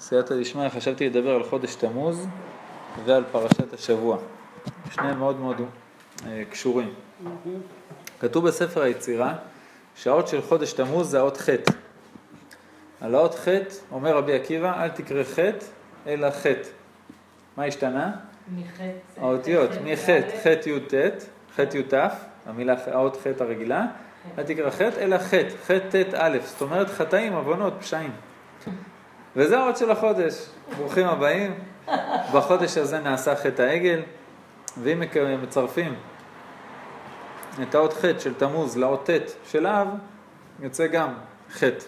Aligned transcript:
סייעתא 0.00 0.40
דשמיא, 0.40 0.68
חשבתי 0.68 1.08
לדבר 1.08 1.34
על 1.34 1.42
חודש 1.44 1.74
תמוז 1.74 2.26
ועל 3.04 3.24
פרשת 3.32 3.72
השבוע. 3.72 4.18
שניהם 4.90 5.18
מאוד 5.18 5.40
מאוד 5.40 5.56
אה, 6.26 6.42
קשורים. 6.50 6.94
כתוב 8.20 8.48
בספר 8.48 8.82
היצירה 8.82 9.34
שהאות 9.96 10.28
של 10.28 10.42
חודש 10.42 10.72
תמוז 10.72 11.10
זה 11.10 11.18
האות 11.18 11.36
ח'. 11.36 11.48
על 13.00 13.14
האות 13.14 13.34
ח' 13.34 13.48
אומר 13.92 14.16
רבי 14.16 14.34
עקיבא, 14.34 14.82
אל 14.82 14.88
תקרא 14.88 15.22
ח' 15.24 15.38
אלא 16.06 16.30
ח'. 16.30 16.46
מה 17.56 17.64
השתנה? 17.64 18.12
האותיות, 19.16 19.70
מח', 19.84 20.10
ח' 20.42 20.66
י' 20.66 20.80
ט', 20.80 21.22
ח' 21.56 21.74
י' 21.74 21.82
ת', 21.82 21.94
המילה, 22.46 22.74
האות 22.86 23.16
ח' 23.16 23.40
הרגילה, 23.40 23.86
אל 24.38 24.42
תקרא 24.42 24.70
ח' 24.70 24.80
אלא 24.80 25.18
ח', 25.18 25.34
ח' 25.66 25.70
ט' 25.70 26.14
א', 26.14 26.38
זאת 26.44 26.62
אומרת 26.62 26.88
חטאים, 26.88 27.32
עוונות, 27.32 27.74
פשעים. 27.80 28.10
וזה 29.38 29.58
האות 29.58 29.76
של 29.76 29.90
החודש. 29.90 30.46
ברוכים 30.76 31.06
הבאים. 31.06 31.58
בחודש 32.34 32.78
הזה 32.78 32.98
נעשה 32.98 33.36
חטא 33.36 33.62
העגל, 33.62 34.02
ואם 34.82 35.02
מצרפים 35.42 35.94
את 37.62 37.74
האות 37.74 37.92
ח' 37.92 38.04
של 38.18 38.34
תמוז 38.34 38.76
לאות 38.76 39.10
ט' 39.10 39.32
של 39.50 39.66
אב, 39.66 39.88
יוצא 40.60 40.86
גם 40.86 41.14
חטא. 41.50 41.84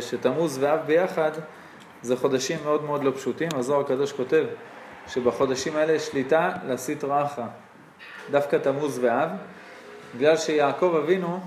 שתמוז 0.00 0.58
ואב 0.60 0.80
ביחד 0.86 1.30
זה 2.02 2.16
חודשים 2.16 2.58
מאוד 2.64 2.84
מאוד 2.84 3.04
לא 3.04 3.12
פשוטים. 3.16 3.48
הזוהר 3.54 3.80
הקדוש 3.80 4.12
כותב 4.12 4.44
שבחודשים 5.08 5.76
האלה 5.76 5.92
יש 5.92 6.06
שליטה 6.06 6.52
לסטרא 6.66 7.24
אחרא. 7.24 7.46
דווקא 8.30 8.56
תמוז 8.56 8.98
ואב, 9.02 9.28
בגלל 10.16 10.36
שיעקב 10.36 11.00
אבינו 11.04 11.40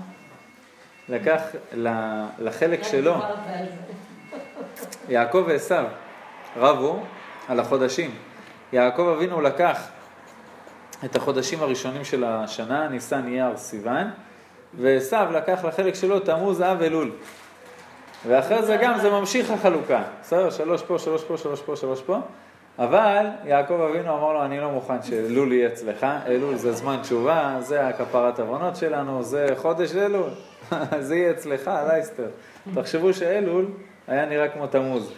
לקח 1.08 1.40
לחלק 2.38 2.82
שלו 2.82 3.16
יעקב 5.08 5.44
ועשו 5.46 5.74
רבו 6.56 7.02
על 7.48 7.60
החודשים. 7.60 8.10
יעקב 8.72 9.14
אבינו 9.16 9.40
לקח 9.40 9.88
את 11.04 11.16
החודשים 11.16 11.62
הראשונים 11.62 12.04
של 12.04 12.24
השנה, 12.24 12.88
ניסן, 12.88 13.26
אייר, 13.26 13.56
סיוון, 13.56 14.10
ועשו 14.74 15.16
לקח 15.32 15.64
לחלק 15.64 15.94
שלו 15.94 16.20
תמוז, 16.20 16.62
אב, 16.62 16.82
אלול. 16.82 17.10
ואחרי 18.26 18.62
זה 18.62 18.76
גם 18.82 18.98
זה 18.98 19.10
ממשיך 19.10 19.50
החלוקה, 19.50 20.02
בסדר? 20.22 20.50
שלוש 20.50 20.82
פה, 20.82 20.98
שלוש 20.98 21.24
פה, 21.24 21.36
שלוש 21.36 21.62
פה, 21.62 21.76
שלוש 21.76 22.02
פה. 22.02 22.18
אבל 22.78 23.26
יעקב 23.44 23.80
אבינו 23.80 24.18
אמר 24.18 24.32
לו, 24.32 24.44
אני 24.44 24.60
לא 24.60 24.70
מוכן 24.70 25.02
שאלול 25.02 25.52
יהיה 25.52 25.68
אצלך, 25.68 26.06
אלול 26.26 26.56
זה 26.56 26.72
זמן 26.72 26.96
תשובה, 27.02 27.56
זה 27.60 27.88
הכפרת 27.88 28.40
עוונות 28.40 28.76
שלנו, 28.76 29.22
זה 29.22 29.46
חודש 29.56 29.94
אלול, 29.96 30.30
זה 31.00 31.16
יהיה 31.16 31.30
אצלך, 31.30 31.70
לייסטר. 31.88 32.28
תחשבו 32.74 33.14
שאלול 33.14 33.66
היה 34.08 34.26
נראה 34.26 34.48
כמו 34.48 34.66
תמוז. 34.66 35.12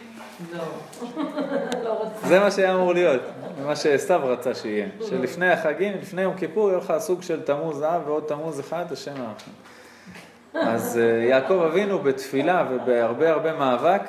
לא. 0.52 0.62
לא 1.84 2.10
זה 2.24 2.40
מה 2.40 2.50
שהיה 2.50 2.74
אמור 2.74 2.92
להיות, 2.92 3.22
מה 3.66 3.76
שעשו 3.76 4.14
רצה 4.22 4.54
שיהיה. 4.54 4.86
שלפני 5.08 5.50
החגים, 5.50 5.92
לפני 6.02 6.22
יום 6.22 6.36
כיפור, 6.36 6.68
יהיה 6.68 6.78
לך 6.78 6.92
סוג 6.98 7.22
של 7.22 7.42
תמוז 7.42 7.82
אב 7.82 8.02
ועוד 8.06 8.24
תמוז 8.28 8.60
אחד, 8.60 8.84
השם 8.92 9.14
הערכים. 9.16 9.52
אז 10.54 10.98
אה, 10.98 11.24
יעקב 11.24 11.62
אבינו 11.70 11.98
בתפילה 11.98 12.66
ובהרבה 12.70 13.30
הרבה 13.30 13.52
מאבק, 13.52 14.02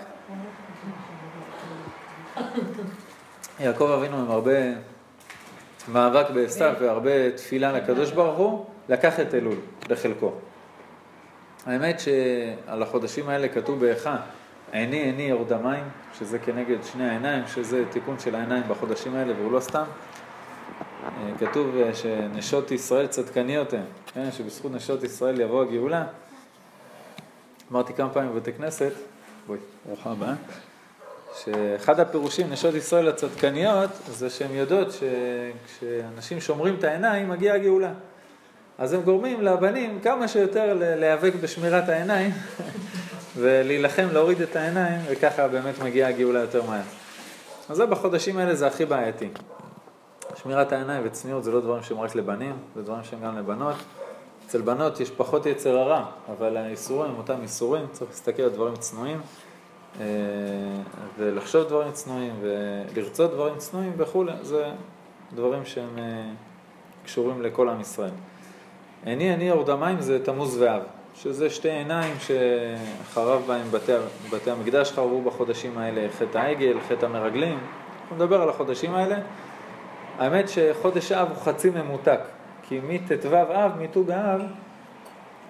יעקב 3.60 3.92
אבינו 3.92 4.18
עם 4.18 4.32
הרבה 4.32 4.60
מאבק 5.88 6.30
בעשו 6.30 6.66
והרבה 6.80 7.32
תפילה 7.32 7.72
לקדוש 7.72 8.12
ברוך 8.12 8.38
הוא, 8.38 8.66
לקח 8.90 9.20
את 9.20 9.34
אלול 9.34 9.58
לחלקו. 9.90 10.32
האמת 11.66 12.00
שעל 12.00 12.84
החודשים 12.84 13.30
האלה 13.30 13.48
כתוב 13.48 13.80
באיכה 13.80 14.18
עיני 14.72 14.98
עיני 14.98 15.24
יורד 15.24 15.54
המים, 15.54 15.84
שזה 16.20 16.40
כנגד 16.40 16.78
שני 16.84 17.10
העיניים, 17.10 17.44
שזה 17.48 17.84
תיקון 17.90 18.20
של 18.20 18.36
העיניים 18.36 18.64
בחודשים 18.68 19.16
האלה, 19.16 19.34
והוא 19.40 19.52
לא 19.52 19.60
סתם. 19.60 19.84
אה, 21.04 21.32
כתוב 21.40 21.78
אה, 21.78 21.96
שנשות 21.96 22.72
ישראל 22.72 23.08
צדקניות 23.08 23.74
הן, 23.74 23.82
כן? 24.14 24.32
שבזכות 24.32 24.72
נשות 24.72 25.04
ישראל 25.04 25.42
יבוא 25.42 25.62
הגאולה. 25.62 26.06
אמרתי 27.72 27.94
כמה 27.94 28.10
פעמים 28.10 28.32
בבתי 28.32 28.54
כנסת, 28.54 28.92
בואי, 29.48 29.60
ברוכה 29.86 30.12
הבאה, 30.12 30.34
שאחד 31.44 32.00
הפירושים, 32.00 32.50
נשות 32.50 32.76
ישראל 32.76 33.08
הצדקניות, 33.08 33.90
זה 34.08 34.30
שהן 34.30 34.52
יודעות 34.52 34.88
שכשאנשים 34.92 36.42
שומרים 36.42 36.76
את 36.80 36.84
העיניים, 36.84 37.30
מגיעה 37.30 37.56
הגאולה. 37.56 37.94
אז 38.78 38.94
הם 38.94 39.02
גורמים 39.02 39.42
לבנים 39.42 40.00
כמה 40.04 40.28
שיותר 40.28 40.78
להיאבק 40.80 41.34
בשמירת 41.42 41.90
העיניים 41.90 42.32
ולהילחם 43.38 44.08
להוריד 44.12 44.42
את 44.42 44.56
העיניים, 44.56 45.02
וככה 45.10 45.48
באמת 45.48 45.80
מגיעה 45.80 46.10
הגאולה 46.10 46.40
יותר 46.40 46.64
מהר. 46.64 46.82
אז 47.70 47.78
זה 47.78 47.86
בחודשים 47.86 48.38
האלה 48.38 48.56
זה 48.56 48.68
הכי 48.68 48.86
בעייתי. 48.86 49.30
שמירת 50.36 50.72
העיניים 50.72 51.04
וצניעות 51.06 51.44
זה 51.44 51.52
לא 51.52 51.62
דברים 51.62 51.84
שהם 51.84 52.00
רק 52.00 52.16
לבנים, 52.16 52.56
זה 52.76 52.82
דברים 52.82 53.04
שהם 53.04 53.20
גם 53.24 53.38
לבנות. 53.38 53.76
אצל 54.48 54.62
בנות 54.62 55.00
יש 55.00 55.12
פחות 55.12 55.46
יצר 55.46 55.78
הרע, 55.78 56.06
אבל 56.38 56.58
האיסורים 56.58 57.12
הם 57.12 57.18
אותם 57.18 57.42
איסורים, 57.42 57.86
צריך 57.92 58.12
להסתכל 58.12 58.44
על 58.44 58.50
דברים 58.50 58.76
צנועים, 58.76 59.22
אה, 60.00 60.06
ולחשוב 61.18 61.68
דברים 61.68 61.92
צנועים, 61.92 62.34
ולרצות 62.42 63.32
דברים 63.32 63.58
צנועים 63.58 63.94
וכולי, 63.98 64.32
זה 64.42 64.72
דברים 65.36 65.66
שהם 65.66 66.00
אה, 66.00 66.30
קשורים 67.06 67.42
לכל 67.42 67.70
עם 67.70 67.82
ישראל. 67.82 68.12
עיני 69.06 69.30
עיני 69.30 69.44
יורד 69.44 69.70
המים 69.70 70.02
זה 70.02 70.26
תמוז 70.26 70.62
ואב. 70.62 70.82
שזה 71.24 71.50
שתי 71.50 71.70
עיניים 71.70 72.16
שחרב 72.20 73.44
בהם 73.48 73.72
בתי, 73.72 73.92
בתי 74.32 74.52
המקדש 74.52 74.92
חרבו 74.92 75.22
בחודשים 75.22 75.78
האלה, 75.78 76.08
חטא 76.20 76.38
העגל, 76.38 76.78
חטא 76.90 77.06
המרגלים, 77.06 77.60
אנחנו 78.02 78.16
נדבר 78.16 78.42
על 78.42 78.50
החודשים 78.50 78.96
האלה. 78.96 79.16
האמת 80.18 80.50
שחודש 80.50 81.12
אב 81.12 81.28
הוא 81.30 81.38
חצי 81.38 81.70
ממותק, 81.70 82.20
כי 82.64 82.80
מט"ו 82.88 83.28
אב, 83.36 83.72
מט"ו 83.80 84.04
באב, 84.04 84.42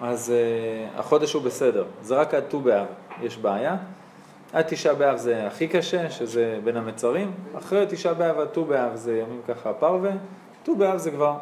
אז 0.00 0.32
uh, 0.96 1.00
החודש 1.00 1.32
הוא 1.32 1.42
בסדר, 1.42 1.84
זה 2.02 2.14
רק 2.14 2.34
עד 2.34 2.44
ט"ו 2.48 2.60
באב 2.60 2.86
יש 3.22 3.38
בעיה. 3.38 3.76
עד 4.52 4.64
תשעה 4.68 4.94
באב 4.94 5.16
זה 5.16 5.46
הכי 5.46 5.68
קשה, 5.68 6.10
שזה 6.10 6.58
בין 6.64 6.76
המצרים, 6.76 7.32
אחרי 7.58 7.86
תשעה 7.88 8.14
באב 8.14 8.38
עד 8.38 8.48
ט"ו 8.48 8.64
באב 8.64 8.96
זה 8.96 9.18
ימים 9.18 9.40
ככה 9.48 9.72
פרווה, 9.72 10.12
ט"ו 10.62 10.76
באב 10.76 10.96
זה 10.96 11.10
כבר 11.10 11.34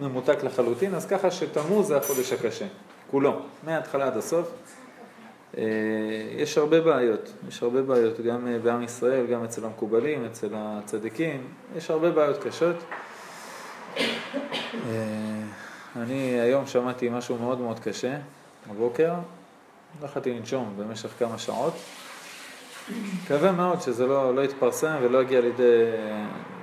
ממותק 0.00 0.44
לחלוטין, 0.44 0.94
אז 0.94 1.06
ככה 1.06 1.30
שתמוז 1.30 1.86
זה 1.86 1.96
החודש 1.96 2.32
הקשה. 2.32 2.66
כולו, 3.10 3.40
מההתחלה 3.64 4.06
עד 4.06 4.16
הסוף. 4.16 4.52
אה, 5.58 5.62
יש 6.36 6.58
הרבה 6.58 6.80
בעיות, 6.80 7.32
יש 7.48 7.62
הרבה 7.62 7.82
בעיות, 7.82 8.20
גם 8.20 8.48
אה, 8.48 8.58
בעם 8.58 8.82
ישראל, 8.82 9.26
גם 9.26 9.44
אצל 9.44 9.64
המקובלים, 9.64 10.24
אצל 10.24 10.48
הצדיקים, 10.54 11.46
יש 11.76 11.90
הרבה 11.90 12.10
בעיות 12.10 12.44
קשות. 12.44 12.76
אה, 13.96 14.02
אני 15.96 16.40
היום 16.40 16.66
שמעתי 16.66 17.08
משהו 17.08 17.38
מאוד 17.38 17.60
מאוד 17.60 17.78
קשה, 17.78 18.16
בבוקר, 18.70 19.12
יכולתי 20.04 20.34
לנשום 20.34 20.74
במשך 20.78 21.08
כמה 21.18 21.38
שעות. 21.38 21.74
מקווה 23.24 23.52
מאוד 23.52 23.80
שזה 23.80 24.06
לא, 24.06 24.34
לא 24.34 24.40
יתפרסם 24.40 24.96
ולא 25.02 25.22
יגיע 25.22 25.40
לידי, 25.40 25.84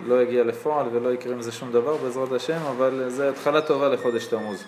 לא 0.06 0.22
יגיע 0.22 0.44
לפועל 0.44 0.88
ולא 0.91 1.13
יקרה 1.13 1.33
עם 1.33 1.41
זה 1.41 1.51
שום 1.51 1.72
דבר 1.72 1.97
בעזרת 1.97 2.31
השם, 2.31 2.59
אבל 2.77 3.06
זה 3.09 3.29
התחלה 3.29 3.62
טובה 3.62 3.89
לחודש 3.89 4.25
תמוז. 4.25 4.63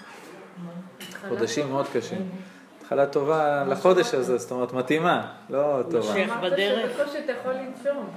חודשים 1.29 1.69
מאוד 1.69 1.85
קשים. 1.93 2.29
התחלה 2.81 3.05
טובה 3.05 3.63
לחודש 3.63 4.13
הזה, 4.13 4.37
זאת 4.37 4.51
אומרת 4.51 4.73
מתאימה, 4.73 5.27
לא 5.49 5.79
טובה. 5.91 5.97
מושך 5.97 6.33
בדרך. 6.43 6.99
בקושי 6.99 7.17
אתה 7.23 7.31
יכול 7.31 7.53
לנשום. 7.53 8.09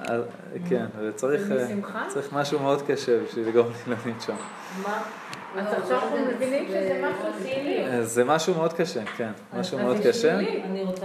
כן, 0.68 0.86
וצריך 1.00 2.32
משהו 2.32 2.58
מאוד 2.58 2.82
קשה 2.82 3.18
בשביל 3.24 3.48
לגרום 3.48 3.68
לי 3.68 3.94
לא 3.94 3.96
לנשום. 4.06 4.36
מה? 4.82 5.02
אז 5.58 5.66
עכשיו 5.82 5.98
אנחנו 5.98 6.18
מבינים 6.34 6.68
שזה 6.68 7.00
משהו 7.02 7.42
שלילי. 7.42 8.04
זה 8.06 8.24
משהו 8.24 8.54
מאוד 8.54 8.72
קשה, 8.72 9.04
כן, 9.04 9.30
משהו 9.58 9.78
מאוד 9.78 9.96
קשה. 10.06 10.38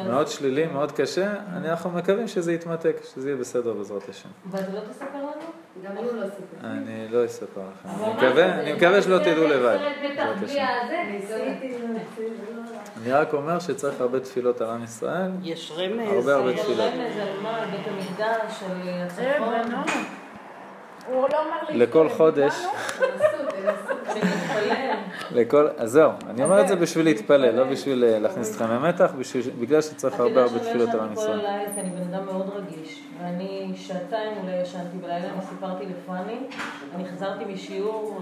מאוד 0.08 0.28
שלילי, 0.28 0.66
מאוד 0.66 0.92
קשה. 0.92 1.34
אנחנו 1.58 1.90
מקווים 1.90 2.28
שזה 2.28 2.54
יתמתק, 2.54 2.98
שזה 3.14 3.30
יהיה 3.30 3.38
בסדר 3.38 3.74
בעזרת 3.74 4.10
השם. 4.10 4.30
ואתה 4.52 4.72
לא 4.74 4.80
תספר 4.80 5.18
לנו? 5.18 5.32
גם 5.84 5.92
אני 5.98 6.08
לא 6.20 6.26
אספר. 6.26 6.68
אני 6.68 7.08
לא 7.12 7.26
אספר 7.26 7.62
לכם. 7.72 7.90
אני 8.42 8.74
מקווה 8.74 9.02
שלא 9.02 9.20
תדעו 9.20 9.48
לבד. 9.48 9.78
אני 13.04 13.12
רק 13.12 13.34
אומר 13.34 13.60
שצריך 13.60 14.02
הרבה 14.02 14.20
תפילות 14.20 14.62
על 14.62 14.70
עם 14.70 14.84
ישראל. 14.84 15.32
יש 15.44 15.72
רמז. 15.78 16.10
הרבה 16.12 16.36
הרבה 16.36 16.54
תפילות. 16.54 16.94
יש 16.94 17.00
רמז 17.00 17.18
על 17.18 17.42
מה? 17.42 17.66
בית 17.72 17.88
המקדש, 17.88 18.64
על 18.64 18.90
הצפון. 18.90 19.84
לכל 21.70 22.10
חודש. 22.10 22.54
לכל, 25.32 25.68
אז 25.78 25.92
זהו, 25.92 26.12
אני 26.30 26.44
אומר 26.44 26.62
את 26.62 26.68
זה 26.68 26.76
בשביל 26.76 27.06
להתפלל, 27.06 27.56
לא 27.56 27.64
בשביל 27.64 28.04
אה, 28.04 28.20
להכניס 28.20 28.52
אתכם 28.52 28.72
למתח, 28.72 29.12
בגלל 29.60 29.82
שצריך 29.82 30.20
הרבה 30.20 30.44
הרבה 30.44 30.60
תפילות 30.60 30.90
על 30.90 31.00
עם 31.00 31.14
ישראל. 31.14 31.40
כל 31.40 31.46
הלילה, 31.46 31.74
כי 31.74 31.82
אני 31.82 31.90
בן 31.90 32.14
אדם 32.14 32.26
מאוד 32.26 32.50
רגיש, 32.56 33.04
ואני 33.20 33.72
שעתיים 33.76 34.38
אולי 34.44 34.62
ישנתי 34.62 34.98
בלילה, 34.98 35.34
אני 35.34 35.42
סיפרתי 35.42 35.84
לפאני, 35.86 36.38
אני 36.96 37.06
חזרתי 37.06 37.46
משיעור 37.46 38.20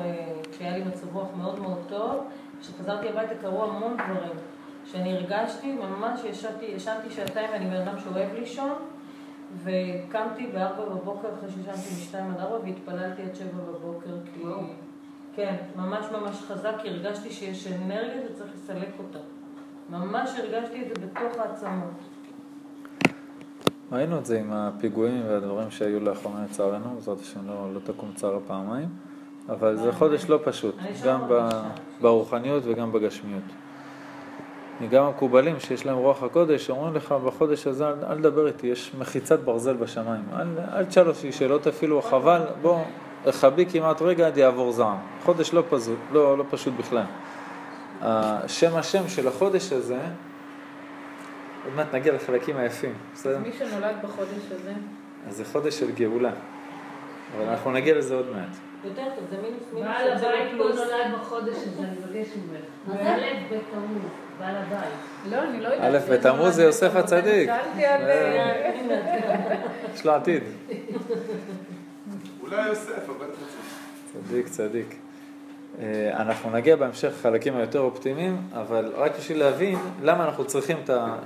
כשהיה 0.51 0.71
אה, 0.71 0.77
לי 0.77 0.83
מצב 0.83 1.15
רוח 1.15 1.27
מאוד 1.37 1.59
מאוד 1.59 1.79
טוב, 1.89 2.23
כשחזרתי 2.61 3.09
הביתה 3.09 3.35
קרו 3.41 3.63
המון 3.63 3.93
דברים, 3.93 4.37
שאני 4.85 5.17
הרגשתי, 5.17 5.71
ממש 5.71 6.21
ישנתי 6.75 7.09
שעתיים, 7.09 7.49
ואני 7.53 7.65
בן 7.65 7.87
אדם 7.87 7.99
שאוהב 7.99 8.33
לישון, 8.33 8.73
וקמתי 9.63 10.47
בארבע 10.47 10.85
בבוקר 10.85 11.27
אחרי 11.39 11.49
שישנתי 11.49 12.01
משתיים 12.01 12.31
עד 12.31 12.39
ארבע 12.39 12.57
והתפללתי 12.63 13.21
עד 13.21 13.35
שבע 13.35 13.61
בבוקר, 13.71 14.11
כי... 14.33 14.43
כן, 15.35 15.55
ממש 15.75 16.05
ממש 16.11 16.41
חזק, 16.47 16.73
כי 16.81 16.89
הרגשתי 16.89 17.29
שיש 17.29 17.67
אנרגיה 17.67 18.21
וצריך 18.29 18.51
לסלק 18.55 18.89
אותה. 18.99 19.19
ממש 19.89 20.29
הרגשתי 20.39 20.81
את 20.81 20.87
זה 20.87 21.05
בתוך 21.05 21.39
העצמות. 21.39 21.93
ראינו 23.91 24.17
את 24.17 24.25
זה 24.25 24.39
עם 24.39 24.51
הפיגועים 24.51 25.23
והדברים 25.27 25.71
שהיו 25.71 25.99
לאחרונה 25.99 26.43
לצערנו, 26.43 26.95
בעזרת 26.95 27.19
השם 27.19 27.47
לא, 27.47 27.73
לא 27.73 27.79
תקום 27.79 28.11
צער 28.15 28.39
פעמיים, 28.47 28.89
אבל 29.49 29.77
זה 29.77 29.91
חודש 29.91 30.25
לא 30.29 30.39
פשוט, 30.43 30.75
גם 31.05 31.21
ברוחניות 32.01 32.63
וגם 32.65 32.91
בגשמיות. 32.91 33.43
גם 34.89 35.03
המקובלים 35.03 35.59
שיש 35.59 35.85
להם 35.85 35.97
רוח 35.97 36.23
הקודש, 36.23 36.69
אומרים 36.69 36.93
לך 36.95 37.11
בחודש 37.11 37.67
הזה 37.67 37.89
אל, 37.89 38.05
אל 38.05 38.17
תדבר 38.17 38.47
איתי, 38.47 38.67
יש 38.67 38.95
מחיצת 38.99 39.39
ברזל 39.39 39.73
בשמיים, 39.73 40.23
אל, 40.33 40.47
אל 40.73 40.85
תשאל 40.85 41.07
אותי 41.07 41.31
שאלות 41.31 41.67
אפילו, 41.67 42.01
חבל, 42.01 42.41
בוא, 42.61 42.79
רחבי 43.25 43.65
כמעט 43.65 44.01
רגע 44.01 44.27
עד 44.27 44.37
יעבור 44.37 44.71
זעם. 44.71 44.97
חודש 45.23 45.53
לא, 45.53 45.63
פזו, 45.69 45.93
לא, 46.11 46.37
לא 46.37 46.43
פשוט 46.49 46.73
בכלל. 46.79 47.03
השם 48.01 48.75
השם 48.75 49.09
של 49.09 49.27
החודש 49.27 49.71
הזה, 49.71 49.97
עוד 51.65 51.73
מעט 51.75 51.93
נגיע 51.93 52.13
לחלקים 52.13 52.57
היפים, 52.57 52.93
בסדר? 53.13 53.35
אז 53.35 53.41
מי 53.41 53.53
שנולד 53.53 53.95
בחודש 54.03 54.51
הזה? 54.51 54.73
אז 55.27 55.37
זה 55.37 55.45
חודש 55.45 55.79
של 55.79 55.91
גאולה, 55.91 56.31
אבל 57.37 57.49
אנחנו 57.49 57.71
נגיע 57.71 57.95
לזה 57.95 58.15
עוד 58.15 58.25
מעט. 58.35 58.57
יותר 58.85 59.03
טוב, 59.15 59.23
זה 59.29 59.35
מינוס 59.41 59.63
מינוס. 59.73 59.87
בעל 59.87 60.11
הבית 60.11 60.51
פה 60.57 60.63
נולד 60.63 61.19
בחודש 61.21 61.55
הזה, 61.55 61.81
אני 61.81 62.19
מבקש 62.19 62.33
ממך. 62.35 62.97
א' 63.01 63.21
בתמוז, 63.49 64.11
בעל 64.39 64.55
הבית. 64.55 64.89
לא, 65.29 65.43
אני 65.43 65.59
לא 65.61 65.67
יודעת. 65.67 66.09
א' 66.09 66.13
בתמוז 66.13 66.55
זה 66.55 66.63
יוסף 66.63 66.95
הצדיק. 66.95 67.49
אה, 67.49 68.73
יש 69.95 70.05
לו 70.05 70.11
עתיד. 70.11 70.43
אולי 72.43 72.67
יוסף, 72.67 73.09
אבל 73.09 73.27
צדיק, 74.13 74.47
צדיק. 74.47 74.95
אה, 75.79 76.21
אנחנו 76.21 76.51
נגיע 76.51 76.75
בהמשך 76.75 77.11
לחלקים 77.19 77.55
היותר 77.55 77.79
אופטימיים, 77.79 78.41
אבל 78.53 78.91
רק 78.95 79.11
בשביל 79.17 79.39
להבין 79.39 79.79
למה 80.01 80.25
אנחנו 80.25 80.45
צריכים 80.45 80.77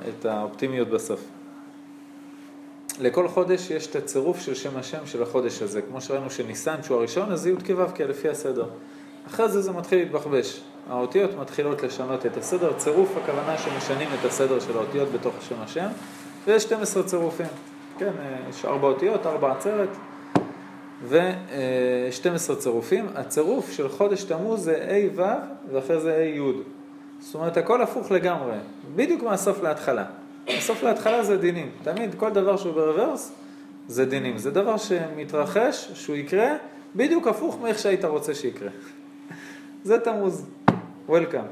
את 0.09 0.25
האופטימיות 0.25 0.87
בסוף. 0.87 1.21
לכל 2.99 3.27
חודש 3.27 3.71
יש 3.71 3.87
את 3.87 3.95
הצירוף 3.95 4.39
של 4.39 4.55
שם 4.55 4.77
השם 4.77 5.05
של 5.05 5.23
החודש 5.23 5.61
הזה. 5.61 5.81
כמו 5.81 6.01
שראינו 6.01 6.31
שניסן 6.31 6.83
שהוא 6.83 6.97
הראשון, 6.97 7.31
אז 7.31 7.41
זה 7.41 7.49
י"ק 7.49 7.69
ו"ק 7.77 8.01
לפי 8.01 8.29
הסדר. 8.29 8.65
אחרי 9.27 9.49
זה 9.49 9.61
זה 9.61 9.71
מתחיל 9.71 9.99
להתבחבש. 9.99 10.61
האותיות 10.89 11.31
מתחילות 11.37 11.83
לשנות 11.83 12.25
את 12.25 12.37
הסדר. 12.37 12.73
צירוף 12.77 13.17
הכוונה 13.23 13.57
שמשנים 13.57 14.09
את 14.19 14.25
הסדר 14.25 14.59
של 14.59 14.77
האותיות 14.77 15.11
בתוך 15.11 15.33
שם 15.41 15.61
השם, 15.61 15.87
ויש 16.45 16.63
12 16.63 17.03
צירופים. 17.03 17.47
כן, 17.97 18.11
אה, 18.19 18.49
יש 18.49 18.65
ארבע 18.65 18.87
אותיות, 18.87 19.25
ארבע 19.25 19.51
עצרת, 19.51 19.89
ו-12 21.03 22.55
צירופים. 22.55 23.05
הצירוף 23.15 23.71
של 23.71 23.89
חודש 23.89 24.23
תמוז 24.23 24.63
זה 24.63 24.87
ה' 24.89 25.19
ו' 25.19 25.23
ואחרי 25.71 25.99
זה 25.99 26.15
ה' 26.15 26.37
י'. 26.37 26.41
זאת 27.19 27.35
אומרת, 27.35 27.57
הכל 27.57 27.81
הפוך 27.81 28.11
לגמרי, 28.11 28.55
בדיוק 28.95 29.23
מהסוף 29.23 29.63
להתחלה. 29.63 30.05
הסוף 30.47 30.83
להתחלה 30.83 31.23
זה 31.23 31.37
דינים. 31.37 31.69
תמיד 31.83 32.15
כל 32.15 32.29
דבר 32.29 32.57
שהוא 32.57 32.73
ברוורס 32.73 33.31
זה 33.87 34.05
דינים. 34.05 34.37
זה 34.37 34.51
דבר 34.51 34.77
שמתרחש, 34.77 35.91
שהוא 35.93 36.15
יקרה, 36.15 36.55
בדיוק 36.95 37.27
הפוך 37.27 37.59
מאיך 37.61 37.79
שהיית 37.79 38.05
רוצה 38.05 38.35
שיקרה. 38.35 38.69
זה 39.83 39.99
תמוז. 39.99 40.45
וולקאם. 41.09 41.45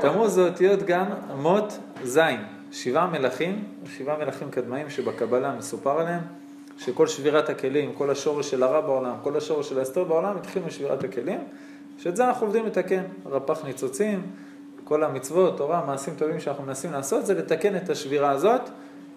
תמוז 0.00 0.32
זה 0.32 0.48
אותיות 0.48 0.82
גם 0.82 1.06
מות 1.36 1.78
זין. 2.04 2.40
שבעה 2.72 3.06
מלכים, 3.06 3.64
שבעה 3.96 4.18
מלכים 4.18 4.50
קדמאים 4.50 4.90
שבקבלה 4.90 5.54
מסופר 5.58 6.00
עליהם, 6.00 6.20
שכל 6.78 7.06
שבירת 7.06 7.48
הכלים, 7.50 7.92
כל 7.92 8.10
השורש 8.10 8.50
של 8.50 8.62
הרע 8.62 8.80
בעולם, 8.80 9.14
כל 9.22 9.36
השורש 9.36 9.68
של 9.68 9.78
האסתר 9.78 10.04
בעולם 10.04 10.36
התחיל 10.36 10.62
משבירת 10.66 11.04
הכלים, 11.04 11.40
שאת 11.98 12.16
זה 12.16 12.28
אנחנו 12.28 12.46
עובדים 12.46 12.66
לתקן. 12.66 13.02
רפ"ח 13.26 13.64
ניצוצים, 13.64 14.22
כל 14.84 15.04
המצוות, 15.04 15.56
תורה, 15.56 15.84
מעשים 15.86 16.14
טובים 16.14 16.40
שאנחנו 16.40 16.64
מנסים 16.64 16.92
לעשות, 16.92 17.26
זה 17.26 17.34
לתקן 17.34 17.76
את 17.76 17.90
השבירה 17.90 18.30
הזאת. 18.30 18.60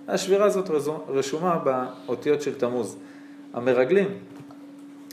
השבירה 0.07 0.45
הזאת 0.45 0.69
רשומה 1.07 1.57
באותיות 1.57 2.41
של 2.41 2.55
תמוז. 2.55 2.97
המרגלים 3.53 4.07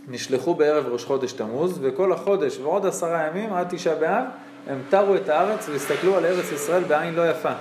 נשלחו 0.09 0.55
בערב 0.55 0.87
ראש 0.89 1.05
חודש 1.05 1.33
תמוז, 1.33 1.79
וכל 1.83 2.13
החודש 2.13 2.59
ועוד 2.59 2.87
עשרה 2.87 3.27
ימים 3.27 3.53
עד 3.53 3.67
תשעה 3.71 3.95
באב, 3.95 4.25
הם 4.67 4.83
תרו 4.89 5.15
את 5.15 5.29
הארץ 5.29 5.69
והסתכלו 5.69 6.17
על 6.17 6.27
ארץ 6.27 6.53
ישראל 6.53 6.85
בעין 6.85 7.15
לא 7.15 7.31
יפה. 7.31 7.53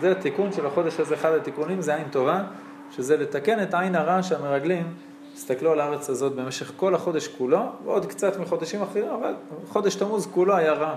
זה 0.00 0.10
התיקון 0.10 0.52
של 0.52 0.66
החודש 0.66 1.00
הזה, 1.00 1.14
אחד 1.14 1.32
התיקונים 1.32 1.80
זה 1.80 1.94
עין 1.94 2.08
טובה, 2.10 2.42
שזה 2.90 3.16
לתקן 3.16 3.62
את 3.62 3.74
העין 3.74 3.94
הרע 3.94 4.22
שהמרגלים 4.22 4.94
הסתכלו 5.34 5.72
על 5.72 5.80
הארץ 5.80 6.10
הזאת 6.10 6.34
במשך 6.34 6.72
כל 6.76 6.94
החודש 6.94 7.28
כולו, 7.28 7.60
ועוד 7.84 8.06
קצת 8.06 8.36
מחודשים 8.36 8.82
אחרים, 8.82 9.08
אבל 9.08 9.34
חודש 9.68 9.94
תמוז 9.94 10.26
כולו 10.26 10.56
היה 10.56 10.72
רע. 10.72 10.94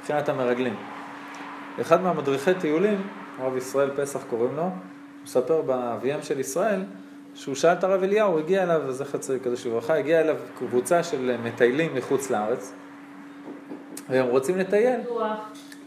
מבחינת 0.00 0.28
המרגלים. 0.28 0.74
אחד 1.80 2.02
מהמדריכי 2.02 2.54
טיולים, 2.54 3.06
הרב 3.38 3.56
ישראל 3.56 3.90
פסח 3.96 4.20
קוראים 4.30 4.56
לו, 4.56 4.70
מספר 5.24 5.62
באביהם 5.62 6.22
של 6.22 6.40
ישראל, 6.40 6.84
שהוא 7.34 7.54
שאל 7.54 7.72
את 7.72 7.84
הרב 7.84 8.02
אליהו, 8.02 8.32
הוא 8.32 8.38
הגיע 8.38 8.62
אליו, 8.62 8.92
זכר 8.92 9.18
צדיק 9.18 9.42
קדוש 9.42 9.66
לברכה, 9.66 9.94
הגיע 9.94 10.20
אליו 10.20 10.36
קבוצה 10.58 11.02
של 11.02 11.36
מטיילים 11.44 11.94
מחוץ 11.94 12.30
לארץ, 12.30 12.72
והם 14.08 14.26
רוצים 14.26 14.58
לטייל, 14.58 15.00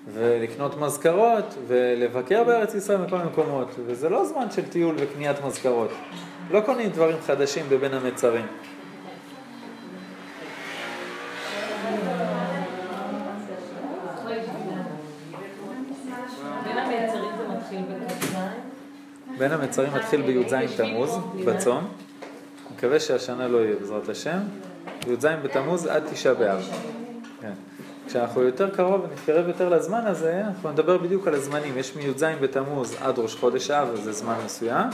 ולקנות 0.08 0.78
מזכרות, 0.78 1.56
ולבקר 1.68 2.44
בארץ 2.44 2.76
ישראל 2.76 2.98
מכל 2.98 3.16
המקומות, 3.16 3.68
וזה 3.86 4.10
לא 4.10 4.26
זמן 4.26 4.52
של 4.52 4.66
טיול 4.70 4.96
וקניית 5.00 5.46
מזכרות, 5.46 5.92
לא 6.52 6.62
קונים 6.62 6.90
דברים 6.90 7.18
חדשים 7.26 7.66
בבין 7.70 7.94
המצרים. 7.94 8.46
בין 19.38 19.52
המצרים 19.52 19.94
מתחיל 19.94 20.22
בי"ז 20.22 20.54
תמוז, 20.78 21.18
בצום. 21.46 21.88
מקווה 22.76 23.00
שהשנה 23.00 23.48
לא 23.48 23.58
יהיה 23.58 23.76
בעזרת 23.76 24.10
השם. 24.10 24.40
י"ז 25.08 25.26
בתמוז 25.44 25.88
עד 25.88 26.04
תשעה 26.12 26.34
באב. 26.34 26.70
כשאנחנו 28.12 28.42
יותר 28.42 28.70
קרוב 28.70 29.06
ונתקרב 29.10 29.48
יותר 29.48 29.70
לזמן 29.70 30.02
הזה, 30.06 30.42
אנחנו 30.48 30.72
נדבר 30.72 30.98
בדיוק 30.98 31.28
על 31.28 31.34
הזמנים. 31.34 31.78
יש 31.78 31.96
מי"ז 31.96 32.24
בתמוז 32.42 32.96
עד 33.02 33.20
ראש 33.20 33.36
חודש 33.36 33.72
אב, 33.72 33.96
זה 33.96 34.12
זמן 34.12 34.36
מסוים. 34.46 34.88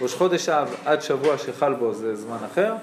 ראש 0.00 0.14
חודש 0.14 0.48
אב 0.48 0.74
עד 0.84 1.02
שבוע 1.02 1.38
שחל 1.38 1.74
בו 1.74 1.94
זה 1.94 2.16
זמן 2.16 2.36
אחר. 2.52 2.74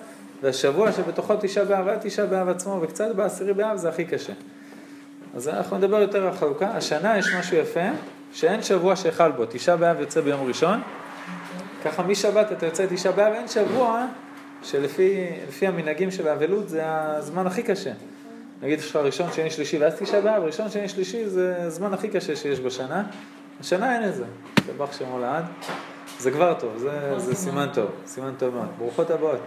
והשבוע 0.42 0.92
שבתוכו 0.92 1.34
תשעה 1.42 1.66
באב 1.66 1.88
עד 1.88 2.00
תשעה 2.02 2.26
באב 2.26 2.50
עצמו, 2.50 2.80
וקצת 2.82 3.16
בעשירי 3.16 3.54
באב 3.54 3.78
זה 3.78 3.90
הכי 3.90 4.06
קשה. 4.06 4.34
אז 5.36 5.48
אנחנו 5.48 5.78
נדבר 5.78 6.02
יותר 6.02 6.22
על 6.22 6.34
החלוקה. 6.34 6.68
השנה 6.68 7.18
יש 7.18 7.26
משהו 7.40 7.58
יפה, 7.58 7.90
שאין 8.34 8.64
שבוע 8.64 8.96
שחל 8.96 9.32
בו. 9.32 9.44
תשעה 9.50 9.78
באב 9.78 10.00
יוצא 10.00 10.22
ביום 10.22 10.48
ראשון, 10.48 10.82
ככה 11.86 12.04
משבת 12.04 12.52
אתה 12.52 12.66
יוצא 12.66 12.86
תשעה 12.90 13.12
באב, 13.12 13.34
אין 13.34 13.48
שבוע 13.48 14.06
שלפי 14.64 15.68
המנהגים 15.68 16.12
של 16.12 16.28
האבלות 16.28 16.70
זה 16.70 16.82
הזמן 16.86 17.48
הכי 17.48 17.64
קשה. 17.64 17.92
נגיד 18.62 18.80
יש 18.80 18.90
לך 18.90 18.96
ראשון, 18.96 19.32
שני, 19.32 19.50
שלישי 19.50 19.78
ואז 19.78 19.96
תשעה 20.00 20.22
באב, 20.22 20.44
ראשון, 20.44 20.70
שני, 20.70 20.90
שלישי 20.90 21.26
זה 21.26 21.56
הזמן 21.60 21.94
הכי 21.94 22.10
קשה 22.10 22.36
שיש 22.36 22.60
בשנה. 22.60 23.04
השנה 23.60 23.96
אין 23.96 24.10
את 24.10 24.16
זה, 24.16 24.26
שבח 24.66 24.98
שמו 24.98 25.20
לעד. 25.20 25.46
זה 26.20 26.32
כבר 26.32 26.54
טוב, 26.54 26.78
זה, 26.78 27.20
זה 27.20 27.36
סימן 27.36 27.68
טוב, 27.74 27.90
סימן 28.06 28.34
טוב 28.38 28.56
מאוד. 28.56 28.68
ברוכות 28.78 29.10
הבאות. 29.10 29.40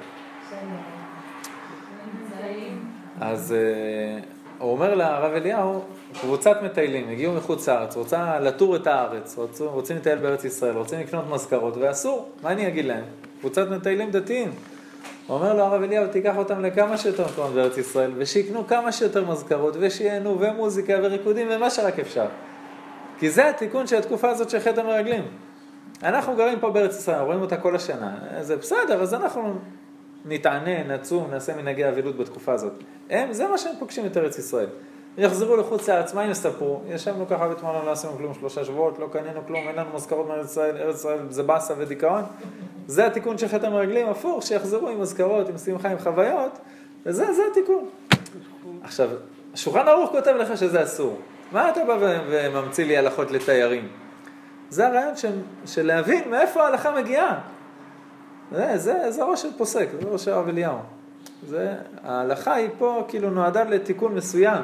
אז 3.21 3.53
אה, 3.53 4.23
הוא 4.59 4.73
אומר 4.73 4.95
לרב 4.95 5.33
אליהו, 5.33 5.85
קבוצת 6.21 6.63
מטיילים, 6.63 7.09
הגיעו 7.09 7.33
מחוץ 7.33 7.69
לארץ, 7.69 7.97
רוצה 7.97 8.41
לטור 8.41 8.77
את 8.77 8.87
הארץ, 8.87 9.39
רוצים, 9.39 9.67
רוצים 9.67 9.97
לטייל 9.97 10.19
בארץ 10.19 10.45
ישראל, 10.45 10.77
רוצים 10.77 11.01
לקנות 11.01 11.25
מזכרות, 11.31 11.77
ואסור, 11.77 12.31
מה 12.43 12.53
אני 12.53 12.69
אגיד 12.69 12.85
להם? 12.85 13.05
קבוצת 13.41 13.69
מטיילים 13.69 14.11
דתיים. 14.11 14.53
אומר 15.31 15.55
לו 15.55 15.63
הרב 15.63 15.83
אליהו, 15.83 16.07
תיקח 16.07 16.37
אותם 16.37 16.61
לכמה 16.61 16.99
שיותר 16.99 17.27
מקומות 17.33 17.55
בארץ 17.55 17.79
ישראל, 17.79 18.13
ושיקנו 18.17 18.67
כמה 18.67 18.93
שיותר 18.93 19.25
מזכרות, 19.25 19.77
ושיהנו, 19.81 20.41
ומוזיקה, 20.41 20.95
וריקודים, 21.03 21.49
ומה 21.51 21.71
שרק 21.71 21.99
אפשר. 21.99 22.27
כי 23.19 23.31
זה 23.31 23.49
התיקון 23.49 23.87
של 23.87 23.97
התקופה 23.97 24.31
הזאת 24.31 24.51
של 24.51 24.61
חטא 24.61 24.81
המרגלים. 24.81 25.23
אנחנו 26.03 26.37
גרים 26.37 26.61
פה 26.61 26.71
בארץ 26.71 26.99
ישראל, 26.99 27.21
רואים 27.21 27.41
אותה 27.41 27.57
כל 27.57 27.77
השנה, 27.77 28.19
זה 28.41 28.57
בסדר, 28.57 29.03
אז 29.03 29.15
אנחנו 29.15 29.55
נתענה, 30.25 30.83
נצום, 30.83 31.31
נעשה 31.31 31.57
מנהגי 31.57 31.89
אבילות 31.89 32.17
בתקופה 32.17 32.53
הזאת. 32.53 32.73
הם, 33.11 33.33
זה 33.33 33.49
מה 33.49 33.59
שהם 33.59 33.73
פוגשים 33.79 34.07
את 34.07 34.17
ארץ 34.17 34.39
ישראל. 34.39 34.69
יחזרו 35.19 35.57
לחוץ 35.57 35.89
לארץ, 35.89 36.15
מה 36.15 36.23
הם 36.23 36.31
יספרו? 36.31 36.81
ישבנו 36.89 37.27
ככה 37.29 37.49
בתמונה, 37.49 37.85
לא 37.85 37.91
עשינו 37.91 38.13
כלום 38.17 38.35
שלושה 38.35 38.65
שבועות, 38.65 38.99
לא 38.99 39.09
קנינו 39.13 39.41
כלום, 39.47 39.69
אין 39.69 39.77
לנו 39.77 39.91
מזכרות 39.95 40.29
מארץ 40.29 40.51
ישראל, 40.51 40.77
ארץ 40.77 40.97
ישראל 40.99 41.19
זה 41.31 41.43
באסה 41.43 41.75
ודיכאון. 41.79 42.23
זה 42.87 43.07
התיקון 43.07 43.39
של 43.39 43.49
חטא 43.49 43.67
המרגלים, 43.67 44.09
הפוך, 44.09 44.43
שיחזרו 44.43 44.89
עם 44.89 45.01
מזכרות, 45.01 45.49
עם 45.49 45.59
שמחה, 45.59 45.89
עם 45.89 45.99
חוויות, 45.99 46.59
וזה 47.07 47.33
זה 47.33 47.43
התיקון. 47.51 47.89
עכשיו, 48.83 49.09
השולחן 49.55 49.89
ערוך 49.89 50.11
כותב 50.11 50.35
לך 50.39 50.59
שזה 50.59 50.83
אסור. 50.83 51.17
מה 51.53 51.71
אתה 51.71 51.85
בא 51.85 51.97
וממציא 52.01 52.85
לי 52.87 52.97
הלכות 52.97 53.31
לתיירים? 53.31 53.89
זה 54.71 54.87
הרעיון 54.87 55.17
של, 55.17 55.33
של 55.67 55.87
להבין 55.87 56.31
מאיפה 56.31 56.63
ההלכה 56.63 57.01
מגיעה. 57.01 57.39
זה, 58.53 58.73
זה, 58.77 59.11
זה 59.11 59.25
ראש 59.25 59.43
של 59.43 59.49
פוסק, 59.59 59.89
זה 60.01 60.09
ראש 60.09 60.25
של 60.25 60.33
הרב 60.33 60.49
אליהו. 60.49 60.79
זה, 61.49 61.75
ההלכה 62.05 62.55
היא 62.55 62.69
פה 62.79 63.05
כאילו 63.09 63.31
נועדה 63.31 63.65
לתיקון 63.65 64.15
מסוים. 64.15 64.63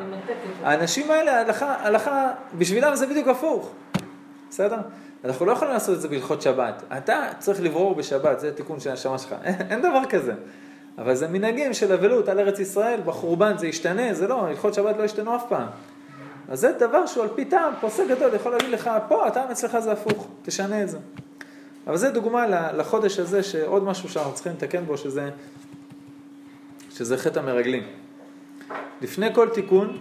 האנשים 0.62 1.11
האלה, 1.11 1.38
ההלכה, 1.38 1.75
ההלכה, 1.75 2.33
בשבילם 2.59 2.97
זה 2.97 3.06
בדיוק 3.06 3.28
הפוך. 3.28 3.73
בסדר? 4.50 4.78
אנחנו 5.25 5.47
לא 5.47 5.52
יכולים 5.52 5.75
לעשות 5.75 5.97
את 5.97 6.00
זה 6.00 6.09
בהלכות 6.09 6.42
שבת. 6.42 6.83
אתה 6.99 7.28
צריך 7.38 7.61
לברור 7.61 7.95
בשבת, 7.95 8.40
זה 8.40 8.52
תיקון 8.52 8.80
של 8.80 8.90
הנשמה 8.90 9.18
שלך. 9.18 9.35
אין, 9.45 9.83
דבר 9.83 10.02
כזה. 10.09 10.33
אבל 10.99 11.14
זה 11.14 11.28
מנהגים 11.28 11.75
של 11.75 11.92
אבלות 11.92 12.28
על 12.28 12.40
ארץ 12.40 12.59
ישראל, 12.59 13.00
בחורבן 13.04 13.59
זה 13.59 13.66
ישתנה, 13.66 14.14
זה 14.14 14.28
לא, 14.28 14.47
הלכות 14.47 14.75
שבת 14.75 14.97
לא 14.97 15.02
ישתנו 15.02 15.37
אף 15.37 15.42
פעם. 15.49 15.66
אז 16.49 16.61
זה 16.61 16.73
דבר 16.73 17.06
שהוא 17.06 17.23
על 17.23 17.28
פי 17.35 17.45
טעם, 17.45 17.73
פוסק 17.80 18.04
גדול 18.09 18.35
יכול 18.35 18.52
להגיד 18.52 18.71
לך, 18.71 18.90
פה 19.09 19.26
הטעם 19.26 19.50
אצלך 19.50 19.78
זה 19.78 19.92
הפוך, 19.92 20.28
תשנה 20.42 20.83
את 20.83 20.88
זה. 20.88 20.99
אבל 21.87 21.97
זה 21.97 22.11
דוגמה 22.11 22.73
לחודש 22.73 23.18
הזה, 23.18 23.42
שעוד 23.42 23.85
משהו 23.85 24.09
שאנחנו 24.09 24.35
צריכים 24.35 24.52
לתקן 24.52 24.85
בו, 24.85 24.99
שזה, 24.99 25.30
שזה 26.99 27.19
חטא 27.19 27.38
המרגלים. 27.38 27.83
לפני 29.03 29.35
כל 29.35 29.49
תיקון 29.49 29.99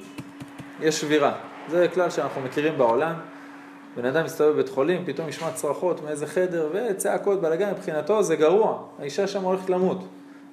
יש 0.82 1.02
שבירה. 1.02 1.34
זה 1.70 1.88
כלל 1.94 2.10
שאנחנו 2.10 2.42
מכירים 2.42 2.78
בעולם. 2.78 3.14
בן 3.96 4.06
אדם 4.06 4.26
מסתובב 4.26 4.54
בבית 4.54 4.70
חולים, 4.70 5.06
פתאום 5.06 5.30
ישמע 5.30 5.52
צרחות 5.52 6.04
מאיזה 6.04 6.28
חדר, 6.28 6.70
וצעקות, 6.74 7.42
בלאגן, 7.42 7.72
מבחינתו 7.72 8.24
זה 8.24 8.36
גרוע. 8.36 8.84
האישה 9.00 9.28
שם 9.28 9.44
הולכת 9.44 9.70
למות. 9.70 9.98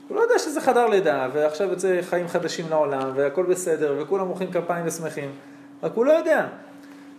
הוא 0.08 0.16
לא 0.16 0.20
יודע 0.20 0.38
שזה 0.38 0.60
חדר 0.60 0.86
לידה, 0.86 1.28
ועכשיו 1.32 1.68
יוצא 1.70 2.00
חיים 2.02 2.28
חדשים 2.28 2.66
לעולם, 2.70 3.10
והכל 3.14 3.42
בסדר, 3.42 3.94
וכולם 3.98 4.26
מוחאים 4.26 4.52
כפיים 4.52 4.86
ושמחים. 4.86 5.30
רק 5.82 5.92
הוא 5.94 6.04
לא 6.04 6.12
יודע. 6.12 6.46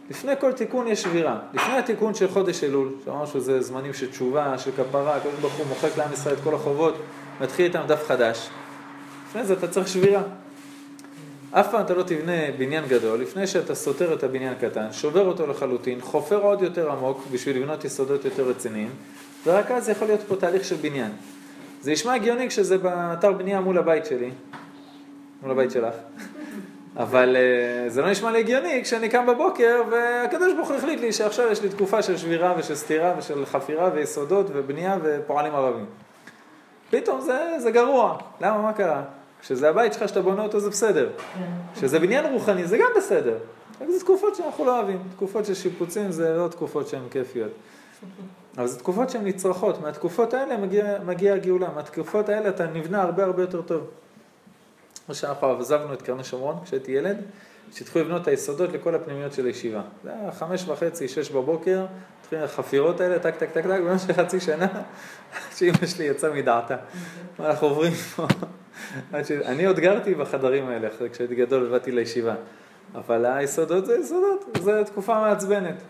לפני 0.10 0.34
כל 0.40 0.52
תיקון 0.52 0.88
יש 0.88 1.02
שבירה. 1.02 1.40
לפני 1.54 1.78
התיקון 1.78 2.14
של 2.14 2.28
חודש 2.28 2.64
אלול, 2.64 2.90
שאמרנו 3.06 3.28
שזה 3.28 3.62
זמנים 3.62 3.94
של 3.94 4.10
תשובה, 4.10 4.58
של 4.58 4.72
כפרה, 4.72 5.16
הקדוש 5.16 5.40
ברוך 5.42 5.54
הוא 5.54 5.66
מוחק 5.68 5.98
לעם 5.98 6.14
ישראל 6.14 6.36
את 6.36 6.40
כל 6.44 6.56
החובות, 6.56 6.96
מתחיל 7.42 7.66
איתם 7.66 7.84
דף 7.88 8.08
חדש. 8.08 8.50
לפני 9.34 9.46
זה 9.46 9.54
אתה 9.54 9.68
צריך 9.68 9.88
שבירה. 9.88 10.22
אף 11.52 11.72
פעם 11.72 11.82
אתה 11.82 11.94
לא 11.94 12.04
תבנה 12.04 12.52
בניין 12.58 12.86
גדול, 12.88 13.20
לפני 13.20 13.48
שאתה 13.48 13.76
סותר 13.76 14.14
את 14.14 14.24
הבניין 14.24 14.54
הקטן, 14.54 14.88
שובר 14.92 15.28
אותו 15.28 15.48
לחלוטין, 15.48 16.02
חופר 16.02 16.42
עוד 16.42 16.62
יותר 16.62 16.92
עמוק 16.92 17.28
בשביל 17.32 17.58
לבנות 17.58 17.86
יסודות 17.86 18.26
יותר 18.26 18.44
רציניים, 18.44 18.90
ורק 19.46 19.72
אז 19.72 19.90
יכול 19.90 20.08
להיות 20.08 20.22
פה 20.28 20.36
תהליך 20.36 20.66
של 20.66 20.76
בניין. 20.76 21.12
זה 21.82 21.92
נשמע 21.92 22.14
הגיוני 22.14 22.48
כשזה 22.48 22.78
באתר 22.78 23.32
בנייה 23.32 23.62
מול 23.62 23.78
הבית 23.78 24.06
שלי, 24.06 24.32
מול 25.42 25.52
הבית 25.52 25.72
שלך, 25.72 25.94
אבל 26.98 27.36
אה, 27.36 27.90
זה 27.90 28.02
לא 28.02 28.12
נשמע 28.12 28.32
לי 28.32 28.40
הגיוני 28.40 28.80
כשאני 28.84 29.10
קם 29.10 29.26
בבוקר 29.28 29.82
והקדוש 29.92 30.54
ברוך 30.54 30.70
הוא 30.70 30.78
החליט 30.78 31.00
לי 31.00 31.14
שעכשיו 31.14 31.52
יש 31.52 31.62
לי 31.62 31.70
תקופה 31.70 32.02
של 32.02 32.18
שבירה 32.18 32.54
ושל 32.58 32.76
סתירה 32.76 33.14
ושל 33.18 33.46
חפירה 33.46 33.90
ויסודות 33.94 34.46
ובנייה 34.54 34.98
ופועלים 35.04 35.56
ערבים. 35.56 35.86
פתאום 36.90 37.22
זה, 37.22 37.48
זה 37.58 37.72
גרוע. 37.72 38.18
למה? 38.42 38.58
מה 38.58 38.74
קרה? 38.74 39.04
כשזה 39.44 39.70
הבית 39.70 39.94
שלך 39.94 40.10
שאתה 40.10 40.22
בונה 40.22 40.44
אותו 40.44 40.60
זה 40.60 40.70
בסדר. 40.70 41.10
כשזה 41.76 42.00
בניין 42.00 42.34
רוחני 42.34 42.68
זה 42.68 42.78
גם 42.78 42.90
בסדר. 42.98 43.38
רק 43.82 43.90
זה 43.90 44.00
תקופות 44.00 44.36
שאנחנו 44.36 44.66
לא 44.66 44.78
אוהבים. 44.80 45.04
תקופות 45.16 45.46
של 45.46 45.54
שיפוצים 45.54 46.12
זה 46.12 46.38
לא 46.38 46.48
תקופות 46.48 46.88
שהן 46.88 47.02
כיפיות. 47.12 47.52
אבל 48.58 48.68
זה 48.68 48.80
תקופות 48.80 49.10
שהן 49.10 49.28
נצרכות. 49.28 49.82
מהתקופות 49.82 50.34
האלה 50.34 50.58
מגיע, 50.58 50.98
מגיע 51.06 51.34
הגאולה. 51.34 51.70
מהתקופות 51.76 52.30
האלה 52.30 52.50
אתה 52.50 52.68
נבנה 52.68 53.02
הרבה 53.02 53.24
הרבה 53.24 53.42
יותר 53.44 53.62
טוב. 53.62 53.88
כמו 55.06 55.16
שאנחנו 55.16 55.60
עזבנו 55.60 55.94
את 55.94 56.02
קרני 56.02 56.24
שומרון 56.24 56.56
כשהייתי 56.64 56.92
ילד, 56.92 57.18
שהתחילו 57.72 58.06
לבנות 58.06 58.22
את 58.22 58.28
היסודות 58.28 58.70
לכל 58.74 58.96
הפנימיות 58.96 59.34
של 59.34 59.46
הישיבה. 59.46 59.82
זה 60.04 60.10
היה 60.14 60.32
חמש 60.32 60.68
וחצי, 60.68 61.08
שש 61.08 61.30
בבוקר, 61.32 61.86
התחילו 62.22 62.42
החפירות 62.42 63.02
האלה, 63.02 63.20
טק 63.20 63.36
טק 63.36 63.52
טק 63.52 63.64
טק, 63.64 63.66
במשך 63.66 64.12
חצי 64.12 64.40
שנה, 64.40 64.68
שאימא 65.56 65.86
שלי 65.86 66.06
יצאה 66.06 66.34
מדעתה. 66.34 66.76
מה 67.40 67.50
אנחנו 67.50 67.68
עוברים 67.68 67.94
פה? 67.94 68.28
אני 69.46 69.66
עוד 69.66 69.80
גרתי 69.80 70.16
בחדרים 70.16 70.70
האלה, 70.70 70.88
אחרי 70.88 71.10
כשהייתי 71.10 71.36
גדול 71.36 71.64
ובאתי 71.64 71.92
לישיבה. 71.92 72.36
אבל 72.96 73.26
היסודות 73.26 73.86
זה 73.86 73.98
יסודות, 73.98 74.58
זו 74.62 74.72
תקופה 74.86 75.20
מעצבנת. 75.20 75.82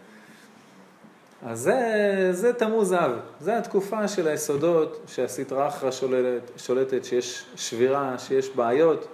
אז 1.45 1.59
זה, 1.59 2.29
זה 2.31 2.53
תמוז 2.53 2.93
אב, 2.93 3.11
זה 3.39 3.57
התקופה 3.57 4.07
של 4.07 4.27
היסודות 4.27 5.01
שהסטרא 5.07 5.67
אחרא 5.67 5.91
שולטת, 5.91 6.51
שולטת, 6.57 7.05
שיש 7.05 7.45
שבירה, 7.55 8.15
שיש 8.17 8.49
בעיות, 8.49 9.07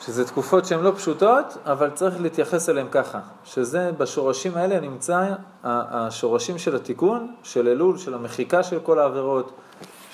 שזה 0.00 0.24
תקופות 0.24 0.64
שהן 0.64 0.80
לא 0.80 0.92
פשוטות, 0.96 1.56
אבל 1.64 1.90
צריך 1.90 2.20
להתייחס 2.20 2.68
אליהן 2.68 2.86
ככה, 2.90 3.20
שזה 3.44 3.90
בשורשים 3.98 4.56
האלה 4.56 4.80
נמצא 4.80 5.34
השורשים 5.64 6.58
של 6.58 6.76
התיקון, 6.76 7.34
של 7.42 7.68
אלול, 7.68 7.98
של 7.98 8.14
המחיקה 8.14 8.62
של 8.62 8.80
כל 8.80 8.98
העבירות, 8.98 9.52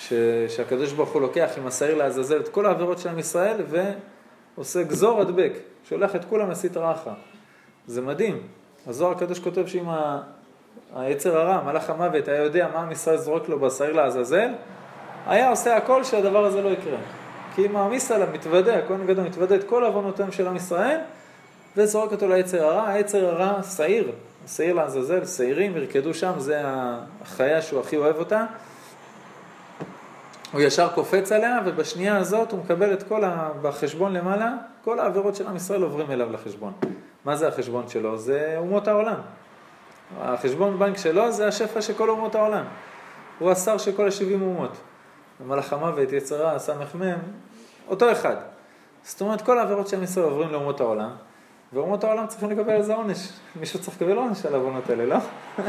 ש, 0.08 0.12
שהקדוש 0.48 0.92
ברוך 0.92 1.12
הוא 1.12 1.22
לוקח 1.22 1.50
עם 1.56 1.66
השעיר 1.66 1.94
לעזאזל 1.94 2.40
את 2.40 2.48
כל 2.48 2.66
העבירות 2.66 2.98
של 2.98 3.08
עם 3.08 3.18
ישראל 3.18 3.56
ועושה 4.56 4.82
גזור 4.82 5.20
הדבק, 5.20 5.52
שולח 5.88 6.16
את 6.16 6.24
כולם 6.24 6.50
לסטרא 6.50 6.92
אחרא. 6.92 7.12
זה 7.86 8.02
מדהים. 8.02 8.42
הזוהר 8.86 9.12
הקדוש 9.12 9.38
כותב 9.38 9.66
שאם 9.66 9.88
ה... 9.88 10.22
היצר 10.96 11.38
הרע, 11.38 11.62
מלאך 11.62 11.90
המוות, 11.90 12.28
היה 12.28 12.42
יודע 12.42 12.68
מה 12.74 12.82
עם 12.82 12.92
ישראל 12.92 13.16
זורק 13.16 13.48
לו 13.48 13.60
בשעיר 13.60 13.92
לעזאזל, 13.92 14.48
היה 15.26 15.50
עושה 15.50 15.76
הכל 15.76 16.04
שהדבר 16.04 16.44
הזה 16.44 16.62
לא 16.62 16.68
יקרה. 16.68 16.98
כי 17.54 17.66
אם 17.66 17.72
מעמיס 17.72 18.10
עליו, 18.10 18.28
מתוודה, 18.32 18.78
הכהן 18.78 19.00
הגדול 19.00 19.24
מתוודה 19.24 19.54
את 19.54 19.64
כל 19.64 19.84
עוונותיהם 19.84 20.32
של 20.32 20.46
עם 20.46 20.56
ישראל, 20.56 20.98
וזורק 21.76 22.12
אותו 22.12 22.28
ליצר 22.28 22.64
הרע, 22.64 22.88
היצר 22.88 23.28
הרע 23.28 23.62
שעיר, 23.62 24.12
שעיר 24.46 24.74
לעזאזל, 24.74 25.24
שעירים 25.24 25.76
ירקדו 25.76 26.14
שם, 26.14 26.32
זה 26.38 26.62
החיה 27.22 27.62
שהוא 27.62 27.80
הכי 27.80 27.96
אוהב 27.96 28.16
אותה. 28.16 28.46
הוא 30.52 30.60
ישר 30.60 30.88
קופץ 30.94 31.32
עליה, 31.32 31.60
ובשנייה 31.64 32.16
הזאת 32.16 32.52
הוא 32.52 32.60
מקבל 32.60 32.92
את 32.92 33.02
כל 33.02 33.24
ה... 33.24 33.50
בחשבון 33.62 34.12
למעלה, 34.12 34.54
כל 34.84 35.00
העבירות 35.00 35.36
של 35.36 35.46
עם 35.46 35.56
ישראל 35.56 35.82
עוברים 35.82 36.10
אליו 36.10 36.32
לחשבון. 36.32 36.72
מה 37.24 37.36
זה 37.36 37.48
החשבון 37.48 37.88
שלו? 37.88 38.18
זה 38.18 38.54
אומות 38.58 38.88
העולם. 38.88 39.20
החשבון 40.20 40.78
בנק 40.78 40.96
שלו 40.96 41.32
זה 41.32 41.48
השפע 41.48 41.82
של 41.82 41.94
כל 41.94 42.10
אומות 42.10 42.34
העולם. 42.34 42.64
הוא 43.38 43.50
השר 43.50 43.78
של 43.78 43.92
כל 43.92 44.08
השבעים 44.08 44.42
אומות. 44.42 44.76
במלאך 45.40 45.72
המוות, 45.72 46.12
יצרה, 46.12 46.58
סמ"ם, 46.58 47.18
אותו 47.88 48.12
אחד. 48.12 48.36
זאת 49.02 49.20
אומרת, 49.20 49.42
כל 49.42 49.58
העבירות 49.58 49.88
של 49.88 49.96
עם 49.96 50.02
ישראל 50.02 50.26
עוברים 50.26 50.50
לאומות 50.52 50.80
העולם, 50.80 51.10
ואומות 51.72 52.04
העולם 52.04 52.26
צריכים 52.26 52.50
לקבל 52.50 52.72
על 52.72 52.82
זה 52.82 52.94
עונש. 52.94 53.28
מישהו 53.56 53.80
צריך 53.80 53.96
לקבל 53.96 54.16
עונש 54.16 54.46
על 54.46 54.54
העוונות 54.54 54.90
האלה, 54.90 55.06
לא? 55.06 55.16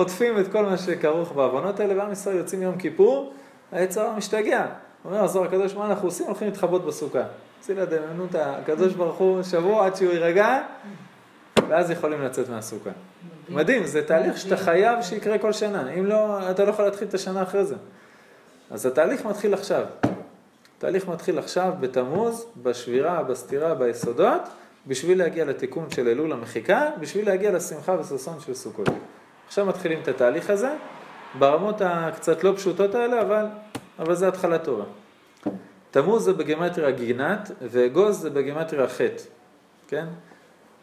חוטפים 0.00 0.38
את 0.38 0.52
כל 0.52 0.62
מה 0.62 0.78
שכרוך 0.78 1.32
בעוונות 1.32 1.80
האלה, 1.80 1.98
ועם 1.98 2.12
ישראל 2.12 2.36
יוצאים 2.36 2.62
יום 2.62 2.76
כיפור, 2.78 3.32
היצרה 3.72 4.16
משתגע. 4.16 4.66
אומר 5.04 5.24
הזוהר 5.24 5.44
הקדוש, 5.44 5.74
מה 5.74 5.86
אנחנו 5.86 6.08
עושים? 6.08 6.26
הולכים 6.26 6.48
להתחבות 6.48 6.86
בסוכה. 6.86 7.22
עשי 7.62 7.74
לה 7.74 7.84
דמיינות, 7.84 8.34
הקדוש 8.34 8.92
ברוך 8.92 9.16
הוא, 9.16 9.42
שבוע 9.42 9.86
עד 9.86 9.96
שהוא 9.96 10.12
יירגע, 10.12 10.60
ואז 11.68 11.90
יכולים 11.90 12.22
לצאת 12.22 12.48
מהסוכה. 12.48 12.90
מדהים, 13.48 13.86
זה 13.86 14.02
תהליך 14.06 14.38
שאתה 14.38 14.56
חייב 14.56 15.02
שיקרה 15.02 15.38
כל 15.38 15.52
שנה. 15.52 15.92
אם 15.92 16.06
לא, 16.06 16.50
אתה 16.50 16.64
לא 16.64 16.70
יכול 16.70 16.84
להתחיל 16.84 17.08
את 17.08 17.14
השנה 17.14 17.42
אחרי 17.42 17.64
זה. 17.64 17.74
אז 18.70 18.86
התהליך 18.86 19.24
מתחיל 19.24 19.54
עכשיו. 19.54 19.84
התהליך 20.78 21.08
מתחיל 21.08 21.38
עכשיו 21.38 21.72
בתמוז, 21.80 22.46
בשבירה, 22.62 23.22
בסתירה, 23.22 23.74
ביסודות, 23.74 24.42
בשביל 24.86 25.18
להגיע 25.18 25.44
לתיקון 25.44 25.90
של 25.90 26.08
אלול 26.08 26.32
המחיקה, 26.32 26.86
בשביל 27.00 27.26
להגיע 27.26 27.52
לשמחה 27.52 27.96
וששון 28.00 28.40
של 28.40 28.54
סוכות. 28.54 28.88
עכשיו 29.50 29.66
מתחילים 29.66 30.00
את 30.02 30.08
התהליך 30.08 30.50
הזה, 30.50 30.74
ברמות 31.38 31.76
הקצת 31.80 32.44
לא 32.44 32.52
פשוטות 32.56 32.94
האלה, 32.94 33.22
אבל, 33.22 33.46
אבל 33.98 34.14
זה 34.14 34.28
התחלה 34.28 34.58
טובה. 34.58 34.84
תמוז 35.90 36.24
זה 36.24 36.32
בגימטריה 36.32 36.90
גינת, 36.90 37.50
ואגוז 37.62 38.20
זה 38.20 38.30
בגימטריה 38.30 38.88
חטא, 38.88 39.22
כן? 39.88 40.06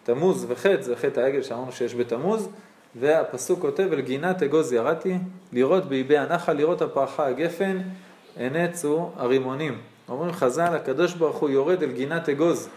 תמוז 0.04 0.46
וחטא 0.50 0.82
זה 0.82 0.96
חטא 0.96 1.20
העגל 1.20 1.42
שאמרנו 1.42 1.72
שיש 1.72 1.96
בתמוז, 1.96 2.50
והפסוק 2.96 3.60
כותב 3.60 3.90
אל 3.94 4.02
גינת 4.02 4.44
אגוז 4.44 4.74
ירדתי, 4.74 5.18
לראות 5.54 5.86
באיבי 5.86 6.18
הנחל, 6.18 6.54
לראות 6.54 6.82
הפרחה 6.82 7.28
הגפן, 7.28 7.78
הנצו 8.38 9.10
הרימונים. 9.16 9.82
אומרים 10.10 10.34
חז"ל, 10.34 10.76
הקדוש 10.76 11.14
ברוך 11.14 11.38
הוא 11.38 11.50
יורד 11.50 11.84
אל 11.84 11.92
גינת 11.92 12.30
אגוז, 12.30 12.70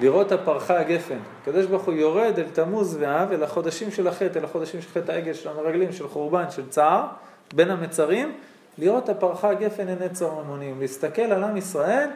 לראות 0.00 0.32
הפרחה 0.32 0.80
הגפן. 0.80 1.18
הקדוש 1.42 1.66
ברוך 1.66 1.84
הוא 1.84 1.94
יורד 1.94 2.38
אל 2.38 2.48
תמוז 2.52 2.96
ואב, 3.00 3.32
אל 3.32 3.42
החודשים 3.42 3.90
של 3.90 4.08
החטא, 4.08 4.38
אל 4.38 4.44
החודשים 4.44 4.82
של 4.82 4.88
חטא 4.88 5.12
העגל, 5.12 5.34
של 5.34 5.48
המרגלים, 5.48 5.92
של 5.92 6.08
חורבן, 6.08 6.50
של 6.50 6.68
צער, 6.68 7.06
בין 7.54 7.70
המצרים, 7.70 8.32
לראות 8.78 9.08
הפרחה 9.08 9.50
הגפן 9.50 9.88
הנצו 9.88 10.26
הרימונים, 10.26 10.80
להסתכל 10.80 11.22
על 11.22 11.44
עם 11.44 11.56
ישראל 11.56 12.08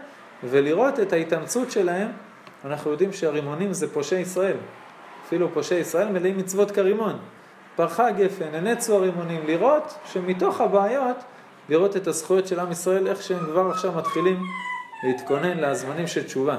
ולראות 0.45 1.01
את 1.01 1.12
ההתאמצות 1.12 1.71
שלהם 1.71 2.09
אנחנו 2.65 2.91
יודעים 2.91 3.12
שהרימונים 3.12 3.73
זה 3.73 3.93
פושעי 3.93 4.21
ישראל. 4.21 4.57
אפילו 5.27 5.49
פושעי 5.55 5.79
ישראל 5.79 6.09
מלאים 6.09 6.39
מצוות 6.39 6.71
כרימון. 6.71 7.19
פרחה 7.77 8.11
גפן, 8.11 8.55
הנצו 8.55 8.97
הרימונים, 8.97 9.47
לראות 9.47 9.95
שמתוך 10.05 10.61
הבעיות, 10.61 11.17
לראות 11.69 11.97
את 11.97 12.07
הזכויות 12.07 12.47
של 12.47 12.61
עם 12.61 12.73
ישראל, 12.73 13.07
איך 13.07 13.23
שהם 13.23 13.39
כבר 13.39 13.71
עכשיו 13.71 13.93
מתחילים 13.93 14.43
להתכונן 15.05 15.59
לזמנים 15.59 16.07
של 16.07 16.23
תשובה. 16.23 16.57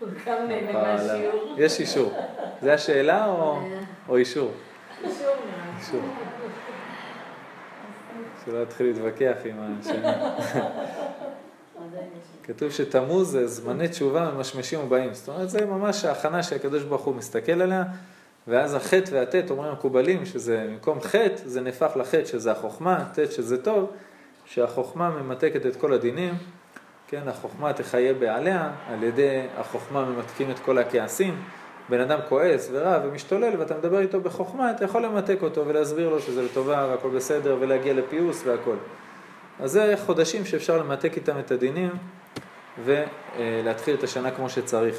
הוא 0.00 0.08
גם 0.26 0.48
נהנה 0.48 0.72
מהשיעור. 0.72 1.54
יש 1.58 1.80
אישור. 1.80 2.12
זה 2.62 2.74
השאלה 2.74 3.26
או, 3.26 3.58
או 4.08 4.16
אישור? 4.16 4.50
אישור. 5.78 6.00
שלא 8.44 8.62
יתחיל 8.62 8.86
להתווכח 8.86 9.36
עם 9.44 9.56
השני. 9.80 10.08
כתוב 12.42 12.70
שתמוז 12.70 13.30
זה 13.30 13.46
זמני 13.46 13.88
תשובה 13.88 14.30
ממשמשים 14.30 14.80
ובאים. 14.80 15.14
זאת 15.14 15.28
אומרת, 15.28 15.50
זה 15.50 15.66
ממש 15.66 16.04
ההכנה 16.04 16.42
שהקדוש 16.42 16.82
ברוך 16.82 17.02
הוא 17.02 17.14
מסתכל 17.14 17.62
עליה, 17.62 17.84
ואז 18.48 18.74
החטא 18.74 19.10
והטית, 19.14 19.50
אומרים 19.50 19.70
המקובלים, 19.70 20.26
שזה 20.26 20.66
במקום 20.68 21.00
חטא, 21.00 21.36
זה 21.44 21.60
נהפך 21.60 21.92
לחטא, 21.96 22.24
שזה 22.24 22.52
החוכמה, 22.52 23.04
טית 23.14 23.32
שזה 23.32 23.62
טוב, 23.62 23.90
שהחוכמה 24.44 25.10
ממתקת 25.10 25.66
את 25.66 25.76
כל 25.76 25.92
הדינים, 25.92 26.34
כן, 27.10 27.28
החוכמה 27.28 27.72
תחיה 27.72 28.14
בעליה, 28.14 28.70
על 28.88 29.02
ידי 29.02 29.46
החוכמה 29.56 30.04
ממתקים 30.04 30.50
את 30.50 30.58
כל 30.58 30.78
הכעסים. 30.78 31.42
בן 31.88 32.00
אדם 32.00 32.18
כועס 32.28 32.68
ורב 32.72 33.02
ומשתולל 33.04 33.52
ואתה 33.58 33.74
מדבר 33.74 33.98
איתו 33.98 34.20
בחוכמה, 34.20 34.70
אתה 34.70 34.84
יכול 34.84 35.02
למתק 35.02 35.38
אותו 35.42 35.66
ולהסביר 35.66 36.08
לו 36.08 36.20
שזה 36.20 36.42
לטובה 36.42 36.86
והכל 36.90 37.10
בסדר 37.10 37.56
ולהגיע 37.60 37.94
לפיוס 37.94 38.42
והכל. 38.46 38.76
אז 39.60 39.70
זה 39.70 39.94
חודשים 40.06 40.44
שאפשר 40.44 40.78
למתק 40.78 41.16
איתם 41.16 41.38
את 41.38 41.50
הדינים 41.50 41.90
ולהתחיל 42.84 43.94
את 43.94 44.02
השנה 44.02 44.30
כמו 44.30 44.48
שצריך. 44.50 44.96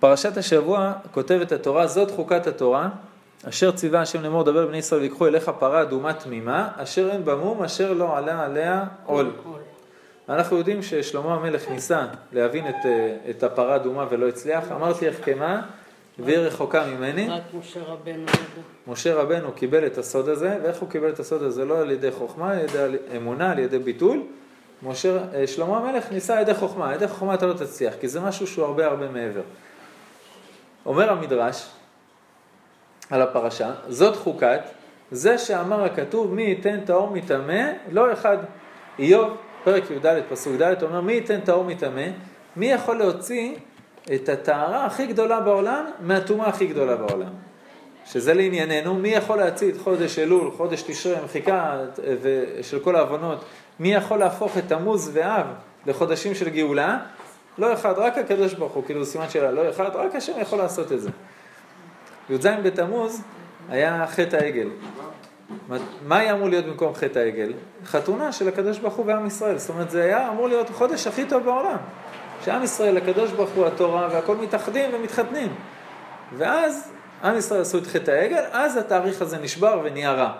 פרשת 0.00 0.36
השבוע 0.36 0.92
כותבת 1.12 1.52
התורה, 1.52 1.86
זאת 1.86 2.10
חוקת 2.10 2.46
התורה, 2.46 2.88
אשר 3.48 3.70
ציווה 3.70 4.00
השם 4.00 4.22
לאמור 4.22 4.44
דבר 4.44 4.64
לבני 4.64 4.78
ישראל 4.78 5.00
ויקחו 5.00 5.26
אליך 5.26 5.48
פרה 5.58 5.82
אדומה 5.82 6.12
תמימה, 6.12 6.68
אשר 6.76 7.10
אין 7.10 7.24
בה 7.24 7.34
אשר 7.64 7.92
לא 7.92 8.16
עלה 8.16 8.44
עליה 8.44 8.84
עול. 9.04 9.30
אנחנו 10.28 10.56
יודעים 10.56 10.82
ששלמה 10.82 11.34
המלך 11.34 11.68
ניסה 11.68 12.06
להבין 12.32 12.68
את, 12.68 12.74
אה, 12.84 13.16
את 13.30 13.42
הפרה 13.42 13.72
האדומה 13.72 14.06
ולא 14.10 14.28
הצליח, 14.28 14.72
אמרתי 14.72 15.08
החכמה 15.08 15.62
והיא 16.18 16.38
רחוקה 16.38 16.86
ממני. 16.86 17.28
רק 17.28 17.42
משה 17.60 17.82
רבנו 17.82 18.22
ידע. 18.22 18.62
משה 18.86 19.14
רבנו 19.14 19.52
קיבל 19.52 19.86
את 19.86 19.98
הסוד 19.98 20.28
הזה, 20.28 20.58
ואיך 20.62 20.76
הוא 20.76 20.88
קיבל 20.88 21.10
את 21.10 21.20
הסוד 21.20 21.42
הזה? 21.42 21.64
לא 21.64 21.78
על 21.78 21.90
ידי 21.90 22.10
חוכמה, 22.10 22.52
על 22.52 22.58
ידי 22.58 22.96
אמונה, 23.16 23.50
על 23.50 23.58
ידי 23.58 23.78
ביטול. 23.78 24.22
משה, 24.82 25.18
אה, 25.34 25.46
שלמה 25.46 25.78
המלך 25.78 26.12
ניסה 26.12 26.34
על 26.34 26.42
ידי 26.42 26.54
חוכמה, 26.54 26.88
על 26.88 26.94
ידי 26.94 27.08
חוכמה 27.08 27.34
אתה 27.34 27.46
לא 27.46 27.52
תצליח, 27.52 27.94
כי 28.00 28.08
זה 28.08 28.20
משהו 28.20 28.46
שהוא 28.46 28.64
הרבה 28.64 28.86
הרבה 28.86 29.08
מעבר. 29.08 29.42
אומר 30.86 31.10
המדרש 31.10 31.66
על 33.10 33.22
הפרשה, 33.22 33.72
זאת 33.88 34.16
חוקת, 34.16 34.60
זה 35.10 35.38
שאמר 35.38 35.84
הכתוב 35.84 36.34
מי 36.34 36.42
ייתן 36.42 36.80
טהור 36.80 37.10
מטמא, 37.10 37.62
לא 37.90 38.12
אחד. 38.12 38.36
איוב, 38.98 39.36
פרק 39.66 39.90
י"ד, 39.90 40.22
פסוק 40.28 40.52
ד', 40.62 40.82
אומר 40.82 41.00
מי 41.00 41.12
ייתן 41.12 41.40
טהור 41.40 41.64
מטמא, 41.64 42.06
מי 42.56 42.66
יכול 42.66 42.96
להוציא 42.96 43.54
את 44.14 44.28
הטהרה 44.28 44.86
הכי 44.86 45.06
גדולה 45.06 45.40
בעולם 45.40 45.84
מהטומאה 46.00 46.48
הכי 46.48 46.66
גדולה 46.66 46.96
בעולם. 46.96 47.32
שזה 48.04 48.34
לענייננו, 48.34 48.94
מי 48.94 49.08
יכול 49.08 49.38
להציא 49.38 49.72
את 49.72 49.76
חודש 49.76 50.18
אלול, 50.18 50.50
חודש 50.50 50.82
תשרי, 50.82 51.14
מחיקה 51.24 51.80
של 52.62 52.78
כל 52.78 52.96
העוונות, 52.96 53.44
מי 53.80 53.94
יכול 53.94 54.18
להפוך 54.18 54.58
את 54.58 54.64
תמוז 54.68 55.10
ואב 55.12 55.46
לחודשים 55.86 56.34
של 56.34 56.48
גאולה? 56.48 56.98
לא 57.58 57.72
אחד, 57.72 57.94
רק 57.96 58.18
הקדוש 58.18 58.54
ברוך 58.54 58.72
הוא, 58.72 58.84
כאילו 58.84 59.04
סימן 59.04 59.28
שאלה, 59.28 59.50
לא 59.50 59.70
אחד, 59.70 59.90
רק 59.94 60.14
השם 60.14 60.32
יכול 60.40 60.58
לעשות 60.58 60.92
את 60.92 61.00
זה. 61.00 61.10
י"ז 62.30 62.46
בתמוז 62.64 63.22
היה 63.68 64.06
חטא 64.06 64.36
העגל. 64.36 64.68
מה 66.06 66.18
היה 66.18 66.34
אמור 66.34 66.48
להיות 66.48 66.64
במקום 66.64 66.94
חטא 66.94 67.18
העגל? 67.18 67.52
חתונה 67.84 68.32
של 68.32 68.48
הקדוש 68.48 68.78
ברוך 68.78 68.94
הוא 68.94 69.06
ועם 69.06 69.26
ישראל. 69.26 69.58
זאת 69.58 69.70
אומרת, 69.70 69.90
זה 69.90 70.04
היה 70.04 70.28
אמור 70.28 70.48
להיות 70.48 70.70
החודש 70.70 71.06
הכי 71.06 71.24
טוב 71.24 71.44
בעולם. 71.44 71.76
שעם 72.44 72.62
ישראל, 72.62 72.96
הקדוש 72.96 73.32
ברוך 73.32 73.50
הוא, 73.50 73.66
התורה, 73.66 74.08
והכל 74.12 74.36
מתאחדים 74.36 74.90
ומתחתנים. 74.94 75.54
ואז 76.36 76.92
עם 77.24 77.36
ישראל 77.36 77.60
עשו 77.60 77.78
את 77.78 77.86
חטא 77.86 78.10
העגל, 78.10 78.44
אז 78.52 78.76
התאריך 78.76 79.22
הזה 79.22 79.38
נשבר 79.38 79.80
ונהיה 79.84 80.12
רע. 80.12 80.32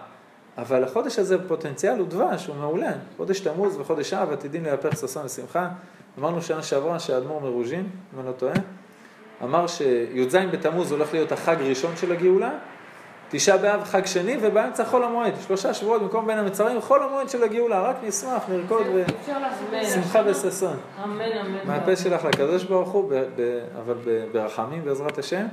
אבל 0.59 0.85
החודש 0.85 1.19
הזה 1.19 1.39
בפוטנציאל 1.39 1.99
הוא 1.99 2.07
דבש, 2.09 2.47
הוא 2.47 2.57
מעולה. 2.57 2.93
חודש 3.17 3.41
תמוז 3.41 3.77
וחודש 3.81 4.13
אב 4.13 4.33
עתידים 4.33 4.65
להפך 4.65 4.97
ששון 4.97 5.25
ושמחה. 5.25 5.69
אמרנו 6.19 6.43
שנה 6.43 6.63
שעברה 6.63 6.99
שהאדמו"ר 6.99 7.41
מרוז'ין, 7.41 7.89
אם 8.15 8.21
אני 8.21 8.27
לא 8.27 8.33
טועה, 8.33 8.55
אמר 9.43 9.67
שי"ז 9.67 10.37
בתמוז 10.53 10.93
הולך 10.93 11.13
להיות 11.13 11.33
החג 11.33 11.57
ראשון 11.61 11.97
של 11.97 12.13
הגאולה, 12.13 12.51
תשעה 13.31 13.57
באב 13.57 13.85
חג 13.85 14.07
שני 14.07 14.37
ובאמצע 14.41 14.85
חול 14.85 15.05
המועד, 15.05 15.35
שלושה 15.47 15.75
שבועות 15.75 16.03
במקום 16.03 16.27
בין 16.27 16.39
המצרים, 16.39 16.81
חול 16.81 17.03
המועד 17.03 17.29
של 17.29 17.45
הגאולה, 17.45 17.81
רק 17.81 17.97
נשמח, 18.03 18.43
נרקוד 18.49 18.87
ושמחה 19.83 20.23
וששון. 20.27 20.77
אמן, 21.05 21.21
אמן. 21.21 21.59
מהפה 21.65 21.97
שלך 21.97 22.25
לקדוש 22.25 22.65
ברוך 22.65 22.89
הוא, 22.89 23.13
אבל 23.79 23.95
ברחמים 24.33 24.85
בעזרת 24.85 25.19
השם. 25.19 25.47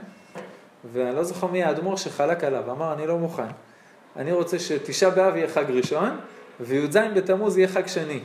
ואני 0.94 1.16
לא 1.16 1.24
זוכר 1.24 1.48
מי 1.48 1.64
האדמו"ר 1.64 1.98
שחלק 1.98 2.44
עליו, 2.44 2.72
אמר 2.72 2.94
אני 2.94 3.08
לא 3.08 3.18
מוכן. 3.18 3.44
אני 4.16 4.32
רוצה 4.32 4.60
שתשעה 4.60 5.10
באב 5.10 5.36
יהיה 5.36 5.48
חג 5.48 5.66
ראשון, 5.70 6.18
וי"ז 6.60 6.98
בתמוז 7.16 7.58
יהיה 7.58 7.68
חג 7.68 7.88
שני. 7.88 8.20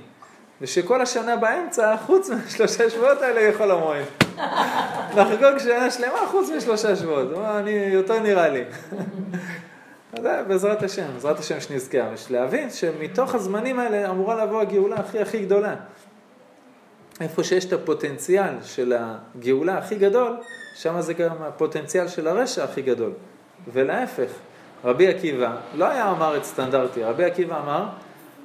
ושכל 0.60 1.00
השנה 1.00 1.36
באמצע, 1.36 1.96
חוץ 1.96 2.30
מהשלושה 2.30 2.90
שבועות 2.90 3.22
האלה, 3.22 3.40
יהיה 3.40 3.56
חול 3.56 3.70
המועד. 3.70 4.04
נחגוג 5.16 5.58
שנה 5.58 5.90
שלמה 5.90 6.26
חוץ 6.30 6.50
משלושה 6.56 6.96
שבועות. 6.96 7.32
אמר, 7.32 7.58
אני, 7.58 7.70
יותר 7.70 8.20
נראה 8.20 8.48
לי. 8.48 8.64
זה 10.22 10.42
בעזרת 10.48 10.82
השם, 10.82 11.06
בעזרת 11.14 11.38
השם 11.38 11.60
שנזכר. 11.60 12.04
יש 12.14 12.30
להבין 12.30 12.70
שמתוך 12.70 13.34
הזמנים 13.34 13.78
האלה 13.78 14.10
אמורה 14.10 14.44
לבוא 14.44 14.60
הגאולה 14.60 14.96
הכי 14.96 15.18
הכי 15.18 15.38
גדולה. 15.38 15.74
איפה 17.20 17.44
שיש 17.44 17.64
את 17.64 17.72
הפוטנציאל 17.72 18.54
של 18.62 18.94
הגאולה 18.98 19.78
הכי 19.78 19.94
גדול, 19.94 20.36
שם 20.74 21.00
זה 21.00 21.14
גם 21.14 21.36
הפוטנציאל 21.40 22.08
של 22.08 22.28
הרשע 22.28 22.64
הכי 22.64 22.82
גדול. 22.82 23.12
ולהפך, 23.72 24.30
רבי 24.84 25.08
עקיבא 25.08 25.56
לא 25.74 25.84
היה 25.84 26.04
עם 26.04 26.22
הארץ 26.22 26.44
סטנדרטי, 26.44 27.04
רבי 27.04 27.24
עקיבא 27.24 27.60
אמר, 27.60 27.86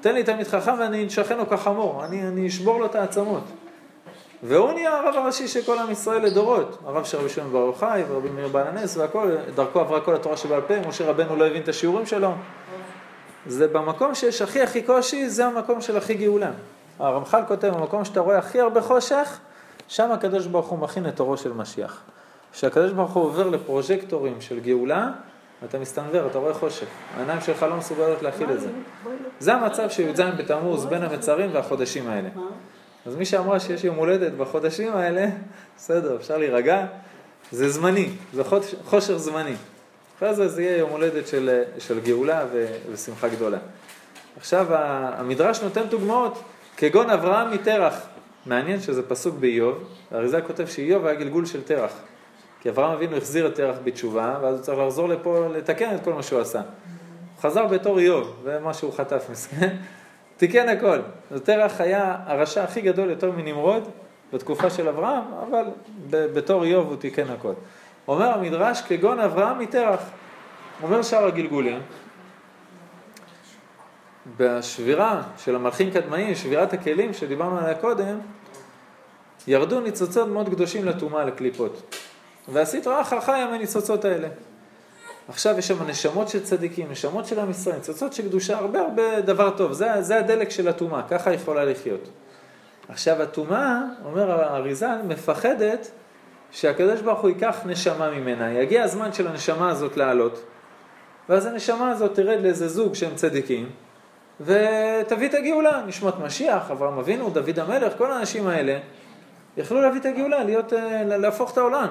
תן 0.04 0.14
לי 0.14 0.24
תלמיד 0.24 0.48
חכם 0.48 0.74
ואני 0.80 1.04
אנשכנו 1.04 1.50
כחמור, 1.50 2.06
אני, 2.06 2.28
אני 2.28 2.48
אשבור 2.48 2.80
לו 2.80 2.86
את 2.86 2.96
העצמות. 2.96 3.44
והוא 4.44 4.72
נהיה 4.72 4.98
הרב 4.98 5.16
הראשי 5.16 5.48
של 5.48 5.62
כל 5.66 5.80
עם 5.80 5.92
ישראל 5.92 6.22
לדורות, 6.22 6.78
הרב 6.86 7.04
של 7.04 7.18
רבי 7.18 7.30
שמעון 7.30 7.52
בר 7.52 7.60
יוחאי 7.60 8.04
ורבי 8.08 8.30
מאיר 8.30 8.48
בעל 8.48 8.68
הנס 8.68 8.98
והכל, 8.98 9.36
דרכו 9.56 9.80
עברה 9.80 10.02
כל 10.02 10.16
התורה 10.16 10.38
שבעל 10.38 10.62
פה, 10.62 10.74
משה 10.88 11.10
רבנו 11.10 11.36
לא 11.36 11.48
הבין 11.48 11.62
את 11.62 11.68
השיעורים 11.68 12.06
שלו. 12.06 12.32
זה 13.48 13.68
במקום 13.68 14.16
שיש 14.16 14.42
הכי 14.42 14.62
הכי 14.62 14.82
קושי, 14.82 15.30
זה 15.30 15.46
המקום 15.46 15.82
של 15.82 15.98
הכי 15.98 16.14
גאולה. 16.14 16.52
הרמח"ל 17.00 17.42
כותב, 17.48 17.68
במקום 17.68 18.06
שאתה 18.06 18.20
רואה 18.20 18.38
הכי 18.38 18.60
הרבה 18.60 18.82
חושך, 18.82 19.40
שם 19.88 20.12
הקדוש 20.12 20.46
ברוך 20.46 20.68
הוא 20.68 20.80
מכין 20.80 21.08
את 21.08 21.20
אורו 21.20 21.38
של 21.38 21.54
משיח. 21.54 22.02
כשהקדוש 22.54 22.92
ברוך 22.92 23.12
הוא 23.12 23.24
עובר 23.24 23.50
לפרוז'קטורים 23.50 24.42
של 24.42 24.60
גאולה, 24.60 25.10
אתה 25.70 25.80
מסתנוור, 25.80 26.28
אתה 26.28 26.38
רואה 26.38 26.54
חושך. 26.54 26.86
העיניים 27.18 27.42
שלך 27.42 27.64
לא 27.64 27.78
מסוגלות 27.78 28.22
להכיל 28.22 28.52
את 28.52 28.60
זה. 28.62 28.68
זה 29.40 29.54
המצב 29.54 29.90
של 29.90 30.10
י"ז 30.10 30.20
בתמוז 30.38 30.86
בין 30.86 31.04
המצרים 31.04 31.50
והחודשים 31.54 32.10
האלה. 32.10 32.30
אז 33.06 33.16
מי 33.16 33.26
שאמרה 33.26 33.60
שיש 33.60 33.84
יום 33.84 33.96
הולדת 33.96 34.32
בחודשים 34.34 34.96
האלה, 34.96 35.26
בסדר, 35.78 36.16
אפשר 36.16 36.38
להירגע, 36.38 36.86
זה 37.52 37.70
זמני, 37.70 38.10
זה 38.34 38.44
חוש- 38.44 38.76
חושך 38.86 39.14
זמני. 39.16 39.56
אחרי 40.18 40.34
זה 40.36 40.48
זה 40.48 40.62
יהיה 40.62 40.78
יום 40.78 40.90
הולדת 40.90 41.28
של, 41.28 41.62
של 41.80 42.00
גאולה 42.00 42.46
ו, 42.54 42.66
ושמחה 42.92 43.28
גדולה. 43.28 43.58
עכשיו 44.38 44.66
המדרש 44.70 45.62
נותן 45.62 45.84
דוגמאות, 45.90 46.42
כגון 46.78 47.10
אברהם 47.10 47.52
מטרח. 47.54 48.02
מעניין 48.46 48.82
שזה 48.82 49.04
פסוק 49.04 49.36
באיוב, 49.40 49.84
האריזה 50.12 50.42
כותב 50.42 50.66
שאיוב 50.68 51.06
היה 51.06 51.16
גלגול 51.16 51.46
של 51.46 51.62
תרח. 51.64 51.92
כי 52.64 52.70
אברהם 52.70 52.92
אבינו 52.92 53.18
החזיר 53.18 53.48
את 53.48 53.56
תרח 53.56 53.76
בתשובה, 53.84 54.38
ואז 54.42 54.56
הוא 54.56 54.64
צריך 54.64 54.80
לחזור 54.80 55.10
לפה 55.10 55.48
לתקן 55.54 55.96
את 55.96 56.04
כל 56.04 56.14
מה 56.14 56.24
שהוא 56.24 56.40
עשה. 56.40 56.60
הוא 56.60 57.42
חזר 57.42 57.68
בתור 57.68 58.00
איוב, 58.00 58.36
ומה 58.44 58.74
שהוא 58.74 58.94
חטף 58.94 59.26
מסכן, 59.32 59.76
תיקן 60.38 60.70
הכל. 60.70 61.00
אז 61.32 61.42
תרח 61.42 61.82
היה 61.82 62.16
הרשע 62.26 62.64
הכי 62.64 62.82
גדול 62.82 63.10
יותר 63.10 63.32
מנמרוד 63.32 63.88
בתקופה 64.34 64.70
של 64.70 64.88
אברהם, 64.88 65.24
אבל 65.48 65.64
בתור 66.10 66.64
איוב 66.64 66.88
הוא 66.88 66.96
תיקן 66.96 67.30
הכל. 67.30 67.54
אומר 68.08 68.34
המדרש, 68.34 68.82
כגון 68.82 69.20
אברהם 69.20 69.60
מתרח. 69.60 70.02
אומר 70.84 71.02
שאר 71.02 71.26
הגלגולים, 71.26 71.80
בשבירה 74.38 75.22
של 75.38 75.56
המלכים 75.56 75.92
קדמאים, 75.92 76.36
שבירת 76.36 76.74
הכלים 76.74 77.14
שדיברנו 77.14 77.58
עליה 77.58 77.76
קודם, 77.76 78.20
ירדו 79.48 79.80
ניצוצות 79.80 80.28
מאוד 80.28 80.50
קדושים 80.50 80.86
לטומאה, 80.86 81.26
לקליפות. 81.26 81.96
ועשית 82.48 82.88
רעה 82.88 83.02
אחר 83.02 83.22
חי 83.22 83.46
מהניצוצות 83.52 84.06
האלה. 84.06 84.28
עכשיו 85.30 85.58
יש 85.58 85.68
שם 85.68 85.88
נשמות 85.88 86.30
של 86.30 86.44
צדיקים, 86.44 86.92
נשמות 86.92 87.26
של 87.26 87.40
עם 87.40 87.50
ישראל, 87.50 87.76
ניצוצות 87.76 88.14
של 88.14 88.24
קדושה, 88.28 88.58
הרבה 88.58 88.82
הרבה 88.82 89.22
דבר 89.22 89.50
טוב, 89.50 89.72
זה, 89.72 90.02
זה 90.02 90.20
הדלק 90.20 90.50
של 90.50 90.68
הטומאה, 90.68 91.02
ככה 91.10 91.30
היא 91.30 91.40
יכולה 91.40 91.66
לחיות. 91.66 92.10
עכשיו 92.90 93.22
הטומאה, 93.22 93.80
אומר 94.06 94.32
האריזל, 94.32 94.98
מפחדת 95.08 95.92
שהקדוש 96.52 97.02
ברוך 97.02 97.20
הוא 97.20 97.30
ייקח 97.30 97.60
נשמה 97.66 98.10
ממנה, 98.10 98.52
יגיע 98.52 98.84
הזמן 98.84 99.14
של 99.14 99.28
הנשמה 99.28 99.70
הזאת 99.70 99.98
לעלות, 99.98 100.44
ואז 101.30 101.46
הנשמה 101.46 101.92
הזאת 101.92 102.16
תרד 102.16 102.42
לאיזה 102.42 102.68
זוג 102.68 102.96
שהם 102.96 103.16
צדיקים, 103.16 103.70
ותביא 104.42 105.30
את 105.30 105.34
הגאולה, 105.34 105.82
נשמות 105.88 106.20
משיח, 106.20 106.72
אברהם 106.72 106.98
אבינו, 106.98 107.30
דוד 107.30 107.60
המלך, 107.60 107.94
כל 107.98 108.12
האנשים 108.12 108.48
האלה, 108.48 108.80
יכלו 109.58 109.82
להביא 109.82 110.00
את 110.00 110.06
הגאולה, 110.06 110.44
להיות, 110.44 110.74
אה, 110.74 111.04
להפוך 111.06 111.54
את 111.54 111.58
העולם. 111.58 111.88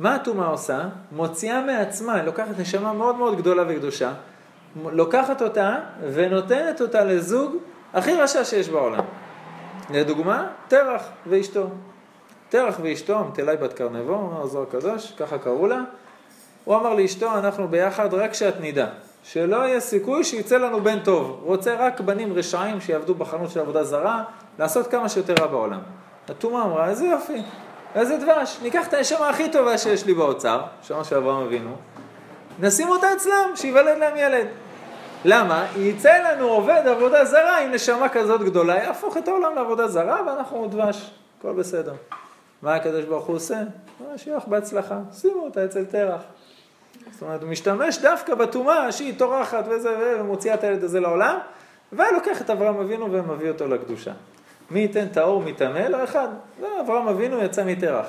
מה 0.00 0.14
הטומאה 0.14 0.46
עושה? 0.46 0.88
מוציאה 1.12 1.60
מעצמה, 1.60 2.14
היא 2.14 2.22
לוקחת 2.22 2.58
נשמה 2.58 2.92
מאוד 2.92 3.16
מאוד 3.16 3.36
גדולה 3.36 3.64
וקדושה, 3.68 4.12
לוקחת 4.84 5.42
אותה 5.42 5.76
ונותנת 6.12 6.80
אותה 6.80 7.04
לזוג 7.04 7.56
הכי 7.92 8.14
רשע 8.14 8.44
שיש 8.44 8.68
בעולם. 8.68 9.04
לדוגמה, 9.90 10.46
תרח 10.68 11.02
ואשתו. 11.26 11.66
תרח 12.48 12.76
ואשתו, 12.82 13.20
אמתלי 13.20 13.56
בת 13.56 13.72
קרנבו, 13.72 14.30
הזוהר 14.42 14.66
הקדוש, 14.68 15.12
ככה 15.12 15.38
קראו 15.38 15.66
לה. 15.66 15.80
הוא 16.64 16.76
אמר 16.76 16.94
לאשתו, 16.94 17.38
אנחנו 17.38 17.68
ביחד 17.68 18.14
רק 18.14 18.34
שאת 18.34 18.54
נדע, 18.60 18.86
שלא 19.22 19.56
יהיה 19.56 19.80
סיכוי 19.80 20.24
שיצא 20.24 20.56
לנו 20.56 20.80
בן 20.80 20.98
טוב. 20.98 21.40
רוצה 21.44 21.74
רק 21.78 22.00
בנים 22.00 22.32
רשעים 22.32 22.80
שיעבדו 22.80 23.14
בחנות 23.14 23.50
של 23.50 23.60
עבודה 23.60 23.84
זרה, 23.84 24.24
לעשות 24.58 24.86
כמה 24.86 25.08
שיותר 25.08 25.34
רע 25.40 25.46
בעולם. 25.46 25.80
הטומאה 26.28 26.64
אמרה, 26.64 26.88
איזה 26.88 27.06
יופי, 27.06 27.42
איזה 27.94 28.16
דבש, 28.16 28.58
ניקח 28.62 28.88
את 28.88 28.94
הנשמה 28.94 29.28
הכי 29.28 29.50
טובה 29.50 29.78
שיש 29.78 30.06
לי 30.06 30.14
באוצר, 30.14 30.60
שמה 30.82 31.04
שאברהם 31.04 31.46
אבינו, 31.46 31.76
נשים 32.60 32.88
אותה 32.88 33.12
אצלם, 33.12 33.50
שיוולד 33.54 33.98
להם 33.98 34.16
ילד. 34.16 34.46
למה? 35.24 35.66
יצא 35.76 36.18
לנו 36.18 36.48
עובד 36.48 36.82
עבודה 36.86 37.24
זרה 37.24 37.58
עם 37.58 37.72
נשמה 37.72 38.08
כזאת 38.08 38.40
גדולה, 38.40 38.74
יהפוך 38.76 39.16
את 39.16 39.28
העולם 39.28 39.54
לעבודה 39.54 39.88
זרה 39.88 40.20
ואנחנו 40.26 40.68
דבש, 40.70 41.10
הכל 41.38 41.52
בסדר. 41.52 41.92
מה 42.62 42.74
הקדוש 42.74 43.04
ברוך 43.04 43.26
הוא 43.26 43.36
עושה? 43.36 43.58
לך 44.36 44.48
בהצלחה, 44.48 44.98
שימו 45.12 45.44
אותה 45.44 45.64
אצל 45.64 45.84
תרח. 45.84 46.20
זאת 47.12 47.22
אומרת, 47.22 47.42
הוא 47.42 47.50
משתמש 47.50 47.98
דווקא 47.98 48.34
בטומאה 48.34 48.92
שהיא 48.92 49.18
טורחת 49.18 49.64
וזה, 49.68 50.16
ומוציאה 50.20 50.54
את 50.54 50.64
הילד 50.64 50.84
הזה 50.84 51.00
לעולם, 51.00 51.38
ולוקח 51.92 52.40
את 52.40 52.50
אברהם 52.50 52.78
אבינו 52.78 53.12
ומביא 53.12 53.48
אותו 53.48 53.68
לקדושה. 53.68 54.12
מי 54.70 54.80
ייתן 54.80 55.08
טהור 55.08 55.42
מטמא? 55.42 55.78
לא 55.78 56.04
אחד. 56.04 56.28
לא, 56.60 56.80
אברהם 56.80 57.08
אבינו 57.08 57.42
יצא 57.42 57.64
מתרח. 57.64 58.06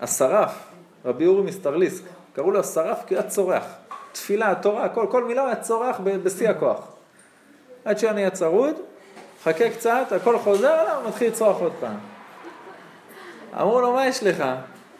השרף, 0.00 0.68
רבי 1.04 1.26
אורי 1.26 1.42
מסטרליסק, 1.42 2.04
קראו 2.32 2.50
לו 2.50 2.60
השרף 2.60 3.04
כי 3.06 3.14
הוא 3.14 3.20
היה 3.20 3.30
צורח. 3.30 3.64
תפילה, 4.12 4.50
התורה, 4.50 4.88
כל, 4.88 5.06
כל 5.10 5.24
מילה 5.24 5.46
היה 5.46 5.56
צורח 5.56 6.00
בשיא 6.00 6.48
הכוח. 6.48 6.86
עד 7.84 7.98
שהוא 7.98 8.12
נהיה 8.12 8.30
צרוד, 8.30 8.74
חכה 9.42 9.70
קצת, 9.70 10.12
הכל 10.16 10.38
חוזר 10.38 10.80
אליו, 10.82 11.02
מתחיל 11.08 11.28
לצרוח 11.28 11.60
עוד 11.60 11.72
פעם. 11.80 11.96
אמרו 13.60 13.80
לו, 13.80 13.92
מה 13.92 14.06
יש 14.06 14.22
לך? 14.22 14.44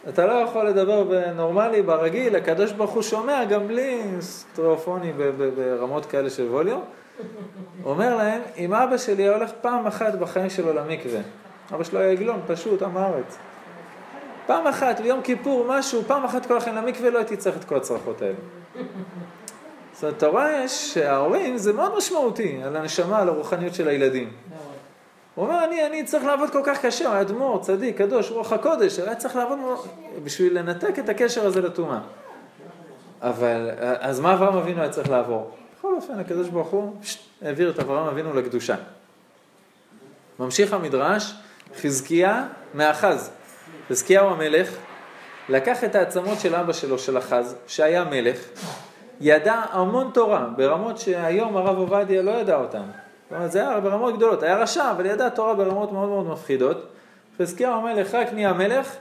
אתה 0.09 0.25
לא 0.25 0.31
יכול 0.31 0.67
לדבר 0.67 1.03
בנורמלי, 1.03 1.81
ברגיל, 1.81 2.35
הקדוש 2.35 2.71
ברוך 2.71 2.91
הוא 2.91 3.01
שומע 3.01 3.45
גם 3.45 3.67
בלי 3.67 4.01
סטריאופוני 4.19 5.13
ברמות 5.55 6.05
כאלה 6.05 6.29
של 6.29 6.43
ווליום. 6.43 6.83
אומר 7.85 8.15
להם, 8.15 8.41
אם 8.57 8.73
אבא 8.73 8.97
שלי 8.97 9.23
היה 9.23 9.35
הולך 9.35 9.51
פעם 9.61 9.87
אחת 9.87 10.15
בחיים 10.15 10.49
שלו 10.49 10.73
למקווה, 10.73 11.19
אבא 11.73 11.83
שלו 11.83 11.99
היה 11.99 12.11
עגלון, 12.11 12.41
פשוט, 12.47 12.81
עם 12.81 12.97
הארץ. 12.97 13.37
פעם 14.47 14.67
אחת, 14.67 14.99
ביום 14.99 15.21
כיפור, 15.21 15.65
משהו, 15.69 16.03
פעם 16.07 16.23
אחת 16.23 16.45
כל 16.45 16.57
החיים 16.57 16.75
למקווה, 16.75 17.09
לא 17.09 17.17
הייתי 17.17 17.37
צריך 17.37 17.57
את 17.57 17.63
כל 17.63 17.75
הצרחות 17.75 18.21
האלה. 18.21 18.35
זאת 19.93 20.03
אומרת, 20.03 20.17
אתה 20.17 20.27
רואה 20.27 20.67
שההורים 20.67 21.57
זה 21.57 21.73
מאוד 21.73 21.97
משמעותי 21.97 22.59
על 22.63 22.75
הנשמה, 22.75 23.19
על 23.19 23.29
הרוחניות 23.29 23.73
של 23.73 23.87
הילדים. 23.87 24.29
הוא 25.35 25.45
אומר, 25.45 25.65
אני, 25.65 25.87
אני 25.87 26.03
צריך 26.03 26.25
לעבוד 26.25 26.49
כל 26.49 26.61
כך 26.63 26.85
קשה, 26.85 27.05
הוא 27.05 27.13
היה 27.13 27.21
אדמו"ר, 27.21 27.61
צדיק, 27.61 27.97
קדוש, 27.97 28.31
רוח 28.31 28.53
הקודש, 28.53 28.99
היה 28.99 29.15
צריך 29.15 29.35
לעבוד 29.35 29.59
בשביל 30.23 30.59
לנתק 30.59 30.99
את 30.99 31.09
הקשר 31.09 31.45
הזה 31.45 31.61
לטומאה. 31.61 31.99
אבל, 33.21 33.69
אז 33.99 34.19
מה 34.19 34.33
אברהם 34.33 34.57
אבינו 34.57 34.81
היה 34.81 34.89
צריך 34.89 35.09
לעבור? 35.09 35.51
בכל 35.85 35.95
אופן, 35.95 36.19
הקדוש 36.19 36.49
ברוך 36.49 36.67
הוא 36.67 36.95
העביר 37.41 37.69
את 37.69 37.79
אברהם 37.79 38.07
אבינו 38.07 38.33
לקדושה. 38.33 38.75
ממשיך 40.39 40.73
המדרש, 40.73 41.33
חזקיה 41.81 42.47
מאחז. 42.73 43.31
חזקיהו 43.89 44.29
המלך 44.29 44.77
לקח 45.49 45.83
את 45.83 45.95
העצמות 45.95 46.39
של 46.39 46.55
אבא 46.55 46.73
שלו, 46.73 46.99
של 46.99 47.17
אחז, 47.17 47.55
שהיה 47.67 48.03
מלך, 48.03 48.39
ידע 49.21 49.53
המון 49.53 50.11
תורה, 50.13 50.47
ברמות 50.55 50.97
שהיום 50.97 51.57
הרב 51.57 51.77
עובדיה 51.77 52.21
לא 52.21 52.31
ידע 52.31 52.55
אותן. 52.55 52.83
זאת 53.29 53.31
אומרת, 53.31 53.51
זה 53.51 53.69
היה 53.69 53.79
ברמות 53.79 54.17
גדולות, 54.17 54.43
היה 54.43 54.57
רשע, 54.57 54.91
אבל 54.91 55.05
ידע 55.05 55.29
תורה 55.29 55.53
ברמות 55.53 55.91
מאוד 55.91 56.09
מאוד 56.09 56.25
מפחידות. 56.25 56.87
חזקיהו 57.37 57.73
המלך 57.73 58.15
רק 58.15 58.33
נהיה 58.33 58.53
מלך, 58.53 58.95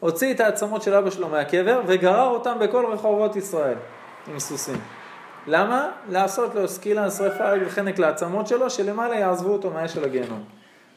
הוציא 0.00 0.34
את 0.34 0.40
העצמות 0.40 0.82
של 0.82 0.94
אבא 0.94 1.10
שלו 1.10 1.28
מהקבר 1.28 1.80
וגרר 1.86 2.28
אותם 2.28 2.56
בכל 2.60 2.86
רחובות 2.92 3.36
ישראל 3.36 3.76
עם 4.28 4.38
סוסים. 4.38 4.99
למה? 5.50 5.90
לעשות 6.08 6.54
לו 6.54 6.68
סקילה, 6.68 7.10
שרפה 7.10 7.44
וחנק 7.66 7.98
לעצמות 7.98 8.46
שלו, 8.46 8.70
שלמעלה 8.70 9.14
יעזבו 9.14 9.52
אותו 9.52 9.70
מהאש 9.70 9.94
של 9.94 10.04
הגיהנום. 10.04 10.44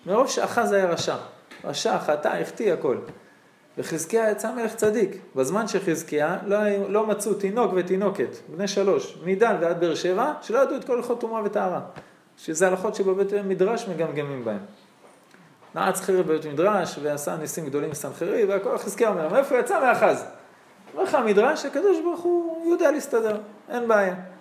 מרוב 0.05 0.27
שאחז 0.27 0.71
היה 0.71 0.85
רשע. 0.85 1.15
רשע, 1.65 1.99
חטא, 1.99 2.27
החטיא 2.27 2.73
הכל. 2.73 2.97
וחזקיה 3.77 4.31
יצא 4.31 4.51
מלך 4.55 4.75
צדיק. 4.75 5.17
בזמן 5.35 5.67
שחזקיה 5.67 6.37
לא, 6.45 6.57
לא 6.89 7.07
מצאו 7.07 7.33
תינוק 7.33 7.71
ותינוקת, 7.75 8.35
בני 8.49 8.67
שלוש, 8.67 9.17
מדן 9.25 9.57
ועד 9.61 9.79
באר 9.79 9.95
שבע, 9.95 10.33
שלא 10.41 10.59
ידעו 10.59 10.75
את 10.75 10.83
כל 10.83 10.97
הלכות 10.97 11.21
טומאה 11.21 11.41
וטהרה. 11.45 11.81
שזה 12.37 12.67
הלכות 12.67 12.95
שבבית 12.95 13.33
מדרש 13.33 13.87
מגמגמים 13.87 14.45
בהם. 14.45 14.59
נעץ 15.75 16.01
חרב 16.01 16.27
בבית 16.27 16.45
מדרש 16.45 16.99
ועשה 17.01 17.37
ניסים 17.37 17.65
גדולים 17.65 17.89
מסנחרי 17.89 18.45
והכל 18.45 18.77
חזקיה 18.77 19.09
אומר, 19.09 19.29
מאיפה 19.29 19.59
יצא 19.59 19.79
מאחז? 19.79 20.25
אומר 20.93 21.03
לך 21.03 21.15
המדרש, 21.15 21.65
הקדוש 21.65 21.99
ברוך 21.99 22.21
הוא 22.21 22.71
יודע 22.71 22.91
להסתדר, 22.91 23.37
אין 23.69 23.87
בעיה. 23.87 24.32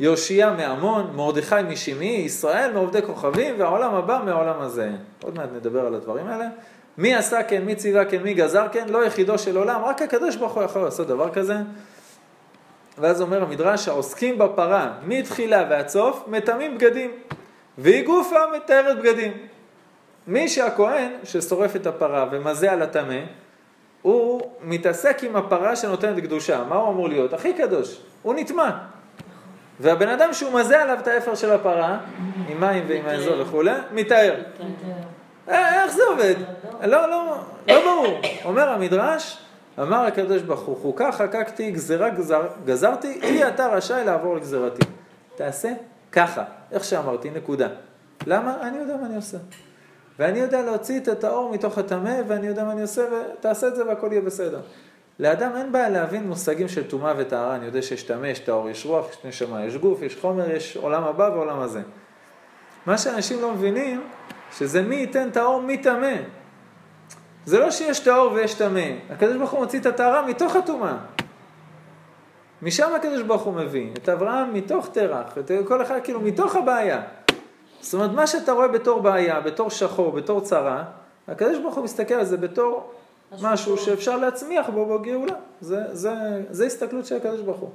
יאשיה 0.00 0.50
מעמון, 0.52 1.10
מרדכי 1.14 1.54
משמעי, 1.68 2.22
ישראל 2.24 2.72
מעובדי 2.72 3.02
כוכבים 3.02 3.54
והעולם 3.58 3.94
הבא 3.94 4.22
מהעולם 4.24 4.60
הזה. 4.60 4.90
עוד 5.22 5.34
מעט 5.34 5.48
נדבר 5.54 5.86
על 5.86 5.94
הדברים 5.94 6.26
האלה. 6.26 6.48
מי 6.98 7.14
עשה 7.14 7.42
כן, 7.42 7.64
מי 7.64 7.74
ציווה 7.74 8.04
כן, 8.04 8.22
מי 8.22 8.34
גזר 8.34 8.66
כן, 8.72 8.88
לא 8.88 9.04
יחידו 9.06 9.38
של 9.38 9.56
עולם, 9.56 9.80
רק 9.84 10.02
הקדוש 10.02 10.36
ברוך 10.36 10.52
הוא 10.52 10.62
יכול 10.62 10.82
לעשות 10.82 11.06
דבר 11.06 11.32
כזה. 11.32 11.56
ואז 12.98 13.22
אומר 13.22 13.42
המדרש, 13.42 13.88
העוסקים 13.88 14.38
בפרה 14.38 14.92
מתחילה 15.06 15.66
ועד 15.70 15.88
סוף, 15.88 16.24
מטמאים 16.26 16.74
בגדים, 16.78 17.10
והיא 17.78 18.06
גופה 18.06 18.40
מתארת 18.56 18.98
בגדים. 18.98 19.32
מי 20.26 20.48
שהכהן 20.48 21.10
ששורף 21.24 21.76
את 21.76 21.86
הפרה 21.86 22.26
ומזה 22.30 22.72
על 22.72 22.82
הטמא, 22.82 23.20
הוא 24.02 24.40
מתעסק 24.62 25.24
עם 25.24 25.36
הפרה 25.36 25.76
שנותנת 25.76 26.22
קדושה. 26.22 26.64
מה 26.64 26.76
הוא 26.76 26.92
אמור 26.92 27.08
להיות? 27.08 27.32
הכי 27.32 27.52
קדוש. 27.52 28.00
הוא 28.22 28.34
נטמע. 28.34 28.70
והבן 29.82 30.08
אדם 30.08 30.32
שהוא 30.32 30.52
מזה 30.52 30.82
עליו 30.82 30.98
את 31.02 31.06
האפר 31.06 31.34
של 31.34 31.52
הפרה, 31.52 31.98
עם 32.48 32.60
מים 32.60 32.84
ועם 32.88 33.06
האזור 33.06 33.40
וכולי, 33.40 33.70
מתאר. 33.92 34.42
אה, 35.48 35.82
איך 35.82 35.92
זה 35.92 36.02
עובד? 36.10 36.34
לא, 36.84 37.10
לא, 37.10 37.36
לא 37.68 37.80
ברור. 37.84 38.20
אומר 38.44 38.68
המדרש, 38.68 39.38
אמר 39.78 40.06
הקדוש 40.06 40.42
ברוך 40.42 40.60
הוא, 40.60 40.76
חוקה 40.82 41.12
חקקתי, 41.12 41.70
גזירה 41.70 42.08
גזר, 42.08 42.42
גזרתי, 42.64 43.20
אי 43.22 43.48
אתה 43.48 43.68
רשאי 43.68 44.04
לעבור 44.04 44.36
לגזירתי. 44.36 44.86
תעשה 45.36 45.72
ככה, 46.12 46.44
איך 46.72 46.84
שאמרתי, 46.84 47.30
נקודה. 47.30 47.68
למה? 48.26 48.56
אני 48.62 48.78
יודע 48.78 48.96
מה 48.96 49.06
אני 49.06 49.16
עושה. 49.16 49.38
ואני 50.18 50.38
יודע 50.38 50.62
להוציא 50.62 51.00
את 51.00 51.08
הטהור 51.08 51.52
מתוך 51.52 51.78
הטמא, 51.78 52.14
ואני 52.28 52.46
יודע 52.46 52.64
מה 52.64 52.72
אני 52.72 52.82
עושה, 52.82 53.02
ותעשה 53.38 53.68
את 53.68 53.76
זה 53.76 53.86
והכל 53.86 54.08
יהיה 54.10 54.20
בסדר. 54.20 54.60
לאדם 55.18 55.56
אין 55.56 55.72
בעיה 55.72 55.88
להבין 55.88 56.28
מושגים 56.28 56.68
של 56.68 56.88
טומאה 56.88 57.14
וטהרה, 57.16 57.56
אני 57.56 57.66
יודע 57.66 57.82
שיש 57.82 58.02
טמא, 58.02 58.26
יש 58.26 58.38
טהור, 58.38 58.70
יש 58.70 58.86
רוח, 58.86 59.10
יש 59.10 59.24
נשמה, 59.24 59.64
יש 59.64 59.76
גוף, 59.76 60.02
יש 60.02 60.16
חומר, 60.20 60.50
יש 60.50 60.76
עולם 60.76 61.04
הבא 61.04 61.30
ועולם 61.34 61.60
הזה. 61.60 61.82
מה 62.86 62.98
שאנשים 62.98 63.40
לא 63.40 63.52
מבינים, 63.52 64.02
שזה 64.58 64.82
מי 64.82 64.96
ייתן 64.96 65.30
טהור 65.30 65.62
מי 65.62 65.78
טמא. 65.78 66.14
זה 67.44 67.58
לא 67.58 67.70
שיש 67.70 68.00
טהור 68.00 68.32
ויש 68.32 68.54
טמא, 68.54 68.88
הקדוש 69.10 69.36
ברוך 69.36 69.50
הוא 69.50 69.60
מוציא 69.60 69.80
את 69.80 69.86
הטהרה 69.86 70.26
מתוך 70.26 70.56
הטומאה. 70.56 70.96
משם 72.62 72.94
הקדוש 72.94 73.22
ברוך 73.22 73.42
הוא 73.42 73.54
מביא, 73.54 73.90
את 73.92 74.08
אברהם 74.08 74.54
מתוך 74.54 74.88
תרח, 74.92 75.38
את 75.38 75.50
כל 75.68 75.82
אחד 75.82 75.98
כאילו 76.04 76.20
מתוך 76.20 76.56
הבעיה. 76.56 77.02
זאת 77.80 77.94
אומרת, 77.94 78.10
מה 78.10 78.26
שאתה 78.26 78.52
רואה 78.52 78.68
בתור 78.68 79.00
בעיה, 79.00 79.40
בתור 79.40 79.70
שחור, 79.70 80.12
בתור 80.12 80.40
צרה, 80.40 80.84
הקדוש 81.28 81.58
ברוך 81.58 81.74
הוא 81.74 81.84
מסתכל 81.84 82.14
על 82.14 82.24
זה 82.24 82.36
בתור 82.36 82.92
משהו 83.42 83.78
שאפשר 83.78 84.16
להצמיח 84.16 84.68
בו 84.68 84.98
בגאולה. 84.98 85.34
זה, 85.60 85.94
זה, 85.94 86.12
זה 86.50 86.66
הסתכלות 86.66 87.06
של 87.06 87.16
הקדוש 87.16 87.40
ברוך 87.40 87.60
הוא. 87.60 87.70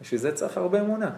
בשביל 0.00 0.20
זה 0.20 0.32
צריך 0.32 0.56
הרבה 0.56 0.80
אמונה. 0.80 1.10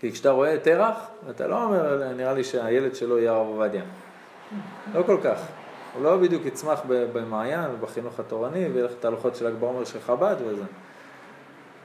כי 0.00 0.12
כשאתה 0.12 0.30
רואה 0.30 0.58
תרח, 0.58 1.08
אתה 1.30 1.46
לא 1.46 1.64
אומר, 1.64 2.12
נראה 2.12 2.34
לי 2.34 2.44
שהילד 2.44 2.94
שלו 2.94 3.18
יהיה 3.18 3.32
הרב 3.32 3.46
עובדיה. 3.46 3.82
לא 4.94 5.02
כל 5.02 5.18
כך. 5.24 5.40
הוא 5.94 6.02
לא 6.04 6.16
בדיוק 6.16 6.46
יצמח 6.46 6.80
במעיין 6.88 7.70
ובחינוך 7.70 8.20
התורני 8.20 8.68
וילך 8.68 8.90
את 9.00 9.04
ההלכות 9.04 9.36
של 9.36 9.48
ל"ג 9.48 9.54
בעומר 9.60 9.84
של 9.84 10.00
חב"ד 10.00 10.36
וזה. 10.46 10.64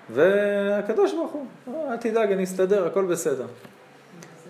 והקדוש 0.09 1.13
ברוך 1.13 1.31
הוא, 1.31 1.91
אל 1.91 1.97
תדאג, 1.97 2.31
אני 2.31 2.43
אסתדר, 2.43 2.87
הכל 2.87 3.05
בסדר. 3.05 3.45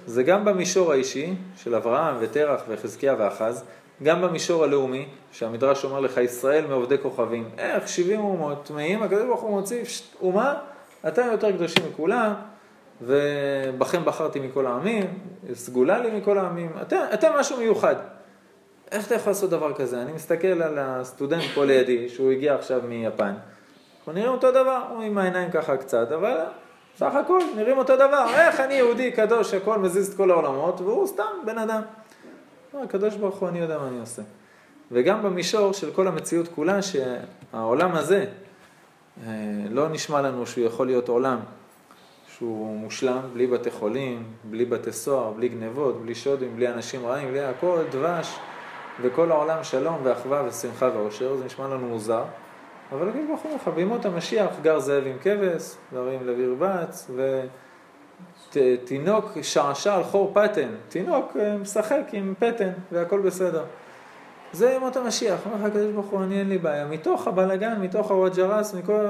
זה 0.06 0.24
גם 0.24 0.46
במישור 0.46 0.92
האישי 0.92 1.36
של 1.56 1.76
אברהם 1.76 2.16
ותרח 2.20 2.62
וחזקיה 2.68 3.16
ואחז, 3.18 3.64
גם 4.04 4.22
במישור 4.22 4.64
הלאומי, 4.64 5.08
שהמדרש 5.32 5.86
אומר 5.86 6.00
לך, 6.00 6.18
ישראל 6.18 6.68
מעובדי 6.68 6.98
כוכבים. 6.98 7.50
איך 7.58 7.88
70 7.88 8.20
אומות 8.20 8.66
טמאים, 8.66 9.04
הקדוש 9.04 9.24
ברוך 9.24 9.42
הוא 9.42 9.50
מוציא 9.52 9.84
אומה, 10.22 10.54
אתם 11.08 11.28
יותר 11.32 11.52
קדושים 11.52 11.84
מכולם, 11.92 12.34
ובכם 13.02 14.06
בחרתי 14.06 14.40
מכל 14.40 14.66
העמים, 14.66 15.06
סגולה 15.54 16.00
לי 16.00 16.20
מכל 16.20 16.38
העמים, 16.38 16.72
אתם, 16.82 17.00
אתם 17.14 17.32
משהו 17.40 17.58
מיוחד. 17.58 17.96
איך 18.92 19.08
אתה 19.08 19.16
יכול 19.16 19.30
לעשות 19.30 19.50
דבר 19.50 19.74
כזה? 19.74 20.02
אני 20.02 20.12
מסתכל 20.12 20.48
על 20.48 20.80
הסטודנט 20.80 21.44
פה 21.56 21.66
לידי, 21.66 22.10
שהוא 22.10 22.32
הגיע 22.32 22.56
עכשיו 22.56 22.82
מיפן, 22.88 23.34
הוא 24.06 24.14
נראה 24.14 24.30
אותו 24.30 24.52
דבר, 24.52 24.82
הוא 24.90 25.04
עם 25.04 25.18
העיניים 25.18 25.52
ככה 25.52 25.78
קצת, 25.78 26.12
אבל 26.12 26.38
סך 26.98 27.16
הכל 27.16 27.40
נראים 27.56 27.78
אותו 27.78 27.96
דבר. 27.96 28.26
איך 28.36 28.60
אני 28.60 28.74
יהודי 28.74 29.12
קדוש, 29.12 29.54
הכל 29.54 29.80
מזיז 29.80 30.12
את 30.12 30.18
כל 30.18 30.32
העולמות, 30.32 30.82
והוא 30.82 31.08
סתם 31.08 31.24
בן 31.46 31.58
אדם. 31.58 31.82
הקדוש 32.84 33.16
ברוך 33.16 33.36
הוא, 33.36 33.50
אני 33.50 33.60
יודע 33.60 33.78
מה 33.78 33.88
אני 33.88 34.00
עושה. 34.00 34.22
וגם 34.92 35.24
במישור 35.24 35.74
של 35.74 35.92
כל 35.92 36.08
המציאות 36.08 36.48
כולה, 36.48 36.80
שהעולם 36.82 37.92
הזה, 37.92 38.26
אה, 39.28 39.32
לא 39.70 39.90
נשמע 39.90 40.22
לנו 40.22 40.48
שהוא 40.48 40.66
יכול 40.66 40.88
להיות 40.88 41.10
עולם 41.10 41.40
שהוא 42.38 42.78
מושלם, 42.78 43.22
בלי 43.34 43.48
בתי 43.48 43.72
חולים, 43.72 44.24
בלי 44.44 44.66
בתי 44.66 44.92
סוהר, 44.92 45.32
בלי 45.32 45.50
גנבות, 45.50 46.02
בלי 46.02 46.16
שודים, 46.16 46.56
בלי 46.56 46.68
אנשים 46.68 47.06
רעים, 47.06 47.28
בלי 47.30 47.44
הכל 47.44 47.84
דבש, 47.92 48.36
וכל 49.02 49.32
העולם 49.32 49.64
שלום 49.64 49.98
ואחווה 50.04 50.44
ושמחה 50.48 50.90
ואושר, 50.94 51.36
זה 51.36 51.46
נשמע 51.46 51.68
לנו 51.68 51.88
מוזר. 51.88 52.24
אבל 52.92 53.10
הקדוש 53.10 53.26
ברוך 53.28 53.42
הוא 53.42 53.56
לך, 53.56 53.68
בימות 53.68 54.06
המשיח 54.06 54.50
גר 54.62 54.80
זאב 54.80 55.04
עם 55.08 55.18
כבש, 55.22 55.76
גרים 55.94 56.28
לב 56.28 56.40
ירבץ, 56.40 57.12
ותינוק 58.56 59.38
שעשע 59.42 59.96
על 59.96 60.04
חור 60.04 60.32
פטן, 60.34 60.70
תינוק 60.90 61.38
אה, 61.40 61.58
משחק 61.58 62.02
עם 62.14 62.34
פטן 62.40 62.70
והכל 62.92 63.20
בסדר. 63.20 63.64
זה 64.54 64.72
ימות 64.72 64.96
המשיח, 64.96 65.40
אומר 65.46 65.56
לך 65.56 65.64
הקדוש 65.64 65.92
ברוך 65.92 66.06
הוא, 66.06 66.24
אני 66.24 66.40
אין 66.40 66.50
לי 66.50 66.58
בעיה, 66.58 66.86
מתוך 66.86 67.28
הבלגן, 67.28 67.82
מתוך 67.82 68.12
הוואג'רס, 68.12 68.74
מכל... 68.74 69.06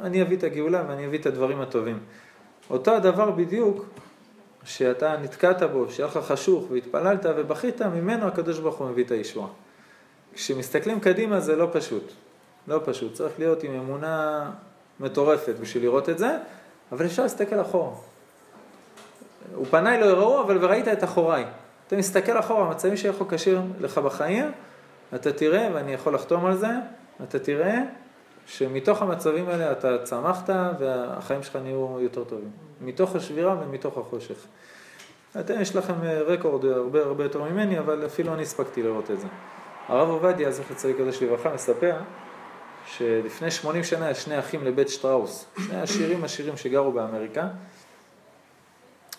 אני 0.00 0.22
אביא 0.22 0.36
את 0.36 0.44
הגאולה 0.44 0.84
ואני 0.88 1.06
אביא 1.06 1.18
את 1.18 1.26
הדברים 1.26 1.60
הטובים. 1.60 1.98
אותו 2.70 2.90
הדבר 2.90 3.30
בדיוק, 3.30 3.84
שאתה 4.64 5.16
נתקעת 5.22 5.62
בו, 5.62 5.90
שהיה 5.90 6.06
לך 6.06 6.16
חשוך 6.16 6.70
והתפללת 6.70 7.26
ובכית, 7.36 7.82
ממנו 7.82 8.26
הקדוש 8.26 8.58
ברוך 8.58 8.78
הוא 8.78 8.88
מביא 8.88 9.04
את 9.04 9.10
הישועה. 9.10 9.48
כשמסתכלים 10.34 11.00
קדימה 11.00 11.40
זה 11.40 11.56
לא 11.56 11.68
פשוט. 11.72 12.12
לא 12.68 12.80
פשוט, 12.84 13.14
צריך 13.14 13.32
להיות 13.38 13.62
עם 13.62 13.74
אמונה 13.74 14.50
מטורפת 15.00 15.54
בשביל 15.60 15.82
לראות 15.82 16.08
את 16.08 16.18
זה, 16.18 16.38
אבל 16.92 17.06
אפשר 17.06 17.22
להסתכל 17.22 17.60
אחורה. 17.60 18.11
הוא 19.54 19.66
פניי 19.70 20.00
לא 20.00 20.06
יראו, 20.06 20.42
אבל 20.42 20.64
וראית 20.64 20.88
את 20.88 21.04
אחוריי. 21.04 21.44
אתה 21.86 21.96
מסתכל 21.96 22.38
אחורה, 22.38 22.66
המצבים 22.66 22.96
שיכול 22.96 23.26
כשיר 23.30 23.60
לך 23.80 23.98
בחיים, 23.98 24.52
אתה 25.14 25.32
תראה, 25.32 25.68
ואני 25.74 25.92
יכול 25.92 26.14
לחתום 26.14 26.46
על 26.46 26.56
זה, 26.56 26.70
אתה 27.22 27.38
תראה 27.38 27.78
שמתוך 28.46 29.02
המצבים 29.02 29.48
האלה 29.48 29.72
אתה 29.72 29.98
צמחת 30.04 30.50
והחיים 30.78 31.42
שלך 31.42 31.56
נהיו 31.56 31.98
יותר 32.00 32.24
טובים. 32.24 32.50
מתוך 32.80 33.16
השבירה 33.16 33.56
ומתוך 33.60 33.98
החושך. 33.98 34.46
אתם, 35.40 35.60
יש 35.60 35.76
לכם 35.76 35.94
רקורד 36.26 36.64
הרבה 36.64 37.02
הרבה 37.02 37.24
יותר 37.24 37.42
ממני, 37.42 37.78
אבל 37.78 38.06
אפילו 38.06 38.34
אני 38.34 38.42
הספקתי 38.42 38.82
לראות 38.82 39.10
את 39.10 39.20
זה. 39.20 39.26
הרב 39.88 40.08
עובדיה, 40.08 40.50
זכר 40.50 40.74
צדיק 40.74 40.96
קדוש 40.96 41.22
לברכה, 41.22 41.54
מספר 41.54 41.96
שלפני 42.86 43.50
80 43.50 43.84
שנה 43.84 44.14
שני 44.14 44.38
אחים 44.38 44.64
לבית 44.64 44.88
שטראוס, 44.88 45.46
שני 45.66 45.80
עשירים 45.80 46.24
עשירים 46.24 46.56
שגרו 46.56 46.92
באמריקה, 46.92 47.48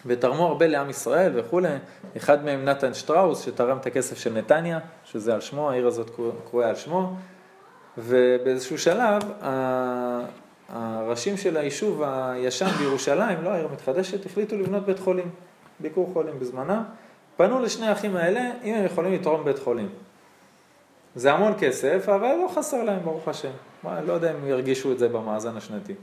ותרמו 0.06 0.48
הרבה 0.48 0.68
לעם 0.68 0.90
ישראל 0.90 1.32
וכולי. 1.36 1.78
אחד 2.18 2.46
מהם 2.46 2.66
נתן 2.66 2.94
שטראוס, 2.94 3.46
שתרם 3.46 3.78
את 3.78 3.86
הכסף 3.86 4.18
של 4.18 4.34
נתניה, 4.34 4.80
שזה 5.06 5.34
על 5.34 5.42
שמו, 5.42 5.72
העיר 5.72 5.88
הזאת 5.88 6.12
קרויה 6.50 6.70
על 6.70 6.76
שמו, 6.76 7.16
ובאיזשהו 7.98 8.78
שלב, 8.78 9.22
הראשים 10.70 11.38
של 11.38 11.58
היישוב 11.58 12.04
הישן 12.04 12.68
בירושלים, 12.68 13.44
לא 13.44 13.50
העיר 13.50 13.68
המתחדשת, 13.68 14.26
החליטו 14.26 14.58
לבנות 14.58 14.86
בית 14.86 15.00
חולים, 15.00 15.30
ביקור 15.80 16.10
חולים 16.14 16.40
בזמנם. 16.40 16.84
פנו 17.38 17.60
לשני 17.60 17.88
האחים 17.88 18.16
האלה, 18.16 18.52
אם 18.64 18.76
הם 18.76 18.86
יכולים 18.86 19.14
לתרום 19.14 19.46
בית 19.46 19.60
חולים. 19.60 19.90
זה 21.16 21.34
המון 21.34 21.54
כסף, 21.60 22.10
אבל 22.10 22.36
לא 22.44 22.48
חסר 22.56 22.84
להם, 22.84 23.00
ברוך 23.04 23.28
השם. 23.28 23.52
לא 24.06 24.14
יודע 24.14 24.32
אם 24.32 24.48
ירגישו 24.48 24.92
את 24.92 25.00
זה 25.00 25.10
במאזן 25.10 25.58
השנתי. 25.58 25.94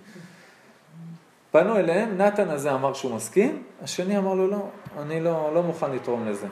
פנו 1.51 1.77
אליהם, 1.77 2.17
נתן 2.17 2.51
הזה 2.51 2.75
אמר 2.75 2.93
שהוא 2.93 3.15
מסכים, 3.15 3.63
השני 3.83 4.19
אמר 4.19 4.35
לו, 4.35 4.47
לא, 4.47 4.67
אני 4.99 5.21
לא, 5.21 5.51
לא 5.55 5.63
מוכן 5.63 5.91
לתרום 5.91 6.29
לזה. 6.29 6.47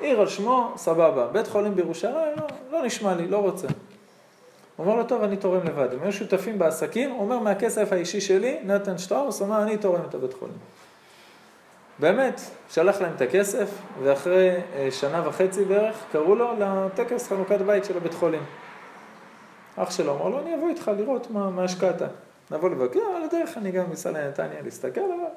עיר 0.00 0.20
על 0.20 0.28
שמו, 0.28 0.72
סבבה. 0.76 1.26
בית 1.26 1.46
חולים 1.46 1.74
בירושלים, 1.74 2.36
לא, 2.36 2.46
לא 2.72 2.86
נשמע 2.86 3.14
לי, 3.14 3.28
לא 3.28 3.36
רוצה. 3.36 3.68
הוא 4.76 4.86
אומר 4.86 4.96
לו, 4.96 5.04
טוב, 5.04 5.22
אני 5.22 5.36
תורם 5.36 5.66
לבד. 5.66 5.88
הם 5.92 5.98
היו 6.02 6.12
שותפים 6.12 6.58
בעסקים, 6.58 7.10
הוא 7.10 7.20
אומר, 7.20 7.38
מהכסף 7.38 7.92
האישי 7.92 8.20
שלי, 8.20 8.58
נתן 8.64 8.98
שטראוס, 8.98 9.40
הוא 9.40 9.48
אומר, 9.48 9.62
אני 9.62 9.76
תורם 9.76 10.00
את 10.08 10.14
הבית 10.14 10.34
חולים. 10.34 10.56
באמת, 11.98 12.40
שלח 12.70 13.00
להם 13.00 13.12
את 13.16 13.20
הכסף, 13.20 13.70
ואחרי 14.02 14.50
אה, 14.76 14.88
שנה 14.90 15.28
וחצי 15.28 15.64
בערך, 15.64 15.96
קראו 16.12 16.34
לו 16.34 16.52
לטקס 16.58 17.28
חנוכת 17.28 17.60
בית 17.60 17.84
של 17.84 17.96
הבית 17.96 18.14
חולים. 18.14 18.42
אח 19.76 19.90
שלו 19.90 20.16
אמר 20.16 20.28
לו, 20.28 20.40
אני 20.40 20.54
אבוא 20.54 20.68
איתך 20.68 20.90
לראות 20.98 21.30
מה, 21.30 21.50
מה 21.50 21.64
השקעת. 21.64 22.02
נבוא 22.54 22.70
לבקר, 22.70 23.00
על 23.16 23.22
הדרך 23.22 23.58
אני 23.58 23.70
גם 23.70 23.92
אסע 23.92 24.10
לנתניה 24.10 24.62
להסתכל, 24.62 25.00
אבל... 25.00 25.30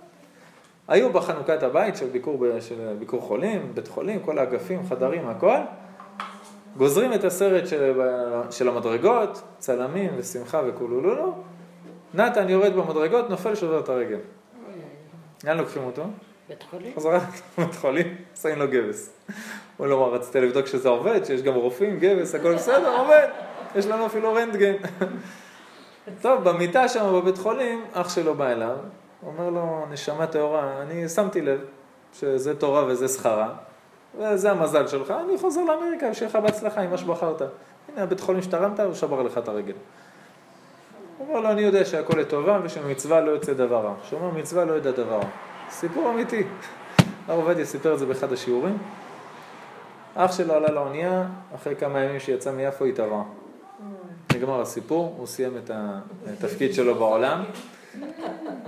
היו 0.87 1.13
בחנוכת 1.13 1.63
הבית 1.63 1.97
של 1.97 2.07
ביקור, 2.07 2.45
של 2.59 2.95
ביקור 2.99 3.21
חולים, 3.21 3.71
בית 3.73 3.87
חולים, 3.87 4.19
כל 4.19 4.39
האגפים, 4.39 4.87
חדרים, 4.89 5.27
הכל. 5.27 5.57
גוזרים 6.77 7.13
את 7.13 7.23
הסרט 7.23 7.67
של, 7.67 8.01
של 8.51 8.67
המדרגות, 8.67 9.41
צלמים 9.57 10.11
ושמחה 10.17 10.61
וכולולולו. 10.67 11.33
נתן 12.13 12.49
יורד 12.49 12.73
במדרגות, 12.73 13.29
נופל, 13.29 13.55
שובר 13.55 13.79
את 13.79 13.89
הרגל. 13.89 14.19
לאן 15.43 15.57
לוקחים 15.57 15.83
אותו? 15.83 16.03
בית 16.49 16.63
חולים? 16.63 16.93
חזרה 16.95 17.19
לבית 17.57 17.75
חולים, 17.75 18.15
שמים 18.41 18.59
לו 18.59 18.67
גבס. 18.67 19.13
הוא 19.77 19.87
לא 19.87 19.95
אמר, 19.95 20.13
רציתי 20.13 20.41
לבדוק 20.41 20.65
שזה 20.65 20.89
עובד, 20.89 21.25
שיש 21.25 21.41
גם 21.41 21.53
רופאים, 21.53 21.99
גבס, 21.99 22.35
הכל 22.35 22.55
בסדר, 22.55 22.99
עובד. 22.99 23.27
יש 23.75 23.85
לנו 23.85 24.05
אפילו 24.05 24.33
רנטגן. 24.33 24.73
טוב, 26.21 26.43
במיטה 26.43 26.87
שם 26.87 27.13
בבית 27.13 27.37
חולים, 27.37 27.85
אח 27.93 28.09
שלו 28.09 28.35
בא 28.35 28.47
אליו, 28.47 28.75
אומר 29.25 29.49
לו, 29.49 29.85
נשמה 29.91 30.27
טהורה, 30.27 30.81
אני 30.81 31.09
שמתי 31.09 31.41
לב 31.41 31.59
שזה 32.13 32.55
תורה 32.55 32.85
וזה 32.85 33.07
שכרה, 33.07 33.49
וזה 34.19 34.51
המזל 34.51 34.87
שלך, 34.87 35.11
אני 35.11 35.37
חוזר 35.37 35.63
לאמריקה, 35.63 36.13
שיהיה 36.13 36.29
לך 36.29 36.35
בהצלחה 36.35 36.81
עם 36.81 36.91
מה 36.91 36.97
שבחרת. 36.97 37.41
הנה, 37.41 38.03
הבית 38.03 38.19
חולים 38.19 38.41
שתרמת, 38.41 38.79
הוא 38.79 38.93
שבר 38.93 39.21
לך 39.21 39.37
את 39.37 39.47
הרגל. 39.47 39.73
הוא 41.17 41.27
אומר 41.27 41.39
לו, 41.39 41.51
אני 41.51 41.61
יודע 41.61 41.85
שהכל 41.85 42.19
לטובה 42.19 42.59
ושמצווה 42.63 43.21
לא 43.21 43.31
יוצא 43.31 43.53
דבר 43.53 43.85
רע. 43.85 43.93
כשאומר 44.03 44.31
מצווה 44.31 44.65
לא 44.65 44.73
ידע 44.73 44.91
דבר 44.91 45.15
רע. 45.15 45.29
סיפור 45.69 46.09
אמיתי. 46.09 46.43
הרב 47.27 47.39
עובדיה 47.39 47.65
סיפר 47.65 47.93
את 47.93 47.99
זה 47.99 48.05
באחד 48.05 48.33
השיעורים. 48.33 48.77
אח 50.15 50.31
שלו 50.31 50.53
עלה 50.53 50.71
לאונייה, 50.71 51.25
אחרי 51.55 51.75
כמה 51.75 51.99
ימים 51.99 52.19
שיצא 52.19 52.51
מיפו 52.51 52.85
התערה. 52.85 53.23
נגמר 54.37 54.61
הסיפור, 54.61 55.15
הוא 55.17 55.27
סיים 55.27 55.57
את 55.57 55.71
התפקיד 56.27 56.73
שלו 56.73 56.95
בעולם, 56.95 57.43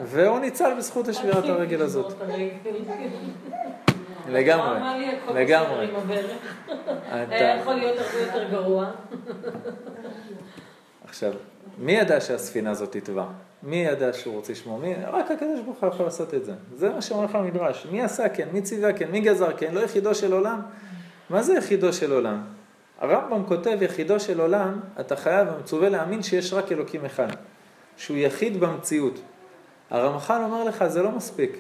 והוא 0.04 0.40
ניצל 0.40 0.74
בזכות 0.78 1.08
השבירת 1.08 1.44
הרגל 1.44 1.82
הזאת. 1.82 2.14
לגמרי, 4.30 4.80
לגמרי. 5.34 5.88
היה 7.12 7.56
יכול 7.56 7.74
להיות 7.74 7.98
הרבה 8.00 8.20
יותר 8.20 8.52
גרוע. 8.52 8.92
עכשיו, 11.08 11.34
מי 11.78 11.92
ידע 11.92 12.22
שהספינה 12.22 12.72
הזאת 12.72 12.98
תטבע? 12.98 13.26
מי 13.64 13.76
ידע 13.76 14.14
שהוא 14.14 14.36
רוצה 14.36 14.52
לשמוע? 14.52 14.80
מי? 14.80 14.96
רק 15.12 15.32
הקדוש 15.32 15.60
ברוך 15.66 15.78
הוא 15.82 15.90
יכול 15.90 16.06
לעשות 16.06 16.34
את 16.34 16.46
זה. 16.46 16.54
זה 16.76 16.90
מה 16.90 17.02
שאומר 17.02 17.26
לך 17.26 17.36
המדרש. 17.36 17.88
מי 17.92 18.02
עשה 18.02 18.30
כן? 18.30 18.48
מי 18.52 18.62
ציווה 18.62 18.94
כן? 18.94 19.12
מי 19.12 19.20
גזר 19.20 19.58
כן? 19.58 19.74
לא 19.74 19.80
יחידו 19.80 20.16
של 20.16 20.34
עולם? 20.34 20.62
מה 21.30 21.44
זה 21.44 21.54
יחידו 21.54 21.94
של 21.94 22.12
עולם? 22.12 22.42
הרמב"ם 23.00 23.46
כותב 23.46 23.78
יחידו 23.82 24.20
של 24.20 24.40
עולם, 24.40 24.80
אתה 25.00 25.16
חייב 25.16 25.48
ומצווה 25.56 25.90
להאמין 25.90 26.24
שיש 26.24 26.54
רק 26.54 26.72
אלוקים 26.72 27.06
אחד, 27.06 27.28
שהוא 27.98 28.18
יחיד 28.18 28.60
במציאות. 28.60 29.20
הרמח"ל 29.90 30.42
אומר 30.44 30.64
לך, 30.64 30.88
זה 30.88 31.04
לא 31.04 31.12
מספיק. 31.12 31.58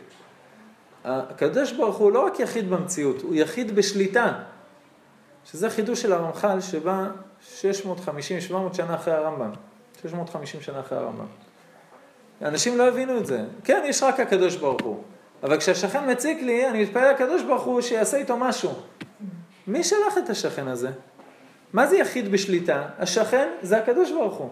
הקדוש 1.06 1.72
ברוך 1.72 1.98
הוא 1.98 2.12
לא 2.12 2.26
רק 2.26 2.40
יחיד 2.40 2.70
במציאות, 2.70 3.22
הוא 3.22 3.36
יחיד 3.36 3.76
בשליטה. 3.76 4.34
שזה 5.46 5.70
חידוש 5.70 6.02
של 6.02 6.14
הרמח"ל 6.14 6.62
שבא 6.62 7.08
650-700 7.62 7.64
שנה 8.74 8.96
אחרי 8.96 9.14
הרמב"ם. 9.14 9.52
650 10.02 10.62
שנה 10.62 10.80
אחרי 10.80 10.98
הרמב"ם. 10.98 11.26
אנשים 12.42 12.78
לא 12.78 12.88
הבינו 12.88 13.18
את 13.18 13.26
זה. 13.26 13.46
כן, 13.64 13.84
יש 13.86 14.04
רק 14.04 14.20
הקדוש 14.20 14.56
ברוך 14.56 14.82
הוא. 14.82 15.04
אבל 15.44 15.58
כשהשכן 15.58 16.12
מציק 16.12 16.42
לי, 16.42 16.70
אני 16.70 16.84
מתפלל 16.84 17.12
לקדוש 17.12 17.44
ברוך 17.44 17.64
הוא 17.64 17.82
שיעשה 17.82 18.18
איתו 18.18 18.38
משהו. 18.38 18.72
מי 19.68 19.84
שלח 19.84 20.18
את 20.18 20.30
השכן 20.30 20.68
הזה? 20.68 20.92
מה 21.74 21.88
זה 21.88 21.98
יחיד 21.98 22.32
בשליטה? 22.32 22.84
השכן 23.00 23.50
זה 23.62 23.78
הקדוש 23.78 24.12
ברוך 24.12 24.38
הוא. 24.38 24.50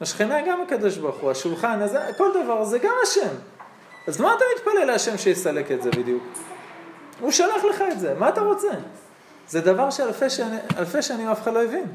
השכנה 0.00 0.38
גם 0.48 0.62
הקדוש 0.62 0.96
ברוך 0.98 1.16
הוא, 1.16 1.30
השולחן, 1.30 1.82
הזה, 1.82 2.00
כל 2.16 2.30
דבר 2.44 2.64
זה 2.64 2.78
גם 2.78 2.94
השם. 3.02 3.34
אז 4.08 4.20
מה 4.20 4.34
אתה 4.36 4.44
מתפלל 4.56 4.84
להשם 4.84 5.18
שיסלק 5.18 5.72
את 5.72 5.82
זה 5.82 5.90
בדיוק? 5.90 6.22
הוא 7.20 7.30
שלח 7.30 7.64
לך 7.70 7.84
את 7.92 8.00
זה, 8.00 8.14
מה 8.18 8.28
אתה 8.28 8.40
רוצה? 8.40 8.70
זה 9.48 9.60
דבר 9.60 9.90
שאלפי 9.90 10.30
שני, 10.30 10.56
שנים 11.00 11.28
אף 11.28 11.42
אחד 11.42 11.52
לא 11.52 11.64
הבין. 11.64 11.86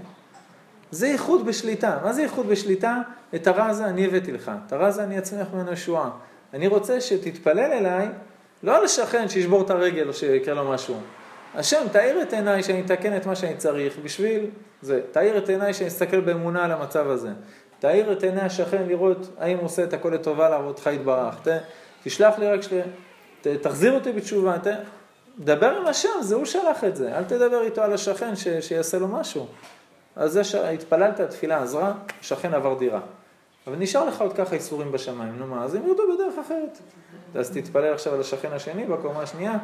זה 0.92 1.08
ייחוד 1.08 1.46
בשליטה. 1.46 1.98
מה 2.04 2.14
זה 2.14 2.22
ייחוד 2.22 2.48
בשליטה? 2.48 2.98
את 3.36 3.48
הרע 3.48 3.66
הזה 3.66 3.86
אני 3.86 4.06
הבאתי 4.06 4.32
לך, 4.32 4.52
את 4.68 4.74
הרע 4.74 4.88
הזה 4.88 5.04
אני 5.04 5.18
אצמיח 5.18 5.48
ממנו 5.54 5.72
ישועה. 5.72 6.10
אני 6.54 6.68
רוצה 6.68 7.02
שתתפלל 7.02 7.60
אליי, 7.60 8.08
לא 8.64 8.78
על 8.78 8.84
השכן 8.86 9.30
שישבור 9.30 9.62
את 9.62 9.70
הרגל 9.70 10.08
או 10.08 10.14
שיקרה 10.14 10.54
לו 10.54 10.72
משהו. 10.72 10.96
השם, 11.58 11.88
תאיר 11.92 12.22
את 12.22 12.34
עיניי 12.34 12.64
שאני 12.64 12.82
אתקן 12.82 13.18
את 13.18 13.26
מה 13.26 13.36
שאני 13.36 13.58
צריך 13.58 13.98
בשביל 14.04 14.50
זה. 14.82 15.02
תאיר 15.12 15.38
את 15.38 15.50
עיניי 15.50 15.74
שאני 15.74 15.88
אסתכל 15.88 16.20
באמונה 16.20 16.66
על 16.66 16.72
המצב 16.72 17.10
הזה. 17.10 17.30
תאיר 17.80 18.12
את 18.12 18.24
עיני 18.24 18.42
השכן 18.42 18.84
לראות 18.88 19.30
האם 19.40 19.58
הוא 19.58 19.66
עושה 19.66 19.84
את 19.84 19.94
הכל 19.94 20.10
לטובה 20.10 20.50
לעבודך 20.50 20.88
יתברך. 20.94 21.36
ת, 21.44 21.48
תשלח 22.04 22.40
לי 22.40 22.48
רק, 22.48 22.62
של... 22.62 22.82
ת, 23.42 23.48
תחזיר 23.48 23.94
אותי 23.94 24.12
בתשובה. 24.12 24.58
ת, 24.60 24.68
דבר 25.40 25.78
עם 25.78 25.88
השם, 25.88 26.10
זה 26.22 26.36
הוא 26.36 26.46
שלח 26.46 26.84
את 26.84 26.96
זה. 26.96 27.18
אל 27.18 27.24
תדבר 27.24 27.62
איתו 27.62 27.82
על 27.82 27.94
השכן 27.94 28.36
ש, 28.36 28.48
שיעשה 28.48 29.00
לו 29.00 29.08
משהו. 29.08 29.48
אז 30.16 30.32
זה 30.32 30.44
שהתפללת, 30.44 31.20
התפילה 31.20 31.64
עזרה, 31.64 31.94
השכן 32.20 32.54
עבר 32.54 32.74
דירה. 32.74 33.02
אבל 33.68 33.76
נשאר 33.76 34.06
לך 34.06 34.22
עוד 34.22 34.34
ככה 34.34 34.56
איסורים 34.56 34.92
בשמיים, 34.92 35.38
נו 35.38 35.48
מה, 35.48 35.64
אז 35.64 35.76
הם 35.76 35.88
ירדו 35.88 36.04
בדרך 36.14 36.34
אחרת. 36.46 36.78
אז 37.36 37.52
תתפלל 37.52 37.94
עכשיו 37.94 38.14
על 38.14 38.20
השכן 38.20 38.52
השני 38.52 38.86
בקומה 38.86 39.22
השנייה. 39.22 39.58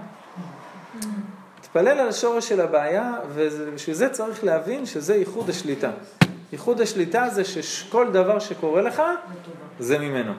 תתפלל 1.74 2.00
על 2.00 2.08
השורש 2.08 2.50
של 2.50 2.62
הבעיה, 2.62 3.14
ובשביל 3.30 3.96
זה 3.96 4.10
צריך 4.10 4.44
להבין 4.44 4.86
שזה 4.86 5.16
ייחוד 5.16 5.50
השליטה. 5.50 5.92
ייחוד 6.52 6.82
השליטה 6.82 7.30
זה 7.30 7.46
שכל 7.46 8.12
דבר 8.12 8.40
שקורה 8.40 8.82
לך, 8.82 9.02
זה 9.80 10.00
ממנו. 10.00 10.34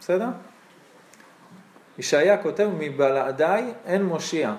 בסדר? 0.00 0.26
ישעיה 1.98 2.42
כותב, 2.42 2.68
מבלעדיי 2.78 3.72
אין 3.86 4.02
מושיע. 4.04 4.54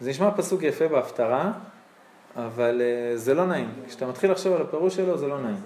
זה 0.00 0.10
נשמע 0.10 0.30
פסוק 0.36 0.62
יפה 0.62 0.88
בהפטרה, 0.88 1.52
אבל 2.36 2.80
uh, 2.80 3.18
זה 3.18 3.34
לא 3.34 3.46
נעים. 3.46 3.70
כשאתה 3.88 4.06
מתחיל 4.06 4.30
לחשוב 4.30 4.52
על 4.52 4.62
הפירוש 4.62 4.96
שלו, 4.96 5.18
זה 5.18 5.26
לא 5.26 5.38
נעים. 5.40 5.60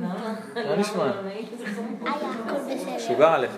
מה 0.68 0.76
נשמע? 0.76 1.12
שיבה 3.06 3.34
עליך. 3.34 3.52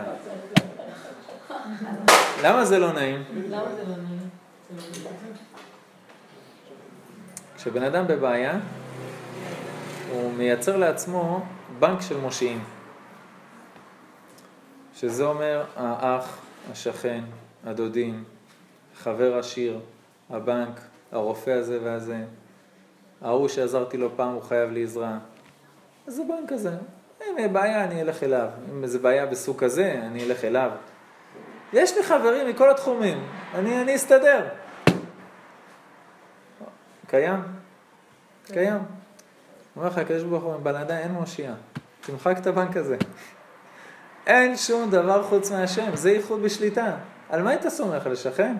למה 2.42 2.64
זה 2.64 2.78
לא 2.78 2.92
נעים? 2.92 3.22
למה 3.48 3.74
זה 3.74 3.82
לא 3.82 3.96
נעים? 3.96 4.28
כשבן 7.56 7.82
אדם 7.82 8.06
בבעיה, 8.06 8.58
הוא 10.10 10.32
מייצר 10.32 10.76
לעצמו 10.76 11.46
בנק 11.78 12.00
של 12.00 12.16
מושיעים. 12.16 12.64
שזה 14.94 15.24
אומר 15.24 15.64
האח, 15.76 16.38
השכן, 16.72 17.24
הדודים, 17.64 18.24
חבר 18.96 19.38
עשיר, 19.38 19.80
הבנק, 20.30 20.80
הרופא 21.12 21.50
הזה 21.50 21.78
והזה, 21.82 22.24
ההוא 23.22 23.48
שעזרתי 23.48 23.96
לו 23.96 24.16
פעם 24.16 24.32
הוא 24.34 24.42
חייב 24.42 24.70
לי 24.70 24.82
עזרה. 24.82 25.18
אז 26.06 26.14
זה 26.14 26.22
בנק 26.28 26.50
כזה. 26.50 26.76
אם 27.22 27.52
בעיה 27.52 27.84
אני 27.84 28.02
אלך 28.02 28.22
אליו, 28.22 28.48
אם 28.72 28.82
איזה 28.82 28.98
בעיה 28.98 29.26
בסוג 29.26 29.58
כזה 29.58 30.00
אני 30.06 30.24
אלך 30.24 30.44
אליו. 30.44 30.70
יש 31.74 31.96
לי 31.96 32.02
חברים 32.02 32.48
מכל 32.48 32.70
התחומים, 32.70 33.26
אני, 33.54 33.82
אני 33.82 33.96
אסתדר. 33.96 34.48
קיים? 37.06 37.42
קיים. 38.46 38.78
אומר 39.76 39.88
לך 39.88 39.98
הקדוש 39.98 40.22
ברוך 40.22 40.44
הוא, 40.44 40.56
בלעדיי 40.56 41.02
אין 41.02 41.10
מושיע. 41.10 41.54
תמחק 42.00 42.38
את 42.38 42.46
הבנק 42.46 42.76
הזה. 42.76 42.96
אין 44.26 44.56
שום 44.56 44.90
דבר 44.90 45.22
חוץ 45.22 45.50
מהשם, 45.50 45.96
זה 45.96 46.10
ייחוד 46.10 46.42
בשליטה. 46.42 46.96
על 47.30 47.42
מה 47.42 47.50
היית 47.50 47.68
סומך? 47.68 48.06
על 48.06 48.12
השכן? 48.12 48.56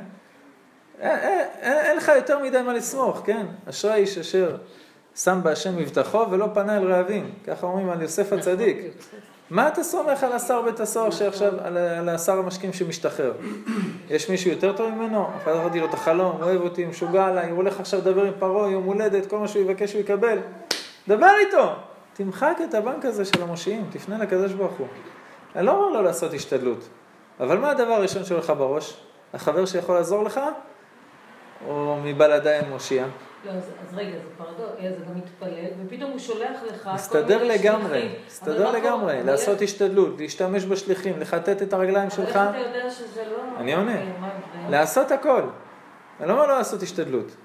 אין, 1.00 1.18
אין, 1.18 1.78
אין 1.78 1.96
לך 1.96 2.12
יותר 2.16 2.38
מדי 2.38 2.62
מה 2.62 2.72
לסמוך, 2.72 3.22
כן? 3.24 3.46
אשרי 3.70 3.94
איש 3.94 4.18
אשר 4.18 4.56
שם 5.16 5.40
בהשם 5.42 5.76
מבטחו 5.76 6.30
ולא 6.30 6.48
פנה 6.54 6.76
אל 6.76 6.92
רעבים. 6.92 7.34
ככה 7.46 7.66
אומרים 7.66 7.90
על 7.90 8.02
יוסף 8.02 8.32
הצדיק. 8.32 8.78
מה 9.54 9.68
אתה 9.68 9.82
סומך 9.82 10.24
על 10.24 10.32
השר 10.32 10.62
בית 10.62 10.80
הסוהר 10.80 11.10
שעכשיו, 11.10 11.52
על, 11.64 11.76
על 11.76 12.08
השר 12.08 12.38
המשקים 12.38 12.72
שמשתחרר? 12.72 13.32
יש 14.10 14.30
מישהו 14.30 14.50
יותר 14.50 14.72
טוב 14.72 14.90
ממנו? 14.90 15.28
פתחתי 15.44 15.80
לו 15.80 15.86
את 15.86 15.94
החלום, 15.94 16.42
אוהב 16.42 16.60
אותי, 16.60 16.86
משוגע 16.86 17.26
עליי, 17.26 17.50
הוא 17.50 17.56
הולך 17.56 17.80
עכשיו 17.80 18.00
לדבר 18.00 18.24
עם 18.24 18.32
פרעה, 18.38 18.70
יום 18.70 18.84
הולדת, 18.84 19.26
כל 19.26 19.38
מה 19.38 19.48
שהוא 19.48 19.62
יבקש 19.62 19.92
הוא 19.92 20.00
יקבל. 20.00 20.38
דבר 21.08 21.30
איתו! 21.46 21.72
תמחק 22.14 22.56
את 22.68 22.74
הבנק 22.74 23.04
הזה 23.04 23.24
של 23.24 23.42
המושיעים, 23.42 23.84
תפנה 23.90 24.18
לקדוש 24.18 24.52
ברוך 24.52 24.72
הוא. 24.72 24.86
אני 25.56 25.66
לא 25.66 25.72
אומר 25.72 25.88
לו 25.88 26.02
לעשות 26.02 26.34
השתדלות, 26.34 26.88
אבל 27.40 27.58
מה 27.58 27.70
הדבר 27.70 27.92
הראשון 27.92 28.24
שלך 28.24 28.52
בראש? 28.58 28.96
החבר 29.34 29.66
שיכול 29.66 29.94
לעזור 29.94 30.24
לך? 30.24 30.40
או 31.66 31.96
מבלעדי 32.04 32.50
אין 32.50 32.68
מושיע? 32.70 33.06
לא, 33.46 33.50
אז, 33.50 33.70
אז 33.88 33.94
רגע, 33.94 34.10
זה 34.10 34.28
פרדו, 34.38 34.62
אה, 34.78 34.90
זה 34.98 35.04
גם 35.04 35.18
מתפלל, 35.18 35.86
ופתאום 35.86 36.10
הוא 36.10 36.18
שולח 36.18 36.62
לך... 36.70 36.90
מסתדר 36.94 37.44
לגמרי, 37.44 38.08
מסתדר 38.26 38.70
לגמרי, 38.70 39.22
לעשות 39.22 39.62
השתדלות, 39.62 40.20
להשתמש 40.20 40.64
בשליחים, 40.64 41.20
לחטט 41.20 41.62
את 41.62 41.72
הרגליים 41.72 42.10
שלך. 42.10 42.36
אבל 42.36 42.54
איך 42.54 42.66
אתה 42.68 42.76
יודע 42.76 42.90
שזה 42.90 43.24
לא... 43.30 43.60
אני 43.60 43.74
עונה. 43.74 43.92
ההבדל? 43.92 44.70
לעשות 44.70 45.10
הכל. 45.10 45.42
אני 46.20 46.28
לא 46.28 46.32
אומר 46.32 46.46
לא 46.46 46.58
לעשות 46.58 46.82
השתדלות. 46.82 47.36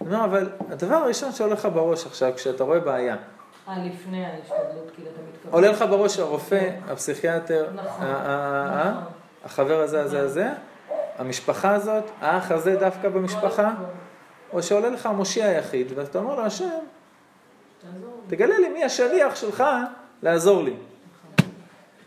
אני 0.00 0.14
אומר, 0.14 0.24
אבל 0.24 0.50
הדבר 0.70 0.94
הראשון 0.94 1.32
שעולה 1.32 1.54
לך 1.54 1.68
בראש 1.74 2.06
עכשיו, 2.06 2.32
כשאתה 2.36 2.64
רואה 2.64 2.80
בעיה, 2.80 3.16
אה, 3.68 3.74
לפני 3.86 4.26
ההשתדלות, 4.26 4.90
כאילו 4.94 5.08
אתה 5.10 5.20
מתכוון. 5.32 5.52
עולה 5.54 5.68
לך 5.68 5.84
בראש 5.90 6.18
הרופא, 6.18 6.70
הפסיכיאטר, 6.88 7.66
נכון, 7.74 8.06
נכון. 8.06 9.02
החבר 9.44 9.80
הזה, 9.80 10.02
הזה, 10.02 10.20
הזה, 10.20 10.48
המשפחה 11.18 11.74
הזאת, 11.74 12.04
האח 12.20 12.50
הזה 12.50 12.76
דווקא 12.76 13.08
במשפחה, 13.08 13.74
או 14.52 14.62
שעולה 14.62 14.88
לך 14.88 15.06
המושיע 15.06 15.46
היחיד, 15.46 15.86
ואתה 15.94 16.18
אומר 16.18 16.34
לו, 16.34 16.42
השם. 16.42 16.68
תגלה 18.26 18.58
לי 18.58 18.68
מי 18.68 18.84
השליח 18.84 19.34
שלך 19.34 19.64
לעזור 20.22 20.62
לי. 20.62 20.74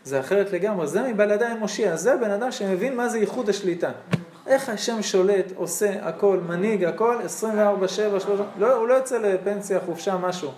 זה 0.04 0.20
אחרת 0.20 0.52
לגמרי, 0.52 0.86
זה 0.86 1.02
מבלעדיי 1.02 1.54
מושיע, 1.54 1.96
זה 1.96 2.16
בן 2.16 2.30
אדם 2.30 2.52
שמבין 2.52 2.96
מה 2.96 3.08
זה 3.08 3.18
ייחוד 3.18 3.48
השליטה. 3.48 3.90
איך 4.46 4.68
השם 4.68 5.02
שולט, 5.02 5.52
עושה 5.56 6.08
הכל, 6.08 6.40
מנהיג 6.48 6.84
הכל, 6.84 7.16
24-7, 7.24 8.20
3, 8.20 8.40
לא, 8.58 8.74
הוא 8.74 8.88
לא 8.88 8.94
יוצא 8.94 9.18
לפנסיה, 9.18 9.80
חופשה, 9.80 10.16
משהו. 10.16 10.50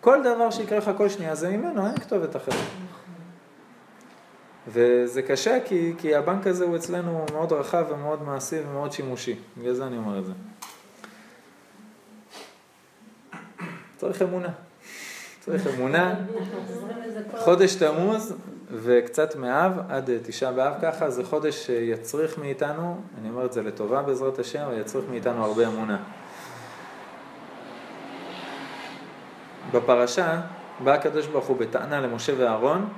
כל 0.00 0.22
דבר 0.22 0.50
שיקרה 0.50 0.78
לך 0.78 0.90
כל 0.96 1.08
שנייה 1.08 1.34
זה 1.34 1.48
ממנו, 1.48 1.86
אין 1.86 1.96
כתובת 1.96 2.36
אחרת. 2.36 2.54
וזה 4.68 5.22
קשה 5.22 5.58
כי, 5.64 5.92
כי 5.98 6.14
הבנק 6.14 6.46
הזה 6.46 6.64
הוא 6.64 6.76
אצלנו 6.76 7.24
מאוד 7.32 7.52
רחב 7.52 7.84
ומאוד 7.88 8.22
מעשי 8.22 8.56
ומאוד 8.68 8.92
שימושי, 8.92 9.36
בגלל 9.58 9.74
זה 9.74 9.86
אני 9.86 9.96
אומר 9.96 10.18
את 10.18 10.24
זה. 10.24 10.32
צריך 13.96 14.22
אמונה. 14.22 14.48
צריך 15.40 15.66
אמונה. 15.66 16.14
חודש 17.44 17.74
תמוז 17.74 18.34
וקצת 18.70 19.36
מאב 19.36 19.72
עד 19.88 20.10
תשעה 20.22 20.52
באב 20.52 20.74
ככה, 20.82 21.10
זה 21.10 21.24
חודש 21.24 21.66
שיצריך 21.66 22.38
מאיתנו, 22.38 23.00
אני 23.20 23.28
אומר 23.28 23.44
את 23.44 23.52
זה 23.52 23.62
לטובה 23.62 24.02
בעזרת 24.02 24.38
השם, 24.38 24.60
אבל 24.60 24.80
יצריך 24.80 25.04
מאיתנו 25.10 25.44
הרבה 25.44 25.66
אמונה. 25.66 25.98
בפרשה 29.72 30.40
בא 30.84 30.92
הקדוש 30.92 31.26
ברוך 31.26 31.46
הוא 31.46 31.56
בטענה 31.56 32.00
למשה 32.00 32.32
ואהרון, 32.38 32.88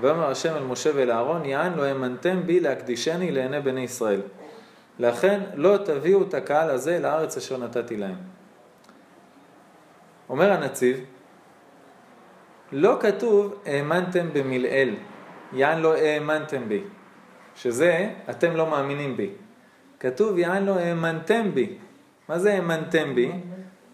ויאמר 0.00 0.30
השם 0.30 0.56
אל 0.56 0.62
משה 0.62 0.90
ואל 0.94 1.10
אהרון, 1.10 1.44
יען 1.44 1.74
לא 1.74 1.82
האמנתם 1.82 2.42
בי 2.46 2.60
להקדישני 2.60 3.32
לעיני 3.32 3.60
בני 3.60 3.80
ישראל. 3.80 4.20
לכן 4.98 5.40
לא 5.54 5.76
תביאו 5.84 6.22
את 6.22 6.34
הקהל 6.34 6.70
הזה 6.70 6.98
לארץ 6.98 7.36
אשר 7.36 7.56
נתתי 7.56 7.96
להם. 7.96 8.35
אומר 10.28 10.52
הנציב, 10.52 11.04
לא 12.72 12.98
כתוב 13.00 13.54
האמנתם 13.66 14.28
במלעיל, 14.32 14.96
יען 15.52 15.78
לא 15.78 15.94
האמנתם 15.94 16.68
בי, 16.68 16.84
שזה 17.54 18.10
אתם 18.30 18.56
לא 18.56 18.70
מאמינים 18.70 19.16
בי. 19.16 19.30
כתוב 20.00 20.38
יען 20.38 20.64
לא 20.64 20.74
האמנתם 20.78 21.54
בי. 21.54 21.78
מה 22.28 22.38
זה 22.38 22.54
האמנתם 22.54 23.14
בי? 23.14 23.32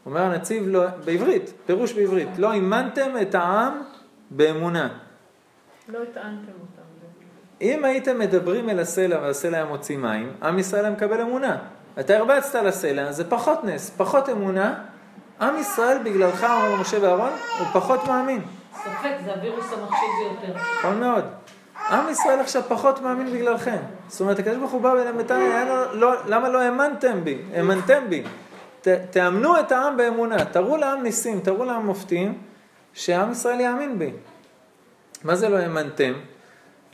אומר 0.07 0.21
הנציב 0.21 0.65
לא, 0.67 0.87
בעברית, 1.05 1.53
פירוש 1.67 1.93
בעברית, 1.93 2.29
לא 2.39 2.53
האמנתם 2.53 3.11
את 3.23 3.35
העם 3.35 3.83
באמונה. 4.31 4.89
לא 5.89 5.99
הטענתם 6.03 6.53
אותם. 6.61 6.83
אם 7.61 7.85
הייתם 7.85 8.19
מדברים 8.19 8.71
אל 8.71 8.81
הסלע 8.81 9.19
והסלע 9.23 9.57
היה 9.57 9.67
מוציא 9.67 9.97
מים, 9.97 10.33
עם 10.43 10.59
ישראל 10.59 10.85
היה 10.85 10.95
מקבל 10.95 11.21
אמונה. 11.21 11.59
אתה 12.01 12.17
הרבצת 12.17 12.63
לסלע, 12.63 13.13
זה 13.13 13.31
פחות 13.31 13.65
נס, 13.65 13.91
פחות 13.91 14.29
אמונה. 14.29 14.85
עם 15.43 15.59
ישראל 15.59 15.99
בגללך, 16.05 16.45
אומר 16.45 16.77
משה 16.81 16.97
ואהרון, 17.03 17.31
הוא 17.59 17.67
פחות 17.73 18.05
מאמין. 18.09 18.43
ספק, 18.75 19.13
זה 19.25 19.35
הווירוס 19.35 19.65
המחשיד 19.73 20.09
ביותר. 20.21 20.61
נכון 20.79 21.01
מאוד. 21.01 21.25
עם 21.91 22.09
ישראל 22.09 22.41
עכשיו 22.41 22.63
פחות 22.69 23.01
מאמין 23.01 23.33
בגללכם. 23.33 23.79
זאת 24.09 24.21
אומרת, 24.21 24.39
הקדוש 24.39 24.57
ברוך 24.57 24.71
הוא 24.71 24.81
בא 24.81 24.95
ותניא, 25.19 25.65
לא, 25.93 26.13
למה 26.27 26.49
לא 26.49 26.61
האמנתם 26.61 27.25
בי? 27.25 27.39
האמנתם 27.55 28.03
בי. 28.09 28.23
ת, 28.81 28.89
תאמנו 28.89 29.61
את 29.61 29.73
העם 29.73 29.97
באמונה, 29.97 30.45
תראו 30.45 30.77
לעם 30.77 31.03
ניסים, 31.03 31.41
תראו 31.41 31.65
לעם 31.65 31.87
מופתים, 31.87 32.39
שעם 32.95 33.33
ישראל 33.33 33.61
יאמין 33.61 33.99
בי. 33.99 34.11
מה 35.25 35.37
זה 35.37 35.49
לא 35.49 35.57
האמנתם? 35.57 36.13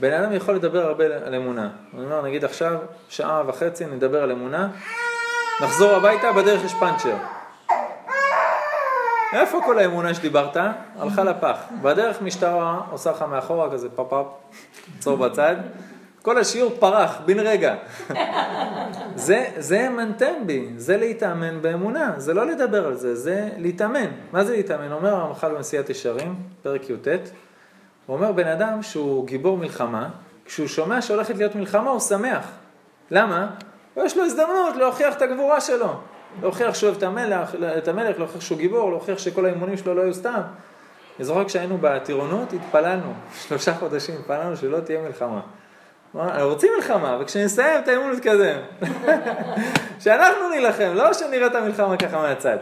בן 0.00 0.12
אדם 0.12 0.32
יכול 0.32 0.54
לדבר 0.54 0.86
הרבה 0.86 1.04
על 1.04 1.34
אמונה. 1.34 1.68
אני 1.94 2.04
אומר, 2.04 2.22
נגיד 2.22 2.44
עכשיו, 2.44 2.78
שעה 3.08 3.42
וחצי 3.46 3.86
נדבר 3.86 4.22
על 4.22 4.30
אמונה, 4.30 4.68
נחזור 5.62 5.90
הביתה, 5.90 6.32
בדרך 6.32 6.64
יש 6.64 6.74
פאנצ'ר. 6.74 7.16
איפה 9.32 9.60
כל 9.64 9.78
האמונה 9.78 10.14
שדיברת? 10.14 10.56
הלכה 10.98 11.24
לפח. 11.24 11.58
בדרך 11.82 12.22
משטרה 12.22 12.80
עושה 12.90 13.10
לך 13.10 13.22
מאחורה 13.22 13.70
כזה 13.70 13.88
פאפ-אפ, 13.90 14.26
עצור 14.98 15.16
בצד. 15.16 15.56
כל 16.22 16.38
השיעור 16.38 16.72
פרח, 16.78 17.18
בן 17.26 17.38
רגע. 17.38 17.74
זה, 19.14 19.46
זה 19.56 19.88
מנתן 19.88 20.34
בי, 20.46 20.68
זה 20.76 20.96
להתאמן 20.96 21.62
באמונה, 21.62 22.12
זה 22.16 22.34
לא 22.34 22.46
לדבר 22.46 22.86
על 22.86 22.94
זה, 22.94 23.14
זה 23.14 23.48
להתאמן. 23.56 24.06
מה 24.32 24.44
זה 24.44 24.56
להתאמן? 24.56 24.92
אומר 24.92 25.14
הרמח"ל 25.14 25.54
במסילת 25.54 25.90
ישרים, 25.90 26.34
פרק 26.62 26.90
י"ט, 26.90 27.08
הוא 28.06 28.16
אומר 28.16 28.32
בן 28.32 28.46
אדם 28.46 28.82
שהוא 28.82 29.26
גיבור 29.26 29.56
מלחמה, 29.56 30.08
כשהוא 30.44 30.68
שומע 30.68 31.02
שהולכת 31.02 31.36
להיות 31.36 31.54
מלחמה 31.54 31.90
הוא 31.90 32.00
שמח. 32.00 32.44
למה? 33.10 33.46
יש 33.96 34.16
לו 34.16 34.24
הזדמנות 34.24 34.76
להוכיח 34.76 35.16
את 35.16 35.22
הגבורה 35.22 35.60
שלו. 35.60 36.00
להוכיח 36.42 36.74
שהוא 36.74 36.88
אוהב 36.88 36.96
את 36.96 37.02
המלך, 37.02 37.54
את 37.78 37.88
המלך, 37.88 38.18
להוכיח 38.18 38.40
שהוא 38.40 38.58
גיבור, 38.58 38.90
להוכיח 38.90 39.18
שכל 39.18 39.46
האימונים 39.46 39.76
שלו 39.76 39.94
לא 39.94 40.02
היו 40.02 40.14
סתם. 40.14 40.40
אני 41.18 41.24
זוכר 41.24 41.44
כשהיינו 41.44 41.78
בטירונות, 41.80 42.52
התפללנו, 42.52 43.12
שלושה 43.34 43.74
חודשים, 43.74 44.14
התפללנו 44.20 44.56
שלא 44.56 44.80
תהיה 44.80 45.00
מלחמה. 45.02 45.40
רוצים 46.40 46.72
מלחמה, 46.76 47.18
וכשנסיים 47.20 47.80
את 47.82 47.88
האימון 47.88 48.12
נתקדם. 48.12 48.58
שאנחנו 50.02 50.48
נילחם, 50.50 50.92
לא 50.94 51.12
שנראה 51.12 51.46
את 51.46 51.54
המלחמה 51.54 51.96
ככה 51.96 52.18
מהצד. 52.18 52.56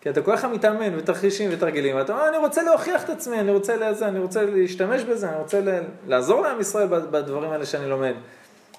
כי 0.00 0.10
אתה 0.10 0.22
כל 0.22 0.36
כך 0.36 0.44
מתאמן 0.44 0.98
ותרחישים 0.98 1.50
ותרגילים, 1.52 1.96
ואתה 1.96 2.12
אומר, 2.12 2.28
אני 2.28 2.36
רוצה 2.36 2.62
להוכיח 2.62 3.04
את 3.04 3.10
עצמי, 3.10 3.40
אני 3.40 3.50
רוצה 3.50 3.76
לזה, 3.76 4.08
אני 4.08 4.18
רוצה 4.18 4.42
להשתמש 4.44 5.02
בזה, 5.02 5.28
אני 5.28 5.38
רוצה 5.38 5.60
לעזור 6.06 6.40
לעם 6.40 6.60
ישראל 6.60 6.86
בדברים 6.88 7.50
האלה 7.50 7.66
שאני 7.66 7.88
לומד. 7.88 8.14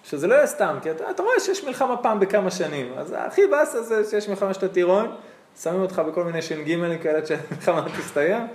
שזה 0.09 0.27
לא 0.27 0.35
יהיה 0.35 0.47
סתם, 0.47 0.77
כי 0.81 0.91
אתה, 0.91 1.09
אתה 1.09 1.23
רואה 1.23 1.39
שיש 1.39 1.63
מלחמה 1.63 1.97
פעם 1.97 2.19
בכמה 2.19 2.51
שנים, 2.51 2.93
אז 2.97 3.15
הכי 3.17 3.47
באסה 3.47 3.83
זה 3.83 4.03
שיש 4.09 4.29
מלחמה 4.29 4.53
שאתה 4.53 4.67
טירון, 4.67 5.15
שמים 5.61 5.81
אותך 5.81 6.01
בכל 6.07 6.23
מיני 6.23 6.41
ש"ג 6.41 6.97
כאלה 7.03 7.25
שהמלחמה 7.25 7.85
תסתיים. 7.99 8.47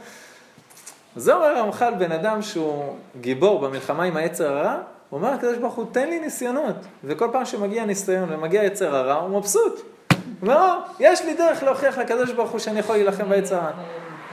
זה 1.16 1.34
אומר 1.34 1.46
הרמח"ל, 1.46 1.94
בן 1.98 2.12
אדם 2.12 2.42
שהוא 2.42 2.96
גיבור 3.20 3.60
במלחמה 3.60 4.04
עם 4.04 4.16
היצר 4.16 4.56
הרע, 4.56 4.80
הוא 5.10 5.18
אומר 5.18 5.28
הקדוש 5.28 5.58
ברוך 5.58 5.74
הוא, 5.74 5.86
תן 5.92 6.08
לי 6.08 6.20
ניסיונות. 6.20 6.76
וכל 7.04 7.28
פעם 7.32 7.44
שמגיע 7.44 7.84
ניסיון 7.84 8.32
ומגיע 8.32 8.64
יצר 8.64 8.96
הרע, 8.96 9.14
הוא 9.14 9.38
מבסוט. 9.38 9.80
הוא 9.80 10.20
אומר, 10.42 10.78
יש 11.00 11.24
לי 11.24 11.34
דרך 11.34 11.62
להוכיח 11.62 11.98
לקדוש 11.98 12.32
ברוך 12.32 12.50
הוא 12.50 12.58
שאני 12.58 12.78
יכול 12.78 12.96
להילחם 12.96 13.28
ביצר 13.28 13.56
הרע. 13.56 13.70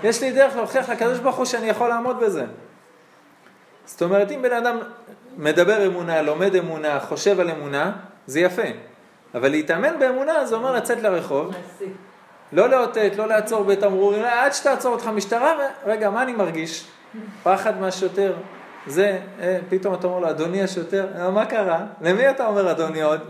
יש 0.04 0.22
לי 0.22 0.32
דרך 0.32 0.56
להוכיח 0.56 0.90
לקדוש 0.90 1.20
ברוך 1.20 1.36
הוא 1.36 1.46
שאני 1.46 1.70
יכול 1.70 1.90
לעמוד 1.90 2.20
בזה. 2.20 2.46
זאת 3.86 4.02
אומרת, 4.02 4.32
אם 4.32 4.42
בן 4.42 4.54
אדם 4.54 4.80
מדבר 5.38 5.86
אמונה, 5.88 6.22
לומד 6.22 6.56
אמונה, 6.56 7.00
חושב 7.00 7.40
על 7.40 7.50
אמונה, 7.50 7.92
זה 8.28 8.40
יפה. 8.40 8.62
אבל 9.36 9.50
להתאמן 9.50 10.00
באמונה 10.00 10.46
זה 10.46 10.56
אומר 10.56 10.72
לצאת 10.72 11.02
לרחוב, 11.02 11.54
לא 12.52 12.70
לאותת, 12.70 13.12
לא 13.18 13.28
לעצור 13.28 13.64
בתמרורים, 13.64 14.24
עד 14.24 14.54
שתעצור 14.54 14.94
אותך 14.94 15.08
משטרה, 15.08 15.54
רגע, 15.86 16.10
מה 16.10 16.24
אני 16.24 16.34
מרגיש? 16.34 16.88
פחד 17.44 17.80
מהשוטר. 17.80 18.34
זה, 18.88 19.20
אה, 19.40 19.60
פתאום 19.70 19.94
אתה 19.94 20.08
אומר 20.08 20.20
לו, 20.20 20.30
אדוני 20.30 20.64
השוטר, 20.64 21.08
אה, 21.16 21.30
מה 21.32 21.46
קרה? 21.46 21.86
למי 22.02 22.30
אתה 22.30 22.48
אומר 22.48 22.72
אדוני 22.72 23.02
עוד? 23.02 23.22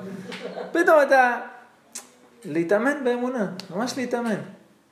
פתאום 0.72 1.02
אתה... 1.08 1.38
להתאמן 2.46 3.04
באמונה, 3.04 3.48
ממש 3.76 3.98
להתאמן. 3.98 4.40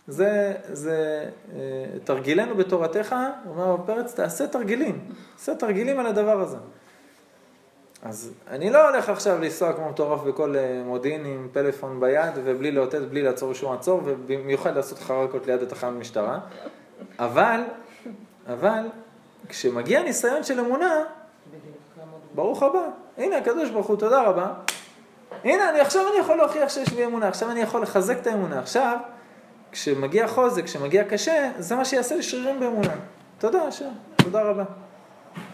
זה, 0.08 0.53
זה 0.72 1.26
אה, 1.55 1.60
תרגילנו 2.03 2.55
בתורתך, 2.55 3.16
אומר 3.49 3.78
פרץ, 3.86 4.14
תעשה 4.14 4.47
תרגילים, 4.47 4.99
תעשה 5.36 5.55
תרגילים 5.55 5.99
על 5.99 6.05
הדבר 6.05 6.41
הזה. 6.41 6.58
אז 8.10 8.34
אני 8.49 8.70
לא 8.70 8.89
הולך 8.89 9.10
עכשיו 9.10 9.41
לנסוע 9.41 9.74
כמו 9.74 9.89
מטורף 9.89 10.22
בכל 10.22 10.55
אה, 10.55 10.82
מודיעין 10.86 11.26
עם 11.26 11.47
פלאפון 11.53 11.99
ביד 11.99 12.32
ובלי 12.36 12.72
לאותת, 12.72 13.01
בלי 13.01 13.22
לעצור 13.22 13.53
שום 13.53 13.74
עצור, 13.74 14.01
ובמיוחד 14.05 14.76
לעשות 14.76 14.99
חרקות 14.99 15.47
ליד 15.47 15.62
התחנת 15.62 15.93
משטרה, 15.93 16.39
אבל, 17.20 17.62
אבל, 18.47 18.84
כשמגיע 19.49 20.03
ניסיון 20.03 20.43
של 20.43 20.60
אמונה, 20.60 21.03
ברוך 22.36 22.64
הבא. 22.64 22.88
הנה 23.18 23.38
הקדוש 23.38 23.70
ברוך 23.70 23.88
הוא, 23.88 23.97
תודה 23.97 24.22
רבה. 24.22 24.53
הנה, 25.43 25.70
אני, 25.70 25.80
עכשיו 25.80 26.01
אני 26.12 26.20
יכול 26.20 26.38
להוכיח 26.38 26.70
שיש 26.70 26.93
לי 26.93 27.05
אמונה, 27.05 27.28
עכשיו 27.28 27.51
אני 27.51 27.60
יכול 27.60 27.82
לחזק 27.82 28.18
את 28.22 28.28
האמונה. 28.28 28.60
עכשיו, 28.60 28.97
כשמגיע 29.72 30.28
חוזק, 30.28 30.64
כשמגיע 30.64 31.03
קשה, 31.03 31.51
זה 31.58 31.76
מה 31.76 31.86
שיעשה 31.86 32.16
לי 32.16 32.24
שרירים 32.24 32.60
באמונה. 32.60 32.95
תודה, 33.38 33.62
השם, 33.62 33.91
תודה 34.16 34.41
רבה. 34.41 34.64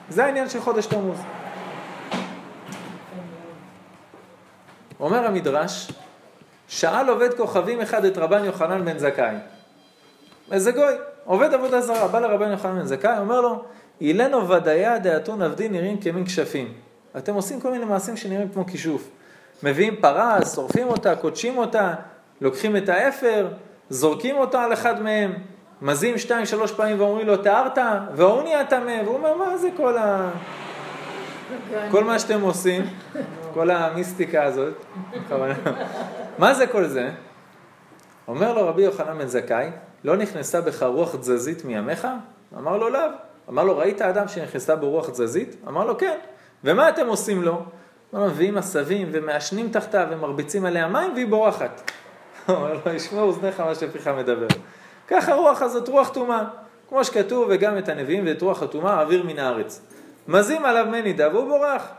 זה 0.10 0.26
העניין 0.26 0.50
של 0.50 0.62
חודש 0.62 0.86
תמוז. 0.86 1.18
אומר 5.04 5.26
המדרש, 5.26 5.92
שאל 6.68 7.10
עובד 7.10 7.34
כוכבים 7.34 7.82
אחד 7.82 8.06
את 8.06 8.18
רבן 8.18 8.46
יוחנן 8.46 8.86
בן 8.86 8.98
זכאי. 8.98 9.36
איזה 10.52 10.72
גוי, 10.72 10.94
עובד 11.26 11.54
עבודה 11.54 11.82
זרה, 11.82 12.08
בא 12.08 12.20
לרבן 12.20 12.52
יוחנן 12.52 12.80
בן 12.80 12.86
זכאי, 12.86 13.18
אומר 13.20 13.42
לו, 13.42 13.64
אילנו 14.02 14.50
ודיה 14.50 15.00
דאתון 15.00 15.42
עבדי 15.42 15.70
נראים 15.70 15.98
כמין 15.98 16.26
כשפים. 16.26 16.74
אתם 17.18 17.34
עושים 17.34 17.62
כל 17.62 17.72
מיני 17.72 17.86
מעשים 17.86 18.18
שנראים 18.18 18.50
כמו 18.50 18.66
כישוף. 18.66 19.10
מביאים 19.64 19.96
פרה, 20.02 20.46
שורפים 20.46 20.88
אותה, 20.88 21.16
קודשים 21.16 21.58
אותה, 21.58 21.94
לוקחים 22.42 22.78
את 22.78 22.90
האפר, 22.90 23.48
זורקים 23.90 24.38
אותה 24.38 24.64
על 24.64 24.74
אחד 24.74 25.02
מהם, 25.02 25.34
מזים 25.82 26.18
שתיים, 26.18 26.46
שלוש 26.46 26.72
פעמים 26.72 27.00
ואומרים 27.00 27.28
לו, 27.28 27.38
טהרת, 27.38 27.78
והוא 28.16 28.44
נהיה 28.44 28.66
טמא, 28.66 29.02
והוא 29.06 29.16
אומר, 29.16 29.38
מה 29.38 29.58
זה 29.58 29.70
כל 29.78 29.98
ה... 29.98 30.30
כל 31.92 32.04
מה 32.04 32.20
שאתם 32.20 32.42
עושים, 32.42 32.82
כל 33.54 33.72
המיסטיקה 33.72 34.44
הזאת, 34.44 34.74
מה 36.38 36.54
זה 36.54 36.68
כל 36.68 36.88
זה? 36.88 37.10
אומר 38.28 38.54
לו 38.54 38.68
רבי 38.68 38.82
יוחנן 38.82 39.18
בן 39.18 39.28
זכאי, 39.28 39.70
לא 40.04 40.18
נכנסה 40.18 40.62
בך 40.62 40.84
רוח 40.84 41.16
תזזית 41.16 41.66
מימיך? 41.66 42.08
אמר 42.58 42.78
לו 42.78 42.90
לאו. 42.90 43.10
אמר 43.50 43.64
לו, 43.64 43.78
ראית 43.78 44.02
אדם 44.02 44.28
שנכנסה 44.28 44.76
בו 44.76 44.90
רוח 44.90 45.10
תזזית? 45.10 45.56
אמר 45.68 45.86
לו, 45.86 45.98
כן. 45.98 46.18
ומה 46.64 46.90
אתם 46.90 47.08
עושים 47.08 47.44
לו? 47.44 47.52
אמר 48.14 48.24
לו, 48.24 48.30
מביאים 48.30 48.58
עשבים 48.58 49.10
ומעשנים 49.12 49.70
תחתיו 49.70 50.08
ומרביצים 50.12 50.66
עליה 50.66 50.88
מים 50.88 51.14
והיא 51.14 51.28
בורחת. 51.28 51.92
אומר 52.50 52.74
לו, 52.86 52.92
ישמעו 52.94 53.24
אוזניך 53.24 53.60
מה 53.60 53.76
שפיך 53.76 54.08
מדבר. 54.08 54.48
ככה 55.08 55.34
רוח 55.34 55.62
הזאת, 55.62 55.88
רוח 55.88 56.10
טומאה. 56.10 56.44
כמו 56.90 57.04
שכתוב, 57.04 57.48
וגם 57.50 57.78
את 57.78 57.90
הנביאים 57.90 58.24
ואת 58.28 58.42
רוח 58.42 58.64
הטומאה 58.64 59.02
אוויר 59.02 59.24
מן 59.24 59.40
הארץ. 59.40 59.82
מזים 60.28 60.66
עליו 60.66 60.86
מנידה 60.92 61.30
והוא 61.30 61.48
בורח. 61.48 61.92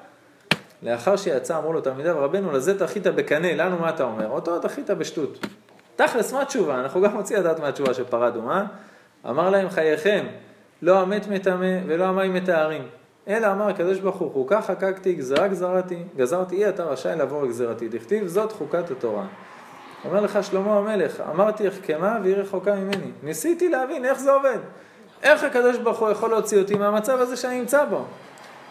לאחר 0.82 1.16
שיצא 1.16 1.58
אמרו 1.58 1.72
לו 1.72 1.80
תלמידיו 1.80 2.14
רבנו 2.18 2.52
לזה 2.52 2.78
תחית 2.78 3.06
בקנה, 3.06 3.54
לנו 3.54 3.78
מה 3.78 3.88
אתה 3.88 4.04
אומר? 4.04 4.28
אותו 4.28 4.58
תחית 4.58 4.90
בשטות. 4.90 5.46
תכלס 5.96 6.32
מה 6.32 6.42
התשובה? 6.42 6.80
אנחנו 6.80 7.00
גם 7.00 7.16
רוצים 7.16 7.36
לדעת 7.36 7.60
מה 7.60 7.68
התשובה 7.68 7.94
של 7.94 8.04
פרה 8.04 8.28
אדומה. 8.28 8.66
אמר 9.28 9.50
להם 9.50 9.70
חייכם, 9.70 10.26
לא 10.82 11.00
המת 11.00 11.28
מטמא 11.28 11.78
ולא 11.86 12.04
המים 12.04 12.34
מטהרים. 12.34 12.88
אלא 13.28 13.52
אמר 13.52 13.68
הקדוש 13.68 13.98
ברוך 13.98 14.16
הוא 14.16 14.32
חוקה 14.32 14.62
חקקתי 14.62 15.14
גזרה 15.14 15.48
גזרתי, 15.48 16.02
גזרתי 16.16 16.56
אי 16.56 16.68
אתה 16.68 16.84
רשאי 16.84 17.16
לעבור 17.16 17.46
גזרתי, 17.46 17.88
דכתיב 17.88 18.26
זאת 18.26 18.52
חוקת 18.52 18.90
התורה. 18.90 19.26
אומר 20.04 20.20
לך 20.20 20.38
שלמה 20.42 20.78
המלך, 20.78 21.22
אמרתי 21.30 21.68
החכמה 21.68 22.18
והיא 22.22 22.36
רחוקה 22.36 22.74
ממני. 22.74 23.10
ניסיתי 23.22 23.68
להבין 23.68 24.04
איך 24.04 24.18
זה 24.18 24.32
עובד. 24.32 24.58
איך 25.24 25.44
הקדוש 25.44 25.78
ברוך 25.78 25.98
הוא 25.98 26.10
יכול 26.10 26.30
להוציא 26.30 26.58
אותי 26.58 26.74
מהמצב 26.74 27.20
הזה 27.20 27.36
שאני 27.36 27.60
נמצא 27.60 27.84
בו? 27.84 28.04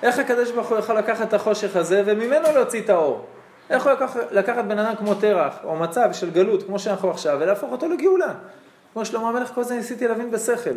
איך 0.04 0.20
הקדוש 0.20 0.52
ברוך 0.52 0.70
הוא 0.70 0.78
יכול 0.78 0.98
לקחת 0.98 1.28
את 1.28 1.34
החושך 1.34 1.76
הזה 1.76 2.04
וממנו 2.06 2.52
להוציא 2.54 2.82
את 2.82 2.90
האור? 2.90 3.26
איך 3.70 3.84
הוא 3.84 3.92
לקח, 3.92 4.16
לקחת 4.32 4.66
בן 4.66 4.80
אדם 4.80 4.96
כמו 4.96 5.16
תרח, 5.16 5.56
או 5.64 5.76
מצב 5.76 6.10
של 6.14 6.32
גלות, 6.32 6.64
כמו 6.64 6.80
שאנחנו 6.80 7.12
עכשיו, 7.12 7.38
ולהפוך 7.42 7.72
אותו 7.72 7.88
לגאולה? 7.88 8.34
כמו 8.94 9.06
שלמה 9.06 9.30
המלך, 9.30 9.52
כל 9.54 9.64
זה 9.64 9.76
ניסיתי 9.76 10.08
להבין 10.08 10.32
בשכל, 10.32 10.76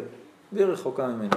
והיא 0.53 0.67
רחוקה 0.67 1.07
ממני. 1.07 1.29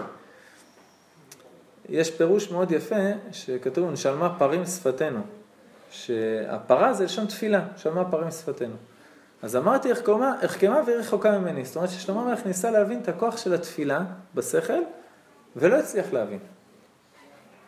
יש 1.89 2.11
פירוש 2.11 2.51
מאוד 2.51 2.71
יפה, 2.71 2.95
שכתוב, 3.31 3.91
נשלמה 3.91 4.35
פרים 4.37 4.65
שפתנו. 4.65 5.21
שהפרה 5.91 6.93
זה 6.93 7.03
לשון 7.03 7.25
תפילה, 7.25 7.61
שלמה 7.77 8.11
פרים 8.11 8.31
שפתנו. 8.31 8.75
אז 9.41 9.55
אמרתי 9.55 9.91
החכמה 10.41 10.81
והיא 10.85 10.97
רחוקה 10.97 11.39
ממני. 11.39 11.65
זאת 11.65 11.75
אומרת 11.75 11.89
ששלמה 11.89 12.21
המלך 12.21 12.45
ניסה 12.45 12.71
להבין 12.71 12.99
את 13.01 13.07
הכוח 13.07 13.37
של 13.37 13.53
התפילה 13.53 13.99
בשכל, 14.35 14.79
ולא 15.55 15.75
הצליח 15.75 16.13
להבין. 16.13 16.39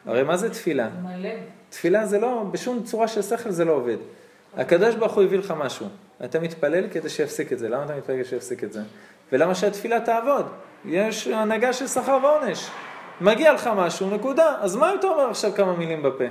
הרי 0.06 0.24
מה 0.24 0.38
זה 0.38 0.50
תפילה? 0.50 0.90
מלא. 1.04 1.30
תפילה 1.70 2.06
זה 2.06 2.20
לא, 2.20 2.44
בשום 2.52 2.84
צורה 2.84 3.08
של 3.08 3.22
שכל 3.22 3.52
זה 3.52 3.66
לא 3.66 3.72
עובד. 3.72 3.98
הקדוש 4.58 4.96
ברוך 4.96 5.14
הוא 5.14 5.24
הביא 5.24 5.40
לך 5.40 5.54
משהו. 5.58 5.88
אתה 6.26 6.40
מתפלל 6.40 6.88
כדי 6.92 7.10
שיפסיק 7.10 7.54
את 7.54 7.60
זה. 7.60 7.70
למה 7.70 7.86
אתה 7.86 7.96
מתפלל 7.96 8.16
כדי 8.16 8.26
שיפסיק 8.26 8.64
את 8.64 8.74
זה? 8.74 8.82
ולמה 9.32 9.56
שהתפילה 9.56 10.00
תעבוד? 10.00 10.46
יש 10.86 11.28
הנהגה 11.28 11.74
של 11.74 11.88
שכר 11.88 12.18
ועונש. 12.24 12.70
מגיע 13.22 13.54
לך 13.54 13.70
משהו, 13.76 14.10
נקודה. 14.10 14.56
אז 14.60 14.76
מה 14.76 14.92
אם 14.92 15.00
אתה 15.00 15.08
אומר 15.08 15.30
עכשיו 15.30 15.52
כמה 15.56 15.74
מילים 15.74 16.04
בפה? 16.04 16.24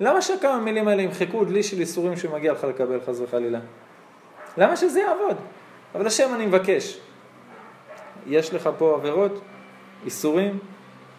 למה 0.00 0.22
שכמה 0.22 0.58
מילים 0.58 0.88
האלה 0.88 1.02
ימחקו 1.02 1.44
דלי 1.44 1.62
של 1.62 1.80
איסורים 1.80 2.16
שמגיע 2.16 2.52
לך 2.52 2.64
לקבל 2.64 3.00
חס 3.06 3.20
וחלילה? 3.20 3.58
למה 4.56 4.76
שזה 4.76 5.00
יעבוד? 5.00 5.36
אבל 5.94 6.06
השם 6.06 6.34
אני 6.34 6.46
מבקש. 6.46 7.00
יש 8.26 8.54
לך 8.54 8.70
פה 8.78 8.94
עבירות, 8.94 9.40
איסורים, 10.04 10.58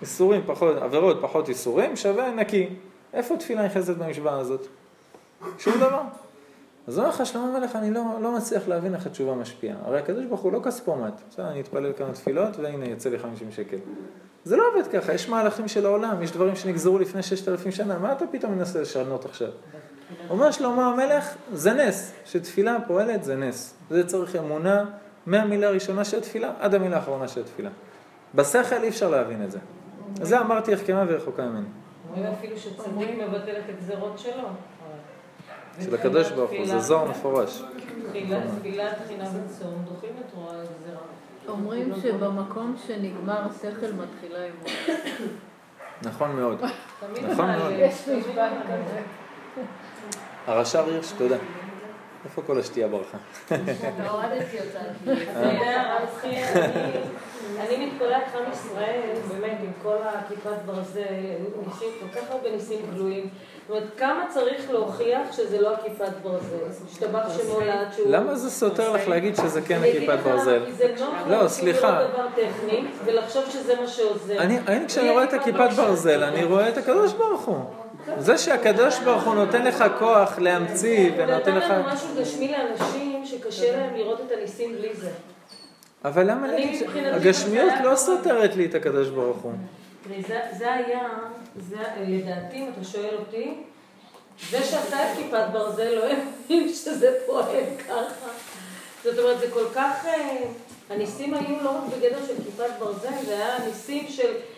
איסורים 0.01 0.41
פחות, 0.45 0.77
עבירות 0.77 1.17
פחות 1.21 1.49
איסורים, 1.49 1.95
שווה 1.95 2.31
נקי. 2.31 2.69
איפה 3.13 3.37
תפילה 3.37 3.65
נכנסת 3.65 3.97
במשוואה 3.97 4.39
הזאת? 4.39 4.67
שום 5.57 5.73
דבר. 5.77 6.01
אז 6.87 6.97
אומר 6.97 7.09
לך 7.09 7.25
שלמה 7.25 7.57
המלך, 7.57 7.75
אני 7.75 7.91
לא, 7.91 8.03
לא 8.21 8.31
מצליח 8.31 8.67
להבין 8.67 8.95
איך 8.95 9.05
התשובה 9.05 9.33
משפיעה. 9.33 9.77
הרי 9.85 9.99
הקדוש 9.99 10.25
ברוך 10.25 10.41
הוא 10.41 10.51
לא 10.51 10.59
כספומט. 10.63 11.21
בסדר, 11.29 11.47
אני 11.49 11.59
אתפלל 11.61 11.93
כמה 11.97 12.13
תפילות 12.13 12.57
והנה 12.57 12.85
יצא 12.85 13.09
לי 13.09 13.19
50 13.19 13.51
שקל. 13.51 13.77
זה 14.43 14.57
לא 14.57 14.63
עובד 14.73 14.87
ככה, 14.87 15.13
יש 15.13 15.29
מהלכים 15.29 15.67
של 15.67 15.85
העולם, 15.85 16.23
יש 16.23 16.31
דברים 16.31 16.55
שנגזרו 16.55 16.99
לפני 16.99 17.23
ששת 17.23 17.47
אלפים 17.47 17.71
שנה, 17.71 17.99
מה 17.99 18.11
אתה 18.11 18.25
פתאום 18.31 18.51
מנסה 18.51 18.81
לשנות 18.81 19.25
עכשיו? 19.25 19.49
אומר 20.29 20.51
שלמה 20.51 20.85
המלך, 20.85 21.35
זה 21.53 21.73
נס, 21.73 22.13
שתפילה 22.25 22.77
פועלת 22.87 23.23
זה 23.23 23.35
נס. 23.35 23.75
זה 23.89 24.07
צריך 24.07 24.35
אמונה 24.35 24.85
מהמילה 25.25 25.67
הראשונה 25.67 26.05
של 26.05 26.17
התפילה 26.17 26.51
עד 26.59 26.75
המילה 26.75 26.95
האחרונה 26.95 27.27
של 27.27 27.41
התפילה. 27.41 27.69
בשכל 28.35 28.83
אי 28.83 28.89
אפשר 28.89 29.09
להבין 29.09 29.43
את 29.43 29.51
זה. 29.51 29.59
זה 30.21 30.39
אמרתי 30.39 30.73
החכמה 30.73 31.03
ורחוקה 31.07 31.45
ממני. 31.45 31.65
אומרים 32.09 32.33
אפילו 32.33 32.57
שצדיק 32.57 33.09
מבטל 33.17 33.55
את 33.57 33.69
הגזרות 33.69 34.19
שלו. 34.19 34.47
של 35.83 35.95
הקדוש 35.95 36.31
ברוך 36.31 36.51
הוא, 36.51 36.65
זה 36.65 36.79
זוהר 36.79 37.05
מפורש. 37.05 37.63
תחילה, 38.09 38.39
תפילה, 38.59 38.93
תחינה 39.03 39.23
וצום, 39.23 39.85
דוחים 39.85 40.09
את 40.19 40.33
רוע 40.33 40.51
הגזרה. 40.51 41.01
אומרים 41.47 41.93
שבמקום 42.01 42.75
שנגמר 42.87 43.41
השכל 43.49 43.91
מתחילה 43.93 44.39
אמונה. 44.39 44.99
נכון 46.01 46.35
מאוד. 46.35 46.61
נכון 47.29 47.51
מאוד. 47.51 47.73
הרש"ר 50.47 50.85
הירש, 50.89 51.11
תודה. 51.17 51.35
איפה 52.25 52.41
כל 52.41 52.59
השתייה 52.59 52.87
ברחה? 52.87 53.17
הורדתי 54.09 54.57
אותה. 54.59 54.79
אתה 55.03 55.39
יודע, 55.39 55.81
הרב 55.81 56.09
חייא, 56.21 56.45
אני- 57.59 57.85
מתפלאת 57.85 58.21
עם 58.35 58.51
ישראל, 58.51 59.01
באמת, 59.29 59.57
עם 59.63 59.71
כל 59.83 59.95
הכיפת 60.03 60.61
ברזל, 60.65 61.01
ניסים, 61.67 61.89
כל 61.99 62.19
כך 62.19 62.31
הרבה 62.31 62.51
ניסים 62.51 62.79
גלויים. 62.93 63.29
זאת 63.67 63.77
אומרת, 63.77 63.83
כמה 63.97 64.25
צריך 64.29 64.71
להוכיח 64.71 65.31
שזה 65.31 65.61
לא 65.61 65.73
הכיפת 65.73 66.11
ברזל? 66.23 66.85
השתבח 66.91 67.23
שמולד 67.37 67.87
שהוא... 67.95 68.11
למה 68.11 68.35
זה 68.35 68.49
סותר 68.49 68.91
לך 68.91 69.07
להגיד 69.07 69.35
שזה 69.35 69.61
כן 69.61 69.79
הכיפת 69.79 70.19
ברזל? 70.23 70.65
כי 70.65 70.73
זה 70.73 70.93
נוח 70.99 71.13
לא, 71.43 71.47
סליחה. 71.47 72.01
לא 72.01 72.07
דבר 72.07 72.25
טכני, 72.35 72.85
ולחשוב 73.05 73.43
שזה 73.49 73.81
מה 73.81 73.87
שעוזר. 73.87 74.37
אני, 74.39 74.59
אני 74.67 74.87
כשאני 74.87 75.09
רואה 75.09 75.23
את 75.23 75.33
הכיפת 75.33 75.69
ברזל, 75.77 76.23
אני 76.23 76.43
רואה 76.43 76.69
את 76.69 76.77
הקדוש 76.77 77.13
ברוך 77.13 77.41
הוא. 77.45 77.65
זה 78.17 78.37
שהקדוש 78.37 78.99
ברוך 78.99 79.23
הוא 79.23 79.35
נותן 79.35 79.65
לך 79.65 79.83
כוח 79.99 80.39
להמציא 80.39 81.09
הוא 81.09 81.17
ונותן 81.17 81.33
נתן 81.33 81.55
לך... 81.55 81.69
לנו 81.69 81.83
משהו 81.93 82.07
גשמי 82.19 82.51
לאנשים 82.51 83.25
שקשה 83.25 83.77
להם 83.77 83.95
לראות 83.95 84.21
את 84.27 84.31
הניסים 84.37 84.75
בלי 84.75 84.95
זה. 84.95 85.09
אבל 86.05 86.31
למה 86.31 86.47
הגשמיות 87.13 87.73
לא 87.83 87.95
סותרת 87.95 88.55
לי 88.55 88.65
את 88.65 88.75
הקדוש 88.75 89.09
ברוך 89.09 89.37
הוא. 89.37 89.53
תראי, 90.03 90.23
זה, 90.57 90.73
היה, 90.73 91.07
זה, 91.69 91.77
לדעתי, 92.07 92.57
אם 92.57 92.69
אתה 92.73 92.83
שואל 92.83 93.15
אותי, 93.19 93.53
זה 94.49 94.63
שעשה 94.63 95.11
את 95.11 95.17
כיפת 95.17 95.45
ברזל 95.51 95.95
לא 95.95 96.03
הבין 96.03 96.73
שזה 96.83 97.11
פועל 97.25 97.63
ככה. 97.87 98.29
זאת 99.03 99.19
אומרת, 99.19 99.39
זה 99.39 99.51
כל 99.51 99.65
כך... 99.73 100.05
אה, 100.05 100.43
הניסים 100.89 101.33
היו 101.33 101.63
לא 101.63 101.69
רק 101.69 101.83
בגדר 101.97 102.25
של 102.27 102.33
כיפת 102.45 102.79
ברזל, 102.79 103.25
זה 103.25 103.33
היה 103.33 103.65
ניסים 103.67 104.07
של 104.09 104.23
אה, 104.23 104.29
אה, 104.29 104.56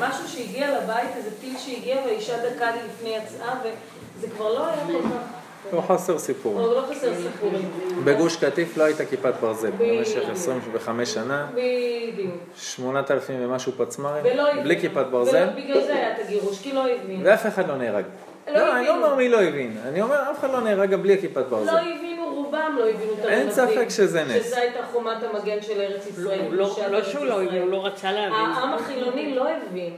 משהו 0.00 0.28
שהגיע 0.28 0.78
לבית, 0.78 1.16
איזה 1.16 1.30
טיל 1.40 1.58
שהגיע 1.58 1.96
והאישה 2.04 2.36
דקה 2.36 2.70
לי 2.70 2.78
לפני 2.88 3.16
יצאה, 3.16 3.54
וזה 3.64 4.26
כבר 4.36 4.52
לא 4.52 4.66
היה 4.66 4.86
כל 4.86 5.08
כך... 5.08 5.40
לא 5.72 5.80
חסר 5.80 6.18
סיפור. 6.18 6.60
או 6.60 6.74
לא 6.74 6.82
חסר 6.90 7.12
סיפורים. 7.22 7.70
בגוש 8.04 8.36
קטיף 8.36 8.76
לא 8.76 8.84
הייתה 8.84 9.04
כיפת 9.04 9.34
ברזל. 9.40 9.70
במשך 9.78 10.22
25 10.32 11.14
שנה, 11.14 11.46
בדיוק. 11.54 12.34
8,000 12.56 13.36
ומשהו 13.38 13.72
פצמ"רים. 13.76 14.24
בלי 14.62 14.80
כיפת 14.80 15.06
ברזל, 15.10 15.48
בגלל 15.56 15.80
זה 15.80 15.94
היה 15.94 16.12
את 16.12 16.20
הגירוש, 16.24 16.58
כי 16.62 16.72
לא 16.72 16.86
הבינו. 16.88 17.24
ואף 17.24 17.46
אחד 17.46 17.68
לא 17.68 17.76
נהרג. 17.76 18.04
לא 18.48 18.54
לא, 18.54 18.76
אני 18.76 18.86
לא. 18.86 18.96
אומר 18.96 19.14
מי 19.14 19.28
לא 19.28 19.42
הבין. 19.42 19.76
אני 19.88 20.02
אומר, 20.02 20.30
אף 20.30 20.38
אחד 20.38 20.50
לא 20.50 20.60
נהרג 20.60 20.90
גם 20.90 21.02
בלי 21.02 21.14
הכיפת 21.14 21.44
ברזל. 21.48 21.72
לא 21.72 21.78
הבינו, 21.78 22.09
רובם 22.50 22.76
לא 22.78 22.88
הבינו 22.88 23.12
את 23.12 23.24
אין 23.24 23.48
הרמזים. 23.48 23.66
ספק 23.66 23.88
שזה 23.88 24.24
נס. 24.24 24.46
שזו 24.46 24.56
הייתה 24.56 24.78
חומת 24.92 25.16
המגן 25.22 25.62
של 25.62 25.80
ארץ 25.80 26.06
ישראל. 26.06 26.40
לא, 26.50 26.64
קדושת 26.64 26.90
לא 26.90 26.96
ארץ 26.96 27.06
שהוא 27.06 27.24
לא 27.26 27.32
ישראל. 27.32 27.48
הבין, 27.48 27.62
הוא 27.62 27.70
לא 27.70 27.86
רצה 27.86 28.12
להבין. 28.12 28.32
העם 28.32 28.74
החילוני 28.74 29.34
לא 29.34 29.48
הבין. 29.48 29.96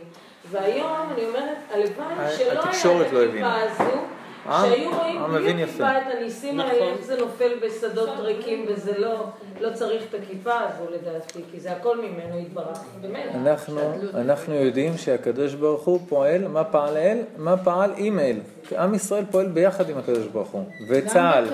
והיום 0.51 1.09
אני 1.15 1.25
אומרת, 1.25 1.57
הלוואי 1.71 2.37
שלא 2.39 2.51
היה 2.51 3.07
את 3.07 3.13
לא 3.13 3.25
הכיפה. 3.25 3.55
הזו. 3.63 4.12
העם- 4.47 4.69
שהיו 4.71 4.91
רואים 4.99 5.19
העם 5.23 5.31
בלי 5.33 5.41
מבין 5.43 5.59
יפה. 5.59 5.85
הכיפה 5.87 6.11
את 6.11 6.17
הניסים 6.19 6.57
נכון. 6.61 6.71
האלה, 6.71 6.85
איך 6.85 7.01
זה 7.03 7.17
נופל 7.21 7.51
בשדות 7.67 8.09
ריקים 8.19 8.65
וזה 8.69 8.93
לא, 8.99 9.25
לא 9.61 9.71
צריך 9.75 10.03
את 10.11 10.21
הכיפה 10.23 10.53
הזו 10.55 10.85
לדעתי, 10.93 11.41
כי 11.53 11.61
זה 11.61 11.73
הכל 11.73 11.97
ממנו 11.99 12.39
יתברך, 12.39 12.79
באמת. 13.01 13.27
אנחנו, 13.35 13.81
אנחנו 14.15 14.55
יודעים 14.55 14.97
שהקדוש 14.97 15.55
ברוך 15.55 15.83
הוא 15.85 16.01
פועל, 16.09 16.49
מה 16.49 16.65
פעל 16.65 16.97
אל? 16.97 17.19
מה 17.37 17.57
פעל 17.57 17.91
עם 17.97 18.19
אל. 18.19 18.37
עם 18.79 18.95
ישראל 18.95 19.25
פועל 19.31 19.47
ביחד 19.47 19.91
עם 19.91 19.99
הקדוש 19.99 20.27
ברוך 20.27 20.49
הוא. 20.51 20.65
וצה"ל. 20.89 21.45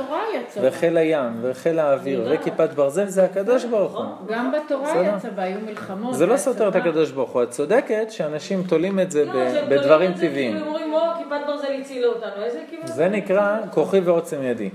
וחיל 0.62 0.96
הים, 0.96 1.32
וחיל 1.42 1.78
האוויר, 1.78 2.28
וכיפת 2.30 2.70
ברזל, 2.74 3.06
זה 3.06 3.24
הקדוש 3.24 3.64
ברוך 3.64 3.96
הוא. 3.96 4.04
גם 4.28 4.52
בתורה. 4.52 5.02
יצא 5.16 5.28
והיו 5.36 5.58
מלחמות. 5.66 6.14
זה 6.14 6.26
לא 6.26 6.36
סותר 6.36 6.68
את. 6.68 6.76
הקדוש 6.76 7.10
ברוך 7.10 7.30
הוא. 7.30 7.42
את 7.42 7.50
צודקת 7.50 8.06
שאנשים 8.10 8.62
תולים 8.62 9.00
את 9.00 9.10
זה 9.10 9.24
לא, 9.24 9.30
ב- 9.32 9.34
שהם 9.34 9.64
תולים 9.64 9.68
בדברים 9.80 10.10
את 10.10 10.16
זה, 10.16 10.28
טבעיים. 10.28 10.52
כאילו, 10.52 10.66
אומרים, 10.66 10.92
או, 10.94 10.98
כיפת 11.18 11.46
ברזל 11.46 11.72
הצילה 11.80 12.06
אותנו, 12.06 12.42
איזה 12.44 12.60
כיפת 12.70 12.77
זה 12.84 13.08
נקרא 13.08 13.58
כוחי 13.70 14.00
ועוצם 14.00 14.42
ידי. 14.42 14.70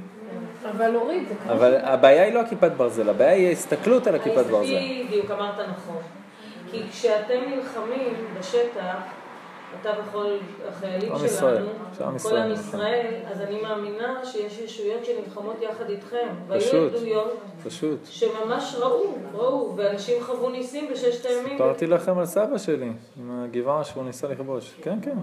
אבל 0.72 0.96
אורית, 0.96 1.28
זה 1.28 1.36
כמו... 1.44 1.52
אבל 1.54 1.76
הבעיה 1.76 2.24
היא 2.24 2.34
לא 2.34 2.40
הכיפת 2.40 2.72
ברזל, 2.78 3.10
הבעיה 3.10 3.32
היא 3.32 3.48
ההסתכלות 3.48 4.08
על 4.08 4.16
הכיפת 4.16 4.46
ברזל. 4.46 4.78
בדיוק, 5.08 5.32
אמרת 5.32 5.60
נכון. 5.70 6.02
כי 6.72 6.84
כשאתם 6.92 7.40
נלחמים 7.50 8.14
בשטח, 8.40 8.96
אתה 9.82 9.90
וכל 10.00 10.38
החיילים 10.70 11.12
שלנו, 11.40 11.68
כל 11.98 12.04
עם 12.04 12.16
נכון. 12.16 12.52
ישראל, 12.52 13.14
אז 13.32 13.42
אני 13.42 13.62
מאמינה 13.62 14.26
שיש 14.26 14.60
ישויות 14.60 15.06
שנלחמות 15.06 15.56
יחד 15.62 15.90
איתכם. 15.90 16.28
והיו 16.48 16.62
פשוט. 16.62 16.94
עדויות 16.94 17.38
פשוט. 17.64 18.00
שממש 18.06 18.76
ראו, 18.80 19.16
ראו, 19.34 19.74
ואנשים 19.76 20.24
חוו 20.24 20.50
ניסים 20.50 20.90
בששת 20.92 21.26
הימים. 21.26 21.52
סיפרתי 21.52 21.88
לכם 21.88 22.18
על 22.18 22.26
סבא 22.26 22.58
שלי, 22.58 22.92
עם 23.20 23.44
הגבעה 23.44 23.84
שהוא 23.84 24.04
ניסה 24.04 24.28
לכבוש. 24.28 24.74
כן, 24.82 24.98
כן. 25.02 25.18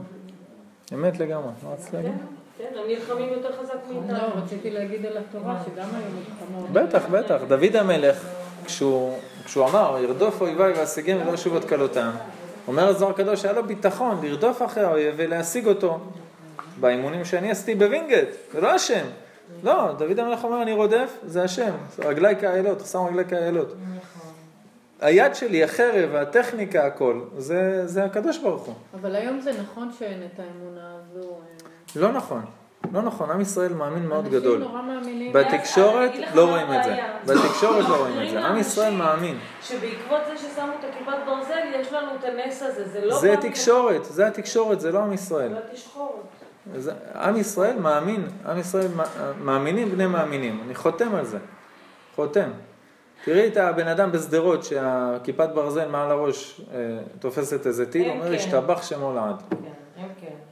אמת 0.95 1.19
לגמרי. 1.19 1.51
מה 1.63 1.73
רצית 1.73 1.95
להגיד? 1.95 2.13
כן, 2.61 2.79
הם 2.79 2.85
נלחמים 2.89 3.33
יותר 3.33 3.53
חזק 3.53 3.75
מאיתנו. 3.89 4.13
לא, 4.13 4.43
רציתי 4.45 4.71
להגיד 4.71 5.07
על 5.07 5.17
התורה, 5.17 5.63
שגם 5.65 5.89
היו 5.95 6.07
מלחמות. 6.19 6.71
בטח, 6.71 7.07
בטח. 7.11 7.41
דוד 7.49 7.77
המלך, 7.77 8.27
כשהוא, 8.65 9.19
כשהוא 9.45 9.69
אמר, 9.69 9.99
ארדוף 10.03 10.41
אויביי 10.41 10.73
ואשיגם 10.73 11.19
ולא 11.23 11.33
ישוב 11.33 11.57
עד 11.57 11.65
כלותם, 11.65 12.11
אומר 12.69 12.89
הזוהר 12.89 13.11
הקדוש, 13.11 13.45
היה 13.45 13.55
לו 13.55 13.65
ביטחון 13.65 14.21
לרדוף 14.23 14.63
אחרי 14.63 14.85
האויב 14.85 15.15
ולהשיג 15.17 15.67
אותו. 15.67 15.99
באימונים 16.81 17.25
שאני 17.25 17.51
עשיתי 17.51 17.75
בווינגייט, 17.75 18.29
זה 18.53 18.61
לא 18.61 18.69
השם. 18.69 19.07
לא, 19.63 19.93
דוד 19.99 20.19
המלך 20.19 20.45
אומר, 20.45 20.63
אני 20.63 20.73
רודף, 20.73 21.17
זה 21.27 21.43
השם. 21.43 21.73
רגליי 21.99 22.37
כאיילות, 22.41 22.81
שם 22.87 22.99
רגליי 22.99 23.25
כאיילות. 23.25 23.75
היד 25.01 25.35
שלי, 25.35 25.65
החרב, 25.65 26.15
הטכניקה, 26.15 26.87
הכל, 26.87 27.21
זה, 27.39 27.87
זה 27.87 28.05
הקדוש 28.05 28.39
ברוך 28.39 28.63
הוא. 28.63 28.75
אבל 29.01 29.17
היום 29.17 29.41
זה 29.41 29.53
נכון 29.63 29.91
שאין 29.99 30.23
את 30.23 30.41
האמונה 30.41 30.97
הזו. 30.97 31.39
לא 31.97 32.13
נכון. 32.13 32.43
לא 32.93 33.03
נכון, 33.03 33.31
עם 33.31 33.41
ישראל 33.41 33.75
מאמין 33.75 34.07
מאוד 34.07 34.29
גדול. 34.29 34.57
אנשים 34.63 34.71
נורא 34.73 34.83
מאמינים. 34.83 35.33
בתקשורת 35.33 36.11
אגיד 36.11 36.23
לך 36.23 36.37
לא 36.37 36.51
רואים 36.51 36.73
את 36.73 36.85
זה. 36.85 36.97
בתקשורת 37.27 37.89
לא 37.89 37.97
רואים 37.97 38.23
את 38.23 38.31
זה. 38.31 38.47
עם 38.47 38.59
ישראל 38.59 38.95
מאמין. 38.95 39.39
שבעקבות 39.63 40.21
זה 40.27 40.39
ששמו 40.39 40.73
את 40.81 40.95
הכיפת 40.95 41.13
ברזל, 41.27 41.59
יש 41.81 41.93
לנו 41.93 42.09
את 42.19 42.25
הנס 42.25 42.63
הזה, 42.63 42.89
זה 42.89 43.01
לא... 43.07 43.19
זה 43.21 43.35
תקשורת, 43.41 44.05
זה 44.05 44.27
התקשורת, 44.27 44.81
זה 44.81 44.93
לא 44.93 44.99
עם 44.99 45.13
ישראל. 45.13 45.53
לא. 45.97 46.09
זה- 46.77 46.93
עם 47.15 47.37
ישראל 47.37 47.79
מאמין, 47.79 48.29
עם 48.49 48.59
ישראל 48.59 48.89
מא- 48.97 49.05
מאמינים 49.41 49.91
בני 49.91 50.07
מאמינים. 50.07 50.61
אני 50.67 50.75
חותם 50.75 51.15
על 51.15 51.25
זה. 51.25 51.39
חותם. 52.17 52.51
תראי 53.25 53.47
את 53.49 53.57
הבן 53.57 53.87
אדם 53.89 54.13
בשדרות 54.13 54.65
שהכיפת 54.65 55.49
ברזל 55.55 55.89
מעל 55.89 56.11
הראש 56.11 56.61
אה, 56.75 56.77
תופסת 57.19 57.67
איזה 57.67 57.91
טיל, 57.91 58.11
הם 58.11 58.17
אומר 58.17 58.29
כן. 58.29 58.35
השתבח 58.35 58.83
שמו 58.83 59.13
לעד. 59.15 59.43
כן, 59.51 59.57
כן. 59.63 59.71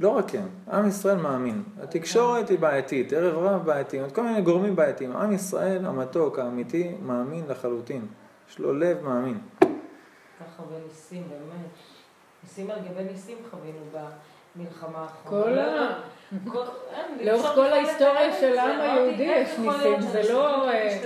לא 0.00 0.08
רק 0.08 0.34
הם, 0.34 0.48
עם 0.72 0.88
ישראל 0.88 1.16
מאמין. 1.16 1.62
התקשורת 1.82 2.48
היא 2.48 2.58
בעייתית, 2.58 3.12
ערב 3.12 3.38
רב 3.38 3.64
בעייתי, 3.66 4.00
עוד 4.00 4.12
כל 4.12 4.22
מיני 4.22 4.40
גורמים 4.40 4.76
בעייתיים. 4.76 5.16
עם 5.16 5.32
ישראל 5.32 5.86
המתוק, 5.86 6.38
האמיתי, 6.38 6.94
מאמין 7.02 7.44
לחלוטין. 7.48 8.06
יש 8.50 8.58
לו 8.58 8.72
לב 8.74 9.02
מאמין. 9.04 9.38
ככה 9.60 10.62
בניסים, 10.62 11.22
באמת. 11.28 11.68
ניסים 12.42 12.70
על 12.70 12.78
גבי 12.78 13.04
ניסים 13.04 13.36
חווינו 13.50 13.78
במלחמה 14.56 14.98
האחרונה. 14.98 16.00
כל 16.52 16.60
ה- 16.62 17.24
לאורך 17.24 17.54
כל 17.54 17.72
ההיסטוריה 17.72 18.40
של. 18.40 18.58
העם 18.58 18.80
היהודי 18.80 19.22
יש 19.22 19.58
ניסים, 19.58 20.00
זה 20.00 20.22
לא, 20.32 20.68
אה? 20.70 20.98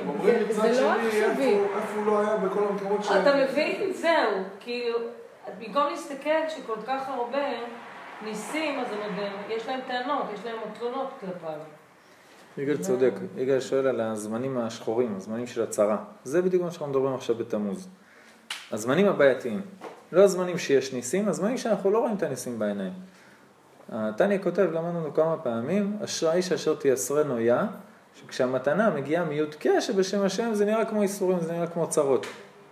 הם 0.00 0.08
אומרים 0.08 0.34
זה 0.50 0.58
מצד 0.58 0.68
לא 0.68 0.74
שני, 0.74 1.06
עכשווי. 1.08 1.54
איפה 1.54 1.76
איפה 1.76 1.96
הוא 2.00 2.06
לא 2.06 2.20
היה 2.20 2.36
בכל 2.36 2.64
המקומות 2.70 3.04
ש... 3.04 3.10
אתה 3.10 3.34
מבין? 3.36 3.92
זהו. 3.92 4.30
כאילו, 4.60 4.98
במקום 5.58 5.82
להסתכל 5.90 6.48
שכל 6.48 6.76
כך 6.86 7.08
הרבה 7.08 7.38
ניסים, 8.24 8.80
אז 8.80 8.86
הם 8.92 8.98
עוד, 8.98 9.28
יש 9.48 9.66
להם 9.66 9.80
טענות, 9.86 10.24
יש 10.34 10.40
להם 10.44 10.56
תלונות 10.78 11.08
כלפיו. 11.20 11.58
יגאל 12.58 12.76
צודק, 12.76 13.12
יגאל 13.36 13.60
שואל 13.60 13.86
על 13.86 14.00
הזמנים 14.00 14.58
השחורים, 14.58 15.16
הזמנים 15.16 15.46
של 15.46 15.62
הצרה. 15.62 15.96
זה 16.24 16.42
בדיוק 16.42 16.62
מה 16.62 16.70
שאנחנו 16.70 16.86
מדברים 16.86 17.14
עכשיו 17.14 17.36
בתמוז. 17.36 17.88
הזמנים 18.72 19.08
הבעייתיים. 19.08 19.62
לא 20.12 20.22
הזמנים 20.22 20.58
שיש 20.58 20.92
ניסים, 20.92 21.28
הזמנים 21.28 21.58
שאנחנו 21.58 21.90
לא 21.90 21.98
רואים 21.98 22.16
את 22.16 22.22
הניסים 22.22 22.58
בעיניים. 22.58 22.92
התניא 23.92 24.38
כותב, 24.42 24.68
למדנו 24.72 25.14
כמה 25.14 25.36
פעמים, 25.36 25.96
אשרי 26.04 26.30
האיש 26.30 26.52
אשר 26.52 26.74
תייסרנו 26.74 27.40
יה, 27.40 27.66
שכשהמתנה 28.14 28.90
מגיעה 28.90 29.24
מי"ק 29.24 29.64
שבשם 29.80 30.22
השם 30.22 30.54
זה 30.54 30.64
נראה 30.64 30.84
כמו 30.84 31.02
ייסורים, 31.02 31.40
זה 31.40 31.52
נראה 31.52 31.66
כמו 31.66 31.88
צרות. 31.88 32.26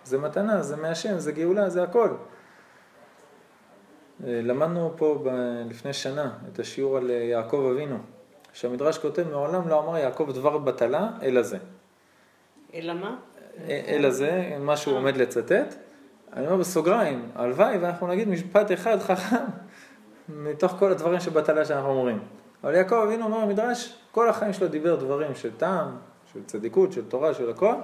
זה 0.04 0.18
מתנה, 0.18 0.62
זה 0.62 0.76
מהשם, 0.76 1.18
זה 1.18 1.32
גאולה, 1.32 1.70
זה 1.70 1.82
הכל. 1.82 2.08
אה, 4.26 4.40
למדנו 4.42 4.92
פה 4.96 5.22
ב- 5.24 5.62
לפני 5.70 5.92
שנה 5.92 6.30
את 6.52 6.58
השיעור 6.58 6.96
על 6.96 7.10
אה, 7.10 7.16
יעקב 7.16 7.70
אבינו, 7.72 7.98
שהמדרש 8.52 8.98
כותב, 8.98 9.24
מעולם 9.30 9.68
לא 9.68 9.80
אמר 9.80 9.98
יעקב 9.98 10.30
דבר 10.34 10.58
בטלה, 10.58 11.10
אלא 11.22 11.42
זה. 11.42 11.58
אלא 12.74 12.94
מה? 12.94 13.16
אה, 13.68 13.82
אלא 13.88 14.10
זה, 14.10 14.56
מה 14.60 14.76
שהוא 14.76 14.96
עומד 14.96 15.16
לצטט. 15.16 15.74
אני 16.32 16.46
אומר 16.46 16.56
בסוגריים, 16.56 17.28
הלוואי 17.34 17.78
ואנחנו 17.78 18.06
נגיד 18.06 18.28
משפט 18.28 18.72
אחד 18.72 18.98
חכם 18.98 19.44
מתוך 20.28 20.72
כל 20.78 20.92
הדברים 20.92 21.20
שבטלה 21.20 21.64
שאנחנו 21.64 21.88
אומרים. 21.88 22.18
אבל 22.64 22.74
יעקב 22.74 22.94
אבינו 22.94 23.24
אומר 23.24 23.46
במדרש, 23.46 23.98
כל 24.12 24.28
החיים 24.28 24.52
שלו 24.52 24.68
דיבר 24.68 24.94
דברים 24.94 25.34
של 25.34 25.50
טעם, 25.56 25.96
של 26.32 26.44
צדיקות, 26.44 26.92
של 26.92 27.04
תורה, 27.04 27.34
של 27.34 27.50
הכל, 27.50 27.74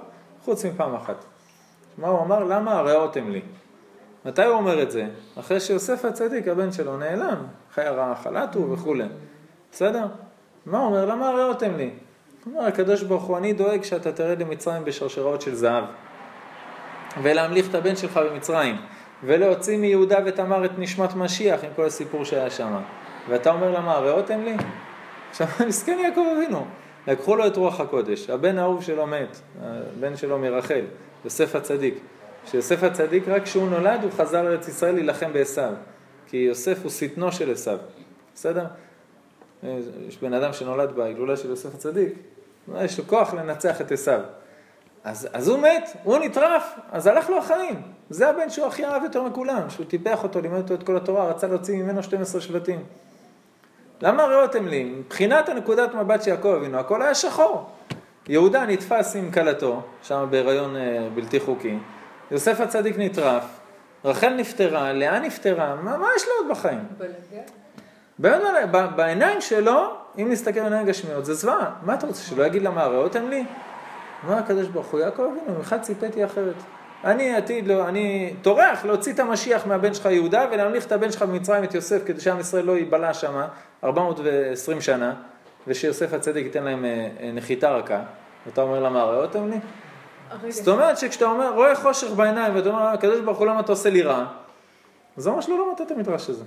חוץ 0.43 0.65
מפעם 0.65 0.95
אחת. 0.95 1.25
מה 1.97 2.07
הוא 2.07 2.21
אמר? 2.21 2.43
למה 2.43 2.79
הריאותם 2.79 3.29
לי? 3.31 3.41
מתי 4.25 4.43
הוא 4.43 4.55
אומר 4.55 4.81
את 4.81 4.91
זה? 4.91 5.07
אחרי 5.39 5.59
שיוסף 5.59 6.05
הצדיק, 6.05 6.47
הבן 6.47 6.71
שלו, 6.71 6.97
נעלם, 6.97 7.37
חי 7.73 7.81
הרעה 7.81 8.15
חלטו 8.15 8.71
וכולי. 8.71 9.05
בסדר? 9.71 10.05
מה 10.65 10.77
הוא 10.77 10.85
אומר? 10.85 11.05
למה 11.05 11.29
הריאותם 11.29 11.77
לי? 11.77 11.89
הוא 12.45 12.53
אומר, 12.55 12.67
הקדוש 12.67 13.03
ברוך 13.03 13.23
הוא, 13.23 13.37
אני 13.37 13.53
דואג 13.53 13.83
שאתה 13.83 14.11
תרד 14.11 14.41
למצרים 14.41 14.85
בשרשראות 14.85 15.41
של 15.41 15.55
זהב. 15.55 15.83
ולהמליך 17.21 17.69
את 17.69 17.75
הבן 17.75 17.95
שלך 17.95 18.17
במצרים. 18.17 18.75
ולהוציא 19.23 19.77
מיהודה 19.77 20.17
ותמר 20.25 20.65
את 20.65 20.71
נשמת 20.77 21.15
משיח 21.15 21.63
עם 21.63 21.69
כל 21.75 21.85
הסיפור 21.85 22.25
שהיה 22.25 22.49
שם. 22.49 22.81
ואתה 23.29 23.49
אומר 23.51 23.71
למה, 23.71 23.91
הריאותם 23.91 24.43
לי? 24.43 24.55
עכשיו, 25.29 25.47
מסכן 25.67 25.99
יעקב 25.99 26.23
אבינו. 26.37 26.65
לקחו 27.07 27.35
לו 27.35 27.47
את 27.47 27.57
רוח 27.57 27.79
הקודש, 27.79 28.29
הבן 28.29 28.57
האהוב 28.57 28.83
שלו 28.83 29.07
מת, 29.07 29.41
הבן 29.61 30.17
שלו 30.17 30.37
מרחל, 30.37 30.85
יוסף 31.25 31.55
הצדיק. 31.55 31.95
שיוסף 32.45 32.83
הצדיק, 32.83 33.27
רק 33.27 33.43
כשהוא 33.43 33.69
נולד, 33.69 34.03
הוא 34.03 34.11
חזר 34.11 34.43
לארץ 34.43 34.67
ישראל 34.67 34.95
להילחם 34.95 35.33
בעשו. 35.33 35.61
כי 36.27 36.37
יוסף 36.37 36.77
הוא 36.83 36.91
שטנו 36.91 37.31
של 37.31 37.51
עשו. 37.51 37.71
בסדר? 38.35 38.65
יש 40.07 40.17
בן 40.21 40.33
אדם 40.33 40.53
שנולד 40.53 40.91
בהילולה 40.91 41.37
של 41.37 41.49
יוסף 41.49 41.75
הצדיק, 41.75 42.13
יש 42.75 42.99
לו 42.99 43.07
כוח 43.07 43.33
לנצח 43.33 43.81
את 43.81 43.91
עשו. 43.91 44.11
אז, 45.03 45.27
אז 45.33 45.47
הוא 45.47 45.59
מת, 45.59 45.89
הוא 46.03 46.17
נטרף, 46.17 46.73
אז 46.91 47.07
הלך 47.07 47.29
לו 47.29 47.37
החיים. 47.37 47.81
זה 48.09 48.29
הבן 48.29 48.49
שהוא 48.49 48.67
הכי 48.67 48.85
אהב 48.85 49.03
יותר 49.03 49.23
מכולם, 49.23 49.69
שהוא 49.69 49.85
טיפח 49.85 50.23
אותו, 50.23 50.41
לימד 50.41 50.57
אותו 50.57 50.73
את 50.73 50.83
כל 50.83 50.97
התורה, 50.97 51.29
רצה 51.29 51.47
להוציא 51.47 51.83
ממנו 51.83 52.03
12 52.03 52.41
שבטים. 52.41 52.83
למה 54.01 54.25
ראותם 54.25 54.67
לי? 54.67 54.83
מבחינת 54.83 55.49
הנקודת 55.49 55.95
מבט 55.95 56.23
של 56.23 56.29
יעקב 56.29 56.47
אבינו, 56.47 56.77
הכל 56.77 57.01
היה 57.01 57.15
שחור. 57.15 57.69
יהודה 58.27 58.65
נתפס 58.65 59.15
עם 59.15 59.31
כלתו, 59.31 59.81
שם 60.03 60.27
בהיריון 60.29 60.75
אה, 60.75 61.07
בלתי 61.15 61.39
חוקי, 61.39 61.77
יוסף 62.31 62.59
הצדיק 62.59 62.95
נטרף, 62.97 63.43
רחל 64.05 64.33
נפטרה, 64.33 64.93
לאה 64.93 65.19
נפטרה, 65.19 65.75
מה, 65.75 65.97
מה 65.97 66.07
יש 66.15 66.23
לו 66.27 66.31
עוד 66.39 66.57
בחיים? 66.57 66.79
באמת, 68.19 68.71
ב- 68.71 68.95
בעיניים 68.95 69.41
שלו, 69.41 69.93
אם 70.17 70.31
נסתכל 70.31 70.59
בעיניים 70.59 70.87
גשמיות, 70.87 71.25
זה 71.25 71.33
זוועה. 71.33 71.71
מה 71.83 71.93
אתה 71.93 72.07
רוצה, 72.07 72.21
שלא 72.21 72.43
יגיד 72.43 72.61
למה 72.61 72.85
ראותם 72.85 73.29
לי? 73.29 73.43
אמר 74.25 74.37
הקדוש 74.37 74.67
ברוך 74.67 74.87
הוא, 74.87 74.99
יעקב 74.99 75.21
אבינו, 75.21 75.57
ממך 75.57 75.75
ציפיתי 75.81 76.25
אחרת. 76.25 76.55
אני 77.03 77.35
עתיד, 77.35 77.67
לא, 77.67 77.87
אני 77.87 78.33
טורח 78.41 78.85
להוציא 78.85 79.13
את 79.13 79.19
המשיח 79.19 79.67
מהבן 79.67 79.93
שלך 79.93 80.05
יהודה 80.05 80.45
ולהמליך 80.51 80.85
את 80.85 80.91
הבן 80.91 81.11
שלך 81.11 81.21
במצרים, 81.21 81.63
את 81.63 81.73
יוסף, 81.73 82.01
כדי 82.05 82.21
שעם 82.21 82.39
ישראל 82.39 82.65
לא 82.65 82.77
ייבלע 82.77 83.13
שם 83.13 83.41
420 83.83 84.81
שנה, 84.81 85.13
ושיוסף 85.67 86.13
הצדיק 86.13 86.45
ייתן 86.45 86.63
להם 86.63 86.85
אה, 86.85 87.07
אה, 87.19 87.31
נחיתה 87.33 87.69
רכה. 87.71 87.99
ואתה 88.45 88.61
אומר 88.61 88.79
למה 88.79 89.03
ראותם 89.03 89.49
לי? 89.49 89.57
זאת 90.49 90.67
אומרת 90.67 90.97
שכשאתה 90.97 91.25
אומר, 91.25 91.51
רואה 91.55 91.75
חושך 91.75 92.07
בעיניים, 92.11 92.55
ואתה 92.55 92.69
אומר, 92.69 92.81
הקדוש 92.81 93.19
ברוך 93.19 93.37
הוא, 93.37 93.47
למה 93.47 93.59
אתה 93.59 93.71
עושה 93.71 93.89
לי 93.89 94.01
רע? 94.01 94.25
זה 95.17 95.29
אומר 95.29 95.41
שלא 95.41 95.67
למדת 95.67 95.81
את 95.81 95.91
המדרש 95.91 96.29
הזה. 96.29 96.45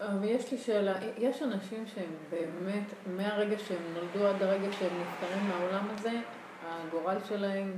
אבל 0.00 0.24
יש 0.24 0.52
לי 0.52 0.58
שאלה, 0.58 0.92
יש 1.18 1.42
אנשים 1.42 1.84
שהם 1.94 2.10
באמת, 2.30 2.84
מהרגע 3.06 3.56
שהם 3.58 3.78
נולדו 3.94 4.28
עד 4.28 4.42
הרגע 4.42 4.72
שהם 4.78 4.90
נפטרים 5.00 5.48
מהעולם 5.48 5.86
הזה, 5.94 6.10
הגורל 6.68 7.16
שלהם 7.28 7.72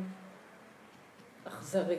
אכזרי. 1.48 1.96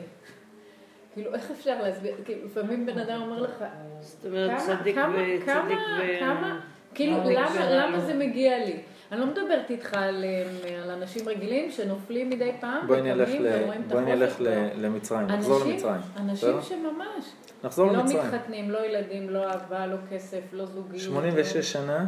כאילו, 1.12 1.34
איך 1.34 1.50
אפשר 1.50 1.82
להסביר? 1.82 2.14
כאילו, 2.24 2.46
לפעמים 2.46 2.86
בן 2.86 2.98
אדם 2.98 3.22
אומר 3.22 3.42
לך, 3.42 3.64
זאת 4.00 4.24
אומרת, 4.26 4.50
כמה- 4.50 4.76
צדיק 4.78 4.94
כמה- 4.94 5.14
וצדיק 5.14 5.44
כמה- 5.46 5.68
ו... 6.00 6.20
כמה, 6.20 6.60
כאילו, 6.94 7.16
מה 7.16 7.70
למה? 7.70 8.00
זה 8.00 8.14
מגיע 8.14 8.58
לי? 8.58 8.80
אני 9.12 9.20
לא 9.20 9.26
מדברת 9.26 9.70
איתך 9.70 9.94
על, 9.94 10.24
אה, 10.24 10.82
על 10.82 10.90
אנשים 10.90 11.28
רגילים 11.28 11.70
שנופלים 11.70 12.30
מדי 12.30 12.52
פעם, 12.60 12.86
בואי 12.86 13.02
נלך, 13.02 13.28
וקמים. 13.28 13.62
ורואים 13.62 13.80
את 13.80 13.92
בואי 13.92 14.04
נלך. 14.04 14.36
למצרים, 14.76 15.26
נחזור 15.26 15.64
למצרים. 15.64 16.00
אנשים? 16.16 16.62
שממש, 16.62 17.24
נחזור 17.64 17.86
לא 17.86 17.92
למצרים. 17.92 18.26
מתחתנים, 18.26 18.70
לא 18.70 18.78
ילדים, 18.86 19.30
לא 19.30 19.44
אהבה, 19.44 19.86
לא 19.86 19.96
כסף, 20.10 20.40
לא 20.52 20.66
זוגיות. 20.66 21.02
86 21.02 21.72
שנה, 21.72 22.06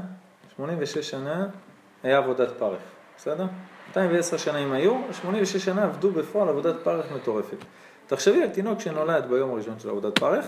86 0.57 1.11
שנה 1.11 1.46
היה 2.03 2.18
עבודת 2.18 2.51
פרך, 2.59 2.80
בסדר? 3.16 3.46
210 3.88 4.36
שנה 4.36 4.59
אם 4.59 4.72
היו, 4.72 5.01
86 5.12 5.64
שנה 5.64 5.84
עבדו 5.84 6.11
בפועל 6.11 6.48
עבודת 6.48 6.74
פרך 6.82 7.12
מטורפת. 7.12 7.57
תחשבי 8.07 8.42
על 8.42 8.48
תינוק 8.48 8.80
שנולד 8.80 9.26
ביום 9.26 9.51
הראשון 9.51 9.78
של 9.78 9.88
עבודת 9.88 10.18
פרך 10.18 10.46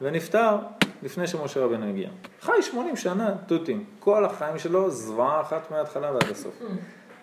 ונפטר 0.00 0.56
לפני 1.02 1.26
שמשה 1.26 1.64
רבנו 1.64 1.86
הגיע. 1.86 2.08
חי 2.40 2.62
80 2.62 2.96
שנה 2.96 3.34
תותים, 3.46 3.84
כל 3.98 4.24
החיים 4.24 4.58
שלו 4.58 4.90
זוועה 4.90 5.40
אחת 5.40 5.70
מההתחלה 5.70 6.12
ועד 6.12 6.30
הסוף. 6.30 6.62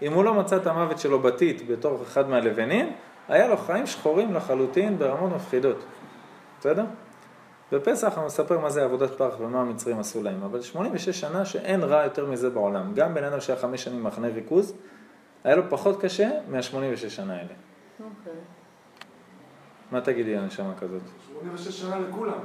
אם 0.01 0.13
הוא 0.13 0.23
לא 0.23 0.33
מצא 0.33 0.57
את 0.57 0.67
המוות 0.67 0.99
שלו 0.99 1.19
בתית 1.19 1.67
בתור 1.67 2.03
אחד 2.03 2.29
מהלבנים, 2.29 2.93
היה 3.27 3.47
לו 3.47 3.57
חיים 3.57 3.85
שחורים 3.85 4.33
לחלוטין 4.33 4.97
ברמות 4.97 5.31
מפחידות. 5.31 5.85
בסדר? 6.59 6.85
בפסח 7.71 8.17
הוא 8.17 8.25
מספר 8.25 8.59
מה 8.59 8.69
זה 8.69 8.83
עבודת 8.83 9.11
פרך 9.11 9.39
ומה 9.39 9.61
המצרים 9.61 9.99
עשו 9.99 10.23
להם, 10.23 10.43
אבל 10.43 10.61
86 10.61 11.09
שנה 11.09 11.45
שאין 11.45 11.83
רע 11.83 12.03
יותר 12.03 12.25
מזה 12.25 12.49
בעולם. 12.49 12.93
גם 12.93 13.13
בן 13.13 13.23
אדם 13.23 13.41
שהיה 13.41 13.59
חמש 13.59 13.83
שנים 13.83 14.03
מחנה 14.03 14.27
ריכוז, 14.27 14.73
היה 15.43 15.55
לו 15.55 15.63
פחות 15.69 16.01
קשה 16.01 16.29
מה-86 16.47 17.09
שנה 17.09 17.33
האלה. 17.33 17.53
אוקיי. 17.99 18.33
מה 19.91 20.01
תגידי 20.01 20.35
על 20.35 20.45
נשמה 20.45 20.73
כזאת? 20.79 21.01
86 21.27 21.81
שנה 21.81 21.99
לכולם. 21.99 22.39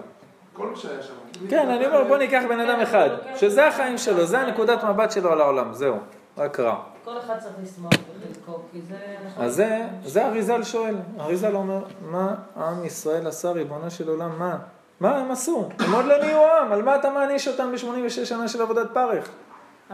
כל 0.55 0.67
מה 0.67 0.77
שהיה 0.77 1.03
שם. 1.03 1.13
כן, 1.49 1.69
אני 1.69 1.87
אומר, 1.87 2.05
בוא 2.05 2.17
ניקח 2.17 2.43
בן 2.49 2.61
אדם 2.61 2.81
אחד, 2.81 3.09
שזה 3.37 3.67
החיים 3.67 3.99
שלו, 3.99 4.27
זה 4.27 4.39
הנקודת 4.41 4.85
מבט 4.85 5.11
שלו 5.11 5.33
על 5.33 5.41
העולם, 5.41 5.73
זהו, 5.73 5.97
רק 6.39 6.61
רע. 6.61 6.77
כל 7.05 7.19
אחד 7.19 7.39
צריך 7.39 7.55
לשמוח 7.63 7.93
בחלקו, 7.93 8.61
כי 8.73 8.81
זה... 8.89 8.97
נכון. 9.27 9.45
אז 9.45 9.55
זה, 9.55 9.81
זה 10.05 10.27
אריזל 10.27 10.63
שואל, 10.63 10.95
אריזל 11.21 11.55
אומר, 11.55 11.85
מה 12.01 12.35
עם 12.57 12.85
ישראל 12.85 13.27
עשה, 13.27 13.51
ריבונו 13.51 13.91
של 13.91 14.09
עולם, 14.09 14.39
מה? 14.39 14.59
מה 15.01 15.19
הם 15.19 15.31
עשו? 15.31 15.69
הם 15.79 15.93
עוד 15.93 16.05
לא 16.05 16.19
נהיו 16.19 16.45
עם, 16.45 16.73
על 16.73 16.83
מה 16.83 16.97
אתה 16.97 17.11
מעניש 17.11 17.49
אותם 17.49 17.73
ב-86 17.73 18.25
שנה 18.25 18.49
של 18.49 18.63
עבודת 18.63 18.87
פרך? 18.93 19.29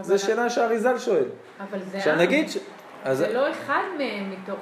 זו 0.01 0.19
שאלה 0.19 0.51
שאריזל 0.51 0.99
שואל. 0.99 1.25
אבל 1.61 1.79
זה 1.91 1.99
עכשיו 1.99 2.13
עם. 2.13 2.19
נגיד, 2.19 2.49
ש... 2.51 2.57
אז 3.05 3.19
זה 3.19 3.33
לא 3.33 3.51
אחד 3.51 3.83
מהם 3.99 4.31
מתוך, 4.31 4.59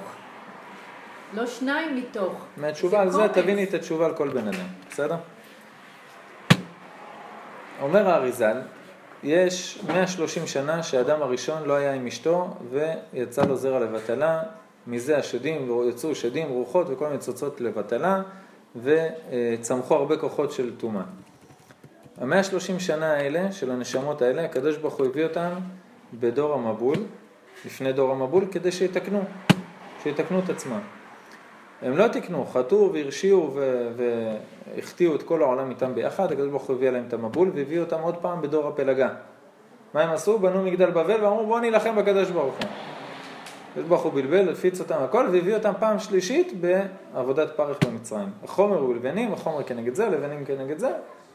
לא 1.33 1.45
שניים 1.45 1.95
מתוך. 1.95 2.45
מהתשובה 2.57 3.01
על 3.01 3.09
זה. 3.09 3.27
תביני 3.27 3.63
את 3.63 3.73
התשובה 3.73 4.05
על 4.05 4.13
כל 4.13 4.29
בן 4.29 4.47
אדם, 4.47 4.67
בסדר? 4.91 5.15
אומר 7.81 8.09
האריזל, 8.09 8.57
יש 9.23 9.79
130 9.87 10.47
שנה 10.47 10.83
שהאדם 10.83 11.21
הראשון 11.21 11.63
לא 11.65 11.73
היה 11.73 11.93
עם 11.93 12.07
אשתו 12.07 12.47
ויצא 12.69 13.45
לו 13.45 13.55
זרע 13.55 13.79
לבטלה, 13.79 14.43
מזה 14.87 15.17
השדים, 15.17 15.71
יצאו 15.89 16.15
שדים, 16.15 16.49
רוחות 16.49 16.87
וכל 16.89 17.07
מיני 17.07 17.17
צוצות 17.17 17.61
לבטלה 17.61 18.21
וצמחו 18.83 19.95
הרבה 19.95 20.17
כוחות 20.17 20.51
של 20.51 20.75
טומאה. 20.75 21.03
המאה 22.17 22.43
שלושים 22.43 22.79
שנה 22.79 23.13
האלה, 23.13 23.51
של 23.51 23.71
הנשמות 23.71 24.21
האלה, 24.21 24.45
הקדוש 24.45 24.77
ברוך 24.77 24.95
הוא 24.95 25.05
הביא 25.05 25.23
אותם 25.23 25.49
בדור 26.13 26.53
המבול, 26.53 26.97
לפני 27.65 27.93
דור 27.93 28.11
המבול, 28.11 28.45
כדי 28.51 28.71
שיתקנו, 28.71 29.23
שיתקנו 30.03 30.39
את 30.39 30.49
עצמם. 30.49 30.98
הם 31.81 31.97
לא 31.97 32.07
תיקנו, 32.07 32.45
חטאו 32.45 32.93
והרשיעו 32.93 33.57
והחטיאו 34.75 35.15
את 35.15 35.23
כל 35.23 35.41
העולם 35.41 35.69
איתם 35.69 35.95
ביחד, 35.95 36.31
הקדוש 36.31 36.49
ברוך 36.49 36.63
הוא 36.63 36.75
הביא 36.75 36.87
עליהם 36.87 37.05
את 37.07 37.13
המבול 37.13 37.51
והביא 37.55 37.79
אותם 37.79 38.01
עוד 38.01 38.17
פעם 38.17 38.41
בדור 38.41 38.67
הפלגה. 38.67 39.09
מה 39.93 40.01
הם 40.01 40.09
עשו? 40.09 40.39
בנו 40.39 40.63
מגדל 40.63 40.89
בבל 40.89 41.23
ואמרו 41.23 41.45
בואו 41.45 41.59
נילחם 41.59 41.95
בקדוש 41.95 42.29
ברוך 42.29 42.55
הוא. 42.55 42.69
הקדוש 43.71 43.87
ברוך 43.87 44.01
הוא 44.01 44.13
בלבל, 44.13 44.49
הפיץ 44.49 44.79
אותם 44.79 45.03
הכל 45.03 45.27
והביא 45.31 45.55
אותם 45.55 45.71
פעם 45.79 45.99
שלישית 45.99 46.53
בעבודת 46.61 47.55
פרך 47.55 47.77
במצרים. 47.87 48.29
החומר 48.43 48.77
הוא 48.77 48.95
לבנים, 48.95 49.33
החומר 49.33 49.63
כנגד 49.63 49.95
זה, 49.95 50.09
לבנים 50.09 50.45
כנגד 50.45 50.77
זה. 50.77 50.91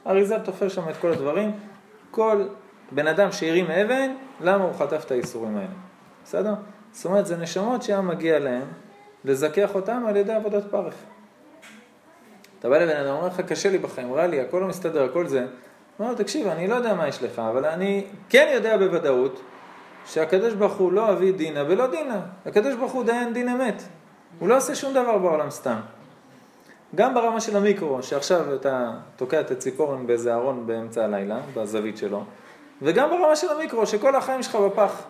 אריזה 0.07 0.39
תופר 0.39 0.69
שם 0.69 0.89
את 0.89 0.97
כל 0.97 1.13
הדברים. 1.13 1.53
כל 2.11 2.45
בן 2.93 3.07
אדם 3.07 3.33
שהרים 3.33 3.71
אבן, 3.71 4.11
למה 4.41 4.65
הוא 4.65 4.73
חטף 4.73 5.05
את 5.07 5.11
האיסורים 5.11 5.57
האלה? 5.57 5.69
בסדר? 6.25 6.55
זאת 6.93 7.07
אומרת, 7.07 7.27
זה 7.27 7.37
נשמות 7.37 7.83
שהיה 7.83 8.01
מגיע 8.01 8.39
להם 8.39 8.63
לזכח 9.25 9.75
אותם 9.75 10.05
על 10.09 10.17
ידי 10.17 10.33
עבודת 10.33 10.65
פרך. 10.71 10.95
אתה 12.59 12.69
בא 12.69 12.79
לבן 12.79 12.97
אדם, 12.97 13.15
אומר 13.15 13.27
לך, 13.27 13.41
קשה 13.41 13.71
לי 13.71 13.79
בחיים, 13.79 14.13
רע 14.13 14.27
לי, 14.27 14.41
הכל 14.41 14.59
לא 14.59 14.67
מסתדר, 14.67 15.05
הכל 15.05 15.27
זה. 15.27 15.41
הוא 15.41 15.49
אומר 15.99 16.11
לו, 16.11 16.19
תקשיב, 16.19 16.49
אני 16.49 16.69
לא 16.69 16.75
יודע 16.75 16.95
מה 16.95 17.09
יש 17.09 17.23
לך, 17.23 17.39
אבל 17.39 17.65
אני 17.65 18.05
כן 18.29 18.51
יודע 18.55 18.77
בוודאות 18.77 19.41
שהקדוש 20.07 20.55
ברוך 20.55 20.75
הוא 20.75 20.93
לא 20.93 21.13
אבי 21.13 21.33
דינה 21.33 21.65
ולא 21.69 21.87
דינה. 21.87 22.21
הקדוש 22.47 22.75
ברוך 22.75 22.93
הוא 22.93 23.05
דיין 23.05 23.33
דין 23.33 23.49
אמת. 23.49 23.83
הוא 24.39 24.49
לא 24.49 24.57
עושה 24.57 24.75
שום 24.75 24.95
דבר 24.95 25.19
בעולם 25.19 25.51
סתם. 25.51 25.77
גם 26.95 27.15
ברמה 27.15 27.41
של 27.41 27.57
המיקרו, 27.57 28.03
שעכשיו 28.03 28.55
אתה 28.55 28.91
תוקע 29.17 29.41
את 29.41 29.51
הציפורן 29.51 30.07
באיזה 30.07 30.35
ארון 30.35 30.67
באמצע 30.67 31.05
הלילה, 31.05 31.41
בזווית 31.55 31.97
שלו, 31.97 32.25
וגם 32.83 33.11
ברמה 33.11 33.37
של 33.37 33.49
המיקרו, 33.49 33.87
שכל 33.87 34.17
החיים 34.17 34.43
שלך 34.43 34.57
בפח. 34.57 35.03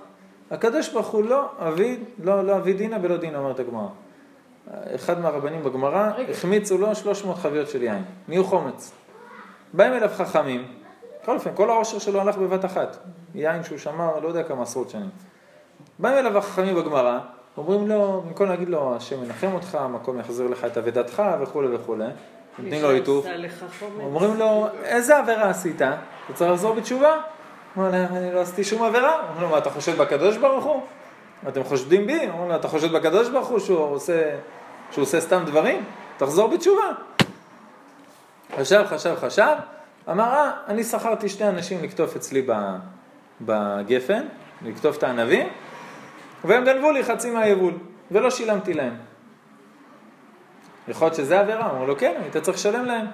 הקדוש 0.51 0.88
ברוך 0.88 1.07
הוא 1.07 1.24
לא 1.24 1.49
אבי, 1.59 1.99
לא, 2.24 2.45
לא 2.45 2.57
אבי 2.57 2.72
דינה 2.72 2.97
ולא 3.03 3.16
דינה, 3.16 3.38
אומרת 3.38 3.61
הגמרא. 3.61 3.88
אחד 4.95 5.20
מהרבנים 5.20 5.64
בגמרא, 5.64 6.11
החמיצו 6.30 6.78
לו 6.78 6.95
300 6.95 7.36
חביות 7.36 7.68
של 7.68 7.82
יין, 7.82 8.03
נהיו 8.28 8.45
חומץ. 8.45 8.92
באים 9.72 9.92
אליו 9.92 10.11
חכמים, 10.16 10.66
בכל 11.22 11.34
אופן, 11.34 11.51
כל 11.55 11.70
העושר 11.70 11.99
שלו 11.99 12.20
הלך 12.20 12.36
בבת 12.36 12.64
אחת. 12.64 12.97
יין 13.34 13.64
שהוא 13.64 13.78
שמר, 13.78 14.20
לא 14.20 14.28
יודע 14.28 14.42
כמה 14.42 14.62
עשרות 14.62 14.90
שנים. 14.90 15.09
באים 15.99 16.18
אליו 16.18 16.38
החכמים 16.38 16.74
בגמרא, 16.74 17.18
אומרים 17.57 17.88
לו, 17.88 18.22
במקום 18.26 18.49
להגיד 18.49 18.68
לו, 18.68 18.97
השם 18.97 19.24
ינחם 19.24 19.53
אותך, 19.53 19.74
המקום 19.74 20.18
יחזיר 20.18 20.49
לך 20.49 20.64
את 20.64 20.78
אבדתך 20.78 21.22
וכולי 21.40 21.74
וכולי, 21.74 22.05
נותנים 22.59 22.82
לו 22.82 22.88
חומץ. 23.80 24.05
אומרים 24.05 24.34
לו, 24.34 24.66
איזה 24.82 25.18
עבירה 25.18 25.51
עשית? 25.51 25.82
אתה 25.82 26.32
צריך 26.34 26.51
לחזור 26.51 26.74
בתשובה? 26.74 27.20
הוא 27.75 27.87
אומר 27.87 27.99
להם, 27.99 28.16
אני 28.16 28.35
לא 28.35 28.41
עשיתי 28.41 28.64
שום 28.64 28.83
עבירה. 28.83 29.20
אומרים 29.20 29.43
לו, 29.43 29.49
מה, 29.49 29.59
אתה 29.59 29.70
חושד 29.70 29.99
בקדוש 29.99 30.37
ברוך 30.37 30.64
הוא? 30.64 30.83
אתם 31.49 31.64
חושדים 31.64 32.07
בי? 32.07 32.29
אומרים 32.29 32.49
לו, 32.49 32.57
אתה 32.57 32.68
חושד 32.68 32.93
בקדוש 32.93 33.29
ברוך 33.29 33.49
הוא 33.49 33.59
שהוא 33.59 33.79
עושה, 33.79 34.37
שהוא 34.91 35.03
עושה 35.03 35.20
סתם 35.20 35.43
דברים? 35.47 35.85
תחזור 36.16 36.49
בתשובה. 36.49 36.91
חשב, 38.57 38.85
חשב, 38.89 39.14
חשב, 39.20 39.55
אמר, 40.11 40.25
אה, 40.25 40.51
אני 40.68 40.85
שכרתי 40.85 41.29
שני 41.29 41.49
אנשים 41.49 41.83
לקטוף 41.83 42.16
אצלי 42.16 42.47
בגפן, 43.41 44.22
לקטוף 44.64 44.99
את 44.99 45.03
הענבים, 45.03 45.49
והם 46.45 46.64
גנבו 46.64 46.93
לי 46.93 47.05
חצי 47.05 47.31
מהיבול, 47.31 47.75
ולא 48.11 48.31
שילמתי 48.31 48.75
להם. 48.75 48.97
יכול 50.89 51.07
להיות 51.07 51.14
שזה 51.14 51.41
עבירה, 51.41 51.70
אמרו 51.70 51.87
לו, 51.87 51.99
כן, 51.99 52.14
היית 52.22 52.37
צריך 52.37 52.57
לשלם 52.57 52.85
להם. 52.85 53.07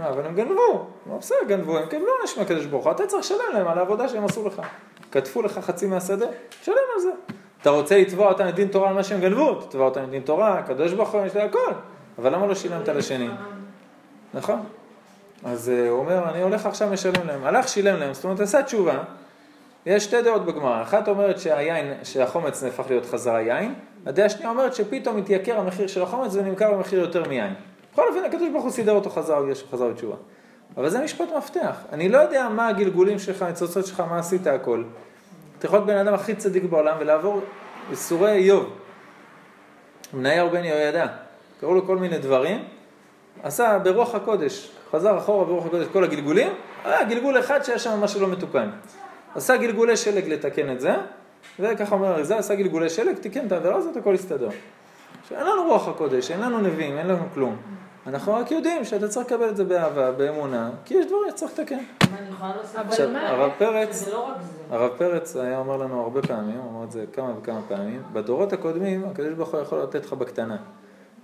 אבל 0.00 0.26
הם 0.26 0.34
גנבו, 0.34 0.86
לא 1.10 1.16
בסדר, 1.18 1.38
גנבו, 1.46 1.78
הם 1.78 1.88
קיבלו 1.88 2.08
עונש 2.18 2.38
מהקדוש 2.38 2.66
ברוך 2.66 2.84
הוא, 2.84 2.92
אתה 2.92 3.06
צריך 3.06 3.24
לשלם 3.24 3.38
להם 3.52 3.68
על 3.68 3.78
העבודה 3.78 4.08
שהם 4.08 4.24
עשו 4.24 4.46
לך. 4.46 4.62
כתבו 5.10 5.42
לך 5.42 5.58
חצי 5.58 5.86
מהשדה, 5.86 6.26
תשלם 6.60 6.74
על 6.94 7.00
זה. 7.00 7.10
אתה 7.62 7.70
רוצה 7.70 7.98
לתבוע 7.98 8.28
אותם 8.28 8.46
לדין 8.46 8.68
תורה 8.68 8.88
על 8.88 8.94
מה 8.94 9.02
שהם 9.02 9.20
גנבו, 9.20 9.54
תתבע 9.54 9.84
אותם 9.84 10.02
לדין 10.02 10.22
תורה, 10.22 10.58
הקדוש 10.58 10.92
ברוך 10.92 11.10
הוא, 11.10 11.26
יש 11.26 11.34
לי 11.34 11.42
הכל. 11.42 11.72
אבל 12.18 12.34
למה 12.34 12.46
לא 12.46 12.54
שילמת 12.54 12.88
לשני? 12.88 13.28
נכון. 14.34 14.60
אז 15.44 15.68
אה, 15.68 15.88
הוא 15.88 15.98
אומר, 15.98 16.30
אני 16.30 16.42
הולך 16.42 16.66
עכשיו 16.66 16.92
לשלם 16.92 17.26
להם. 17.26 17.44
הלך, 17.44 17.68
שילם 17.68 18.00
להם, 18.00 18.14
זאת 18.14 18.24
אומרת, 18.24 18.40
עשה 18.40 18.62
תשובה. 18.62 19.02
יש 19.86 20.04
שתי 20.04 20.22
דעות 20.22 20.44
בגמרא, 20.46 20.82
אחת 20.82 21.08
אומרת 21.08 21.40
שהיין, 21.40 21.94
שהחומץ 22.04 22.62
נהפך 22.62 22.84
להיות 22.88 23.06
חזרה 23.06 23.40
יין, 23.40 23.74
הדעה 24.06 24.26
השנייה 24.26 24.50
אומרת 24.50 24.74
שפתאום 24.74 25.16
התייקר 25.16 25.58
המחיר 25.58 25.86
של 25.86 26.02
החומץ 26.02 26.34
ונמכר 26.34 26.72
במחיר 26.72 27.00
יותר 27.00 27.28
מיין. 27.28 27.54
בכל 27.92 28.08
אופן, 28.08 28.24
הקדוש 28.24 28.48
ברוך 28.48 28.64
הוא 28.64 28.70
סידר 28.70 28.92
אותו 28.92 29.10
בגלל 29.10 29.54
שהוא 29.54 29.68
חזר 29.72 29.88
בתשובה. 29.88 30.16
אבל 30.76 30.88
זה 30.88 31.04
משפט 31.04 31.28
מפתח. 31.36 31.76
אני 31.92 32.08
לא 32.08 32.18
יודע 32.18 32.48
מה 32.48 32.68
הגלגולים 32.68 33.18
שלך, 33.18 33.42
הניצוצות 33.42 33.86
שלך, 33.86 34.00
מה 34.00 34.18
עשית 34.18 34.46
הכל. 34.46 34.84
אתה 35.58 35.66
יכול 35.66 35.78
להיות 35.78 35.86
בן 35.86 35.96
אדם 35.96 36.14
הכי 36.14 36.34
צדיק 36.34 36.62
בעולם 36.64 36.96
ולעבור 37.00 37.40
ייסורי 37.90 38.32
איוב. 38.32 38.70
מנייר 40.14 40.48
בן 40.48 40.64
יהוידע, 40.64 41.06
קראו 41.60 41.74
לו 41.74 41.86
כל 41.86 41.96
מיני 41.96 42.18
דברים, 42.18 42.64
עשה 43.42 43.78
ברוח 43.78 44.14
הקודש, 44.14 44.70
חזר 44.90 45.18
אחורה 45.18 45.44
ברוח 45.44 45.66
הקודש 45.66 45.86
כל 45.92 46.04
הגלגולים, 46.04 46.52
היה 46.84 47.04
גלגול 47.04 47.38
אחד 47.38 47.62
שהיה 47.62 47.78
שם 47.78 48.00
משהו 48.00 48.20
לא 48.20 48.28
מתוקן. 48.28 48.70
עשה 49.34 49.56
גלגולי 49.56 49.96
שלג 49.96 50.28
לתקן 50.28 50.72
את 50.72 50.80
זה, 50.80 50.94
וככה 51.60 51.94
אומר 51.94 52.12
אריזה, 52.12 52.38
עשה 52.38 52.54
גלגולי 52.54 52.90
שלג, 52.90 53.16
תיקן 53.16 53.46
את 53.46 53.52
העבירה 53.52 53.76
הזאת, 53.76 53.96
הכל. 53.96 54.14
עכשיו, 55.22 55.38
אין 55.38 55.46
לנו 55.46 55.64
רוח 55.68 55.88
הקודש, 55.88 56.30
אין 56.30 56.40
לנו 56.40 56.58
נביאים, 56.58 56.98
אין 56.98 57.06
לנו 57.06 57.24
כלום. 57.34 57.56
אנחנו 58.06 58.34
רק 58.34 58.50
יודעים 58.50 58.84
שאתה 58.84 59.08
צריך 59.08 59.26
לקבל 59.26 59.48
את 59.48 59.56
זה 59.56 59.64
באהבה, 59.64 60.12
באמונה, 60.12 60.70
כי 60.84 60.94
יש 60.94 61.06
דברים 61.06 61.30
שצריך 61.30 61.52
לתקן. 61.52 61.76
מה, 61.76 62.18
אני 62.18 62.28
יכולה 62.28 62.56
להוסיף? 62.56 62.76
אבל 62.76 62.88
עכשיו, 62.88 63.08
מה? 63.08 63.28
הרב 63.28 63.50
פרץ, 63.58 64.08
לא. 64.08 64.30
הרב 64.70 64.90
פרץ 64.98 65.36
היה 65.36 65.58
אומר 65.58 65.76
לנו 65.76 66.02
הרבה 66.02 66.22
פעמים, 66.22 66.56
הוא 66.56 66.70
אמר 66.70 66.84
את 66.84 66.92
זה 66.92 67.04
כמה 67.12 67.32
וכמה 67.38 67.60
פעמים, 67.68 68.02
בדורות 68.12 68.52
הקודמים 68.52 69.04
הקדוש 69.04 69.34
ברוך 69.34 69.54
הוא 69.54 69.60
יכול 69.60 69.82
לתת 69.82 70.04
לך 70.04 70.12
בקטנה. 70.12 70.56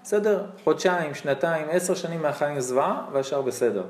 בסדר, 0.03 0.47
חודשיים, 0.65 1.15
שנתיים, 1.15 1.67
עשר 1.71 1.95
שנים 1.95 2.23
מהחיים 2.23 2.61
זוועה, 2.61 3.07
והשאר 3.13 3.43
בסדר. 3.43 3.85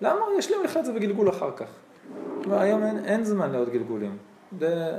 למה? 0.00 0.20
ישלים 0.38 0.64
לך 0.64 0.76
את 0.76 0.84
זה 0.84 0.92
בגלגול 0.92 1.28
אחר 1.28 1.50
כך. 1.56 1.66
כלומר, 2.42 2.60
היום 2.60 2.84
אין, 2.84 3.04
אין 3.04 3.24
זמן 3.24 3.52
לעוד 3.52 3.68
גלגולים. 3.68 4.16
זה, 4.58 4.96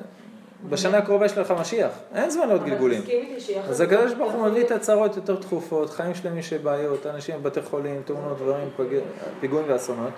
בשנה 0.69 0.97
הקרובה 0.97 1.25
יש 1.25 1.37
לך 1.37 1.53
משיח, 1.59 1.91
אין 2.15 2.29
זמן 2.29 2.47
לעוד 2.47 2.65
גלגולים. 2.65 3.01
אז 3.69 3.81
הקדוש 3.81 4.13
ברוך 4.13 4.33
הוא 4.33 4.47
מביא 4.47 4.63
את 4.63 4.71
הצרות 4.71 5.15
יותר 5.15 5.35
תכופות, 5.35 5.89
חיים 5.89 6.15
שלמים 6.15 6.41
של 6.41 6.57
בעיות, 6.57 7.05
אנשים 7.05 7.35
בבתי 7.43 7.61
חולים, 7.61 8.01
תאונות, 8.05 8.37
דברים. 8.37 8.69
פיגועים 9.39 9.65
ואסונות, 9.69 10.11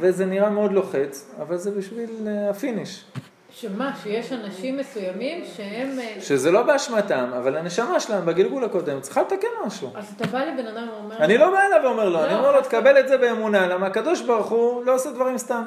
וזה 0.00 0.26
נראה 0.26 0.50
מאוד 0.50 0.72
לוחץ, 0.72 1.30
אבל 1.42 1.56
זה 1.56 1.70
בשביל 1.70 2.10
אה, 2.26 2.50
ה 2.50 2.57
finish. 2.57 3.04
שמה, 3.50 3.92
שיש 4.02 4.32
אנשים 4.32 4.76
מסוימים 4.76 5.44
שהם... 5.56 5.98
אה, 5.98 6.20
שזה 6.20 6.50
לא 6.50 6.62
באשמתם, 6.62 7.30
אבל 7.38 7.56
הנשמה 7.56 8.00
שלהם 8.00 8.26
בגלגול 8.26 8.64
הקודם 8.64 9.00
צריכה 9.00 9.22
לתקן 9.22 9.48
משהו. 9.66 9.90
אז 9.94 10.12
אתה 10.16 10.26
בא 10.26 10.44
לבן 10.44 10.66
אדם 10.66 10.88
ואומר... 10.92 11.16
אני 11.16 11.38
לא 11.38 11.50
בא 11.50 11.58
אליו 11.66 11.80
ואומר 11.84 12.04
לו, 12.04 12.10
לא, 12.10 12.26
אני 12.26 12.34
אומר 12.34 12.52
לו, 12.52 12.60
חס 12.60 12.68
תקבל 12.68 13.00
את 13.00 13.08
זה 13.08 13.18
באמונה, 13.18 13.66
למה 13.66 13.86
הקדוש 13.86 14.22
ברוך 14.22 14.46
הוא 14.46 14.84
לא 14.84 14.94
עושה 14.94 15.10
דברים 15.10 15.38
סתם. 15.38 15.62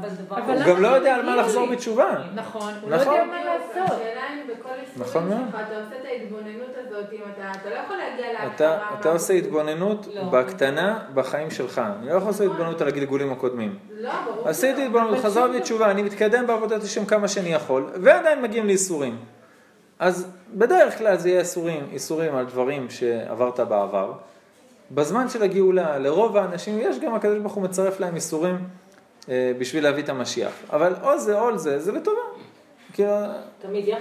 אבל 0.00 0.08
דבר... 0.08 0.36
אבל 0.38 0.54
הוא 0.62 0.74
גם 0.74 0.82
לא 0.82 0.90
זה 0.90 0.96
יודע 0.96 1.14
על 1.14 1.22
מה 1.26 1.36
לחזור? 1.36 1.66
בתשובה. 1.72 2.22
נכון, 2.34 2.72
הוא 2.82 2.90
לא 2.90 2.96
נכון. 2.96 3.14
יודע 3.14 3.24
מה 3.26 3.44
לעשות. 3.44 3.96
השאלה 3.96 4.20
אם 4.34 4.50
בכל 4.60 4.68
נכון 4.96 5.28
מאוד. 5.28 5.38
שלך 5.50 5.60
אתה 5.66 5.76
עושה 5.76 5.96
את 6.00 6.04
ההתבוננות 6.04 6.70
הזאת, 6.86 7.12
אם 7.12 7.18
אתה, 7.34 7.50
אתה 7.60 7.70
לא 7.70 7.74
יכול 7.74 7.96
להגיע 7.96 8.32
להכרה. 8.32 8.76
אתה, 9.00 9.08
עושה. 9.10 9.34
התבוננות 9.34 10.06
לא. 10.14 10.22
בקטנה 10.22 10.98
בחיים 11.14 11.50
שלך. 11.50 11.82
אני 12.00 12.06
לא 12.08 12.14
יכול 12.14 12.28
לעשות 12.28 12.46
התבוננות 12.50 12.80
על 12.80 12.88
הגלגולים 12.88 13.32
הקודמים. 13.32 13.78
לא, 14.00 14.10
ברור. 14.26 14.48
עשיתי. 14.48 14.84
התבוננות, 14.86 15.18
שוב- 15.22 15.56
בתשובה, 15.56 15.90
אני 15.90 16.02
מתקדם 16.02 16.46
בעבודת 16.46 16.82
השם 16.82 17.04
כמה 17.04 17.28
שאני 17.28 17.48
יכול, 17.52 17.86
ועדיין 18.02 18.42
מגיעים 18.42 18.66
לאיסורים. 18.66 19.16
אז 19.98 20.26
בדרך 20.54 20.98
כלל 20.98 21.16
זה 21.16 21.28
יהיה 21.28 21.40
איסורים, 21.40 21.86
איסורים 21.92 22.36
על 22.36 22.44
דברים 22.44 22.90
שעברת 22.90 23.60
בעבר. 23.60 24.12
בזמן 24.90 25.28
של 25.28 25.42
הגאולה, 25.42 25.98
לרוב 25.98 26.36
האנשים 26.36 26.78
יש 26.80 26.98
גם 26.98 27.14
הקדוש 27.14 27.38
ברוך 27.38 27.52
הוא 27.54 27.62
מצרף 27.64 28.00
להם 28.00 28.14
איסורים 28.14 28.58
בשביל 29.28 29.84
להביא 29.84 30.02
את 30.02 30.08
המשיח. 30.08 30.52
אבל 30.70 30.94
או 31.02 31.18
זה 31.18 31.40
או 31.40 31.58
זה, 31.58 31.80
זה 31.80 31.92
לטובה. 31.92 32.20
כאילו, 32.92 33.12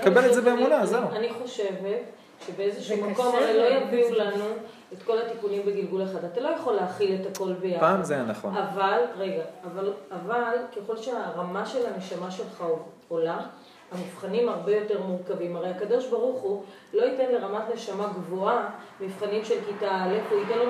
קבל 0.01 0.25
את 0.25 0.33
זה 0.33 0.41
באמונה, 0.41 0.85
זהו. 0.85 1.09
אני 1.11 1.29
חושבת 1.33 2.01
שבאיזשהו 2.47 3.09
מקום 3.09 3.35
הרי 3.35 3.57
לא. 3.57 3.63
יביאו 3.63 4.11
לנו 4.11 4.45
את 4.93 5.03
כל 5.03 5.17
התיקונים 5.17 5.61
בגלגול 5.65 6.03
אחד. 6.03 6.23
אתה 6.23 6.41
לא 6.41 6.49
יכול 6.49 6.73
להכיל 6.73 7.21
את 7.21 7.35
הכל 7.35 7.53
ביחד. 7.53 7.79
פעם 7.79 8.03
זה 8.03 8.13
היה 8.13 8.23
נכון. 8.23 8.57
אבל, 8.57 9.01
רגע, 9.17 9.43
אבל, 9.65 9.93
אבל 10.11 10.53
ככל 10.75 10.97
שהרמה 10.97 11.65
של 11.65 11.85
הנשמה 11.85 12.31
שלך 12.31 12.63
עולה, 13.07 13.39
המבחנים 13.97 14.49
הרבה 14.49 14.75
יותר 14.75 15.01
מורכבים. 15.01 15.55
הרי 15.55 15.69
הקדוש 15.69 16.07
ברוך 16.07 16.41
הוא 16.41 16.63
לא 16.93 17.03
ייתן 17.03 17.31
לרמת 17.31 17.63
נשמה 17.73 18.07
גבוהה 18.07 18.69
מבחנים 19.01 19.45
של 19.45 19.55
כיתה 19.65 19.91
א', 19.91 20.17
הוא 20.29 20.39
ייתן 20.39 20.59
לו 20.59 20.65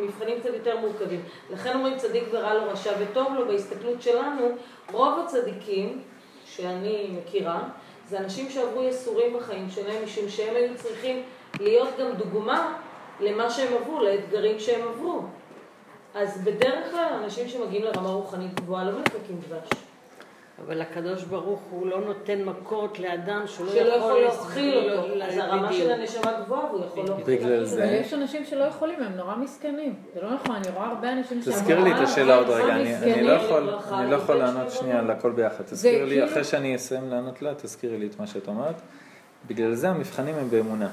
מבחנים 0.00 0.40
קצת 0.40 0.54
יותר 0.54 0.78
מורכבים. 0.78 1.22
לכן 1.50 1.76
אומרים 1.76 1.96
צדיק 1.96 2.24
ורע 2.30 2.54
לו, 2.54 2.70
רשע 2.70 2.92
וטוב 3.00 3.34
לו, 3.34 3.46
בהסתכלות 3.46 4.02
שלנו, 4.02 4.48
רוב 4.92 5.18
הצדיקים 5.18 6.02
שאני 6.44 7.16
מכירה, 7.18 7.62
זה 8.08 8.18
אנשים 8.18 8.50
שעברו 8.50 8.82
ייסורים 8.82 9.36
בחיים 9.36 9.70
שלהם, 9.70 10.04
משום 10.04 10.28
שהם 10.28 10.56
היו 10.56 10.76
צריכים 10.76 11.22
להיות 11.60 11.88
גם 12.00 12.12
דוגמה 12.12 12.78
למה 13.20 13.50
שהם 13.50 13.72
עברו, 13.82 14.00
לאתגרים 14.00 14.58
שהם 14.58 14.88
עברו. 14.88 15.22
אז 16.14 16.40
בדרך 16.44 16.90
כלל 16.90 17.12
אנשים 17.24 17.48
שמגיעים 17.48 17.84
לרמה 17.84 18.08
רוחנית 18.08 18.54
גבוהה 18.54 18.84
לא 18.84 18.92
מלקקים 18.92 19.40
דבש. 19.48 19.85
אבל 20.64 20.80
הקדוש 20.80 21.24
ברוך 21.24 21.60
הוא 21.70 21.86
לא 21.86 22.00
נותן 22.00 22.42
מכות 22.42 22.98
לאדם 22.98 23.42
שלא 23.46 23.68
שלא 23.72 23.92
יכול 23.94 24.20
להכיל 24.20 24.78
אותו. 24.90 25.14
ל- 25.16 25.22
אז 25.22 25.36
הרמה. 25.38 25.72
של 25.72 25.90
הנשמה 25.90 26.32
גבוהה 26.44 26.64
והוא 26.64 26.84
יכול 26.84 27.04
להכיל. 27.08 27.36
בגלל 27.36 27.54
אותו. 27.58 27.66
זה. 27.66 27.84
אבל 27.84 27.92
יש 27.94 28.14
אנשים 28.14 28.44
שלא 28.44 28.64
יכולים, 28.64 29.02
הם 29.02 29.12
נורא 29.16 29.36
מסכנים. 29.36 29.94
זה 30.14 30.20
לא 30.22 30.34
נכון, 30.34 30.56
אני 30.56 30.68
רואה 30.74 30.86
הרבה 30.86 31.12
אנשים 31.12 31.40
תזכיר 31.40 31.80
לי 31.80 31.92
את 31.92 31.98
השאלה 31.98 32.36
עוד 32.36 32.48
רגע, 32.50 32.74
אני 32.76 33.22
לא 33.22 33.32
יכול 33.32 33.60
לא 33.62 34.14
יכול 34.16 34.36
לבן 34.36 34.44
לענות 34.44 34.70
שנייה 34.70 34.98
על. 34.98 35.10
הכל 35.10 35.30
ביחד. 35.32 35.64
תזכירי 35.64 36.04
לי, 36.06 36.10
כאילו- 36.10 36.26
אחרי 36.26 36.44
שאני 36.44 36.76
אסיים 36.76 37.10
לענות 37.10 37.42
לה, 37.42 37.54
תזכירי 37.54 37.98
לי 37.98 38.06
את 38.06 38.20
מה 38.20 38.26
שאת 38.26 38.48
אומרת. 38.48 38.74
בגלל 39.46 39.74
זה 39.74 39.88
המבחנים 39.90 40.34
הם 40.34 40.50
באמונה. 40.50 40.88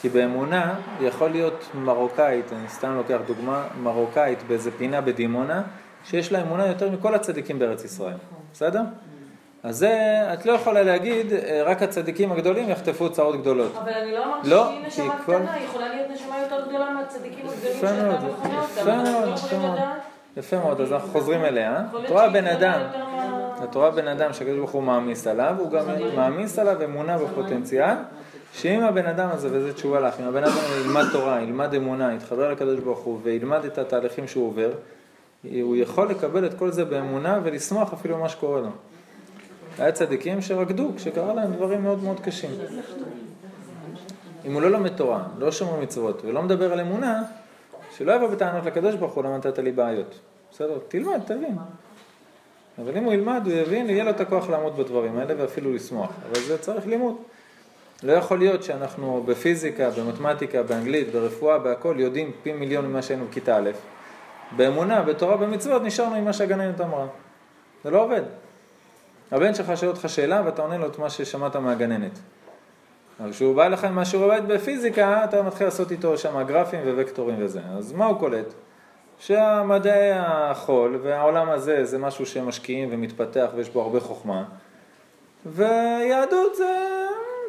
כי 0.00 0.08
באמונה 0.08 0.74
יכול 1.00 1.30
להיות 1.30 1.64
מרוקאית, 1.74 2.52
אני 2.52 2.68
סתם 2.68 2.96
לוקח 2.96 3.18
דוגמה, 3.26 3.64
מרוקאית 3.82 4.38
באיזה 4.48 4.70
פינה 4.70 5.00
בדימונה, 5.00 5.62
שיש 6.04 6.32
לה 6.32 6.42
אמונה 6.42 6.66
יותר 6.66 6.90
מכל 6.90 7.14
הצדיקים 7.14 7.58
בארץ 7.58 7.84
ישראל. 7.84 8.16
בסדר? 8.52 8.80
אז 9.62 9.76
זה, 9.78 9.90
את 10.32 10.46
לא 10.46 10.52
יכולה 10.52 10.82
להגיד, 10.82 11.32
אה, 11.32 11.62
רק 11.64 11.82
הצדיקים 11.82 12.32
הגדולים 12.32 12.68
יחטפו 12.70 13.10
צרות 13.10 13.40
גדולות. 13.40 13.72
אבל 13.82 13.92
אני 13.92 14.12
לא 14.12 14.24
אמרתי 14.24 14.50
לא, 14.50 14.68
שהיא 14.68 14.86
נשמה 14.86 15.18
כל- 15.26 15.34
קטנה, 15.36 15.52
היא 15.52 15.64
יכולה 15.64 15.88
להיות 15.88 16.10
נשמה 16.10 16.36
יותר 16.42 16.68
גדולה 16.68 16.90
מהצדיקים 16.90 17.46
הגדולים 17.48 17.78
שאתה 17.80 18.26
מכונה 18.26 18.60
אותם. 18.62 18.80
יפה 18.80 18.90
אנחנו 18.92 19.12
מאוד, 19.12 19.28
לא 19.28 19.34
יפה 19.34 19.56
מאוד. 19.58 19.78
יפה 20.36 20.56
מאוד, 20.58 20.80
אז 20.80 20.92
אנחנו 20.92 21.08
חוזרים 21.08 21.44
אליה. 21.44 21.82
יכול 21.88 22.04
את 22.04 22.10
רואה 22.10 22.28
בן 22.28 22.46
אדם, 22.46 22.80
את 23.64 23.74
רואה 23.74 23.90
בן 23.90 24.08
אדם 24.08 24.32
שהקדוש 24.32 24.56
ברוך 24.58 24.70
הוא 24.70 24.82
מעמיס 24.82 25.26
עליו, 25.26 25.54
הוא 25.58 25.70
גם 25.70 25.84
מעמיס 26.16 26.58
עליו 26.58 26.84
אמונה 26.84 27.18
בפוטנציאל, 27.18 27.94
שאם 28.52 28.82
הבן 28.82 29.06
אדם 29.06 29.28
הזה, 29.32 29.48
וזו 29.52 29.72
תשובה 29.72 30.00
לך, 30.00 30.14
אם 30.20 30.28
הבן 30.28 30.44
אדם 30.44 30.52
ילמד 30.84 31.04
תורה, 31.12 31.42
ילמד 31.42 31.74
אמונה, 31.74 32.14
יתחבר 32.14 32.50
לקדוש 32.50 32.80
ברוך 32.80 32.98
הוא 32.98 33.18
וילמד 33.22 33.64
את 33.64 33.78
התהליכים 33.78 34.28
שהוא 34.28 34.46
עובר, 34.48 34.70
הוא 35.62 35.76
יכול 35.76 36.10
לקבל 36.10 36.46
את 36.46 36.54
כל 36.54 36.70
זה 36.70 36.84
באמונה 36.84 37.40
ולשמוח 37.42 37.92
אפילו 37.92 38.16
במה 38.16 38.28
שקורה 38.28 38.60
לו. 38.60 38.68
היה 39.78 39.92
צדיקים 39.92 40.42
שרקדו 40.42 40.90
כשקרה 40.96 41.34
להם 41.34 41.52
דברים 41.52 41.82
מאוד 41.82 42.02
מאוד 42.02 42.20
קשים. 42.20 42.50
אם 44.44 44.52
הוא 44.52 44.62
לא 44.62 44.70
לומד 44.70 44.96
תורה, 44.96 45.24
לא 45.38 45.52
שומר 45.52 45.80
מצוות 45.80 46.22
ולא 46.24 46.42
מדבר 46.42 46.72
על 46.72 46.80
אמונה, 46.80 47.22
שלא 47.96 48.12
יבוא 48.12 48.28
בטענות 48.28 48.66
לקדוש 48.66 48.94
ברוך 48.94 49.12
הוא 49.12 49.24
למה 49.24 49.36
נתת 49.36 49.58
לי 49.58 49.72
בעיות. 49.72 50.18
בסדר? 50.52 50.78
תלמד, 50.88 51.20
תבין. 51.26 51.56
אבל 52.78 52.96
אם 52.96 53.04
הוא 53.04 53.12
ילמד, 53.12 53.42
הוא 53.44 53.52
יבין, 53.54 53.90
יהיה 53.90 54.04
לו 54.04 54.10
את 54.10 54.20
הכוח 54.20 54.50
לעמוד 54.50 54.76
בדברים 54.76 55.18
האלה 55.18 55.34
ואפילו 55.38 55.72
לשמוח. 55.72 56.10
אבל 56.30 56.40
זה 56.40 56.58
צריך 56.58 56.86
לימוד. 56.86 57.16
לא 58.02 58.12
יכול 58.12 58.38
להיות 58.38 58.62
שאנחנו 58.62 59.22
בפיזיקה, 59.26 59.90
במתמטיקה, 59.90 60.62
באנגלית, 60.62 61.12
ברפואה, 61.12 61.58
בהכל, 61.58 61.96
יודעים 61.98 62.30
פי 62.42 62.52
מיליון 62.52 62.86
ממה 62.86 63.02
שהיינו 63.02 63.24
בכיתה 63.24 63.56
א'. 63.56 63.70
באמונה, 64.56 65.02
בתורה, 65.02 65.36
במצוות, 65.36 65.82
נשארנו 65.82 66.14
עם 66.14 66.24
מה 66.24 66.32
שהגננת 66.32 66.80
אמרה. 66.80 67.06
זה 67.84 67.90
לא 67.90 68.04
עובד. 68.04 68.22
הבן 69.30 69.54
שלך 69.54 69.76
שואל 69.76 69.90
אותך 69.90 70.08
שאלה 70.08 70.42
ואתה 70.44 70.62
עונה 70.62 70.78
לו 70.78 70.86
את 70.86 70.98
מה 70.98 71.10
ששמעת 71.10 71.56
מהגננת. 71.56 72.18
אבל 73.20 73.30
כשהוא 73.30 73.56
בא 73.56 73.68
לך 73.68 73.84
מהשיעור 73.84 74.28
בית 74.28 74.44
בפיזיקה, 74.44 75.24
אתה 75.24 75.42
מתחיל 75.42 75.66
לעשות 75.66 75.90
איתו 75.90 76.18
שם 76.18 76.42
גרפים 76.42 76.80
ווקטורים 76.98 77.36
וזה. 77.38 77.60
אז 77.78 77.92
מה 77.92 78.06
הוא 78.06 78.18
קולט? 78.18 78.54
שהמדעי 79.18 80.10
החול 80.16 80.98
והעולם 81.02 81.50
הזה 81.50 81.84
זה 81.84 81.98
משהו 81.98 82.26
שמשקיעים 82.26 82.88
ומתפתח 82.92 83.46
ויש 83.56 83.70
בו 83.70 83.82
הרבה 83.82 84.00
חוכמה. 84.00 84.44
ויהדות 85.46 86.56
זה 86.56 87.02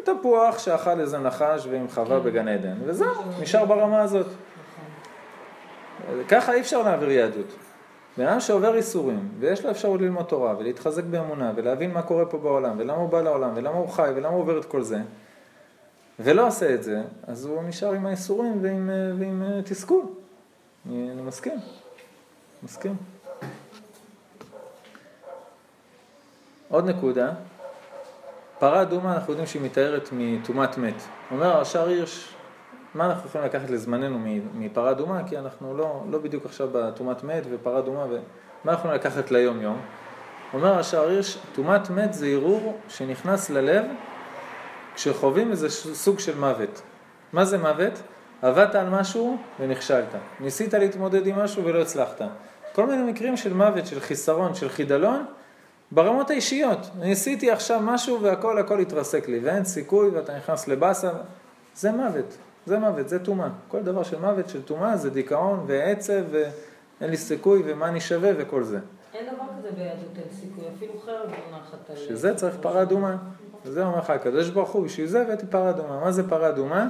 תפוח 0.04 0.60
שאכל 0.60 1.00
איזה 1.00 1.18
נחש 1.18 1.68
ועם 1.72 1.88
חווה 1.88 2.20
בגן 2.20 2.48
עדן, 2.48 2.76
וזהו, 2.86 3.14
נשאר 3.42 3.66
ברמה 3.66 4.02
הזאת. 4.02 4.28
ככה 6.28 6.54
אי 6.54 6.62
אפשר 6.62 6.82
להעביר 6.82 7.12
יהדות. 7.12 7.56
בן 8.18 8.28
אדם 8.28 8.40
שעובר 8.40 8.76
איסורים, 8.76 9.30
ויש 9.40 9.66
לו 9.66 9.72
אפשרות 9.72 10.02
ללמוד 10.02 10.26
תורה, 10.26 10.56
ולהתחזק 10.58 11.04
באמונה, 11.04 11.52
ולהבין 11.56 11.94
מה 11.94 12.02
קורה 12.02 12.26
פה 12.26 12.38
בעולם, 12.38 12.76
ולמה 12.78 12.98
הוא 12.98 13.10
בא 13.10 13.22
לעולם, 13.22 13.52
ולמה 13.56 13.78
הוא 13.78 13.90
חי, 13.90 14.10
ולמה 14.16 14.34
הוא 14.34 14.42
עובר 14.42 14.60
את 14.60 14.66
כל 14.66 14.82
זה, 14.82 14.98
ולא 16.20 16.48
עושה 16.48 16.74
את 16.74 16.84
זה, 16.84 17.02
אז 17.28 17.46
הוא 17.46 17.64
נשאר 17.64 17.94
עם 17.94 18.06
האיסורים 18.06 18.60
ועם, 18.62 18.90
ועם 19.20 19.44
תסכול. 19.66 20.04
אני, 20.86 21.12
אני 21.12 21.22
מסכים, 21.22 21.58
מסכים. 22.64 22.96
עוד 26.70 26.90
נקודה, 26.90 27.32
פרה 28.60 28.82
אדומה 28.82 29.14
אנחנו 29.14 29.34
יודעים 29.34 29.48
שהיא 29.48 29.62
מתארת 29.62 30.10
מטומאת 30.12 30.78
מת. 30.78 30.94
אומר 31.32 31.62
השער 31.62 31.88
הירש, 31.88 32.33
מה 32.96 33.06
אנחנו 33.06 33.30
יכולים 33.30 33.48
לקחת 33.48 33.70
לזמננו 33.70 34.20
מפרה 34.54 34.92
אדומה? 34.92 35.22
כי 35.28 35.38
אנחנו 35.38 35.78
לא, 35.78 36.04
לא 36.10 36.20
בדיוק 36.20 36.46
עכשיו 36.46 36.70
בטומאת 36.72 37.24
מת 37.24 37.44
ופרה 37.50 37.80
אדומה, 37.80 38.06
ומה 38.06 38.20
אנחנו 38.66 38.80
יכולים 38.80 38.96
לקחת 38.96 39.32
ליום 39.32 39.62
יום? 39.62 39.82
אומר 40.54 40.80
השער 40.80 41.08
הירש, 41.08 41.38
טומאת 41.54 41.90
מת 41.90 42.14
זה 42.14 42.28
ערעור 42.28 42.78
שנכנס 42.90 43.50
ללב 43.50 43.86
כשחווים 44.96 45.52
איזה 45.52 45.70
סוג 45.70 46.20
של 46.20 46.40
מוות. 46.40 46.82
מה 47.34 47.46
זה 47.46 47.58
מוות? 47.58 48.02
עבדת 48.42 48.76
על 48.76 48.90
משהו 48.90 49.38
ונכשלת. 49.60 50.16
ניסית 50.40 50.74
להתמודד 50.74 51.28
עם 51.28 51.40
משהו 51.40 51.66
ולא 51.66 51.82
הצלחת. 51.82 52.22
כל 52.74 52.86
מיני 52.86 53.12
מקרים 53.12 53.38
של 53.38 53.54
מוות, 53.54 53.88
של 53.88 54.00
חיסרון, 54.00 54.56
של 54.56 54.70
חידלון, 54.70 55.26
ברמות 55.92 56.30
האישיות. 56.30 56.90
ניסיתי 57.00 57.52
עכשיו 57.52 57.80
משהו 57.80 58.22
והכל 58.22 58.58
הכל 58.58 58.80
התרסק 58.80 59.28
לי, 59.28 59.40
ואין 59.40 59.66
סיכוי 59.66 60.10
ואתה 60.10 60.38
נכנס 60.38 60.68
לבאסה, 60.68 61.12
זה 61.76 61.92
מוות, 61.92 62.38
זה 62.66 62.80
מוות, 62.80 63.10
זה 63.10 63.20
טומאה. 63.20 63.50
כל 63.68 63.84
דבר 63.84 64.04
של 64.04 64.20
מוות, 64.20 64.50
של 64.50 64.62
טומאה, 64.62 64.98
זה 64.98 65.10
דיכאון 65.10 65.64
ועצב 65.68 66.24
ואין 66.32 67.10
לי 67.10 67.18
סיכוי 67.18 67.64
ומה 67.66 67.88
אני 67.88 68.02
שווה 68.02 68.32
וכל 68.38 68.64
זה. 68.64 68.80
אין 69.14 69.26
דבר 69.26 69.44
כזה 69.58 69.72
ביהדות 69.72 70.18
אין 70.18 70.38
סיכוי, 70.40 70.64
אפילו 70.78 70.94
חרב 71.06 71.30
לא 71.30 71.58
נחת 71.58 71.90
על... 71.90 71.96
שזה 71.96 72.36
צריך 72.36 72.56
פרה 72.62 72.82
אדומה. 72.82 73.18
וזה 73.66 73.86
אומר 73.86 73.98
לך 73.98 74.10
הקדוש 74.10 74.50
ברוך 74.50 74.70
הוא, 74.70 74.86
בשביל 74.86 75.08
זה 75.08 75.22
הבאתי 75.22 75.46
פרה 75.46 75.70
אדומה. 75.70 76.00
מה 76.00 76.12
זה 76.12 76.30
פרה 76.30 76.50
אדומה? 76.50 76.88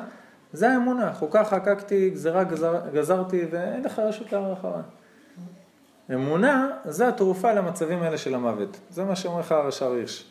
זה 0.53 0.69
האמונה, 0.69 1.13
חוקה 1.13 1.43
חקקתי, 1.43 2.09
גזירה 2.09 2.43
גזר, 2.43 2.81
גזרתי 2.93 3.45
ואין 3.51 3.83
לך 3.83 3.99
רשות 3.99 4.31
לערער 4.31 4.53
אחריי. 4.53 4.81
אמונה 6.13 6.69
זה 6.85 7.07
התרופה 7.07 7.53
למצבים 7.53 8.03
האלה 8.03 8.17
של 8.17 8.35
המוות. 8.35 8.77
זה 8.89 9.03
מה 9.03 9.15
שאומר 9.15 9.39
לך 9.39 9.51
הרש"ר 9.51 9.91
הירש. 9.91 10.25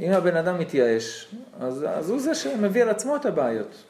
אם 0.00 0.12
הבן 0.12 0.36
אדם 0.36 0.58
מתייאש, 0.58 1.34
אז, 1.60 1.84
אז 1.88 2.10
הוא 2.10 2.20
זה 2.20 2.34
שמביא 2.34 2.82
על 2.82 2.88
עצמו 2.88 3.16
את 3.16 3.26
הבעיות. 3.26 3.84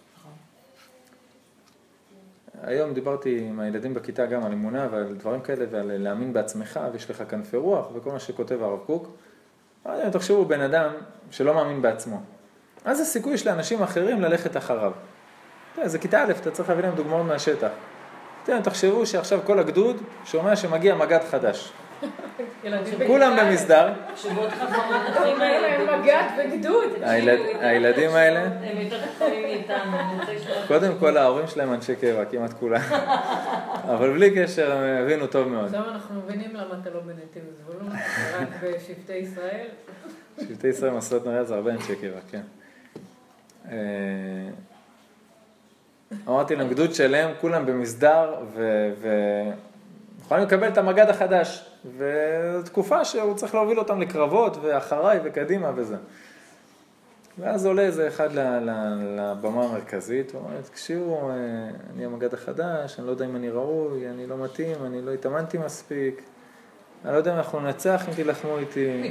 היום 2.67 2.95
דיברתי 2.95 3.47
עם 3.49 3.61
הילדים 3.61 3.95
בכיתה 3.95 4.27
גם 4.27 4.45
על 4.45 4.53
אמונה 4.53 4.89
ועל 4.91 5.15
דברים 5.19 5.41
כאלה 5.41 5.65
ועל 5.71 5.93
להאמין 5.99 6.33
בעצמך 6.33 6.81
ויש 6.93 7.11
לך 7.11 7.23
כנפי 7.29 7.57
רוח 7.57 7.87
וכל 7.95 8.11
מה 8.11 8.21
שכותב 8.21 8.63
הרב 8.63 8.79
קוק. 8.87 9.09
תחשבו 10.13 10.45
בן 10.45 10.61
אדם 10.61 10.91
שלא 11.31 11.55
מאמין 11.55 11.83
בעצמו. 11.83 12.21
אז 12.85 13.01
הסיכוי 13.01 13.35
יש 13.35 13.47
לאנשים 13.47 13.83
אחרים 13.83 14.21
ללכת 14.21 14.57
אחריו. 14.57 14.93
זה 15.85 15.99
כיתה 15.99 16.23
א', 16.23 16.33
אתה 16.41 16.51
צריך 16.51 16.69
להביא 16.69 16.85
להם 16.85 16.95
דוגמאות 16.95 17.27
מהשטח. 17.27 17.71
אתם 18.45 18.63
תחשבו 18.63 19.07
שעכשיו 19.07 19.41
כל 19.45 19.59
הגדוד 19.59 19.97
שומע 20.25 20.57
שמגיע 20.57 20.95
מג"ד 20.95 21.21
חדש. 21.31 21.73
כולם 23.07 23.37
במסדר. 23.41 23.93
שבעוד 24.17 24.51
חזרות 24.51 25.01
אחים 25.17 25.41
האלה. 25.41 25.99
מג"ד 25.99 26.25
וגדוד. 26.39 26.89
הילדים 27.61 28.11
האלה, 28.11 28.41
הם 28.41 28.81
יותר 28.81 29.01
חכמים 29.01 29.43
מאיתנו. 29.43 29.97
קודם 30.69 30.93
כל 31.01 31.17
ההורים 31.17 31.47
שלהם 31.47 31.73
אנשי 31.73 31.97
קבע, 31.97 32.25
כמעט 32.25 32.53
כולם. 32.53 32.81
אבל 33.85 34.13
בלי 34.13 34.37
קשר 34.37 34.73
הם 34.73 35.05
הבינו 35.05 35.27
טוב 35.27 35.49
מאוד. 35.49 35.65
עכשיו 35.65 35.89
אנחנו 35.89 36.21
מבינים 36.21 36.51
למה 36.55 36.75
אתה 36.83 36.91
לא 36.91 37.01
בנתיב 37.01 37.43
זבולון, 37.59 37.93
רק 38.41 38.49
בשבטי 38.63 39.13
ישראל. 39.13 39.67
שבטי 40.41 40.69
ישראל 40.69 40.93
מסעות 40.93 41.27
נראה 41.27 41.45
זה 41.45 41.55
הרבה 41.55 41.71
אנשי 41.73 41.97
קבע, 41.97 42.21
כן. 42.31 42.41
אה, 43.71 43.77
אמרתי 46.29 46.57
להם, 46.57 46.69
גדוד 46.69 46.95
שלם, 46.95 47.31
כולם 47.41 47.67
במסדר, 47.67 48.35
ויכולים 50.27 50.45
לקבל 50.45 50.69
את 50.69 50.79
המג"ד 50.79 51.11
החדש. 51.11 51.71
וזו 51.85 52.63
תקופה 52.65 53.05
שהוא 53.05 53.35
צריך 53.35 53.55
להוביל 53.55 53.79
אותם 53.79 54.01
לקרבות, 54.01 54.57
ואחריי 54.63 55.21
וקדימה 55.25 55.73
וזה. 55.77 55.97
ואז 57.39 57.67
עולה 57.67 57.83
איזה 57.83 58.09
אחד 58.09 58.29
לבמה 59.17 59.65
המרכזית, 59.65 60.33
הוא 60.33 60.41
אומר, 60.41 60.61
תקשיבו, 60.61 61.31
אה, 61.31 61.35
אני 61.95 62.05
המג"ד 62.05 62.35
החדש, 62.35 62.99
אני 62.99 63.07
לא 63.07 63.11
יודע 63.11 63.25
אם 63.25 63.37
אני 63.37 63.51
ראוי, 63.51 64.09
אני 64.09 64.27
לא 64.27 64.37
מתאים, 64.37 64.77
אני 64.87 65.03
לא 65.03 65.11
התאמנתי 65.11 65.59
מספיק, 65.59 66.23
אני 67.05 67.13
לא 67.13 67.19
יודע 67.19 67.33
אם 67.33 67.37
אנחנו 67.37 67.61
ננצח 67.61 68.09
אם 68.09 68.15
תילחמו 68.15 68.59
איתי. 68.59 69.03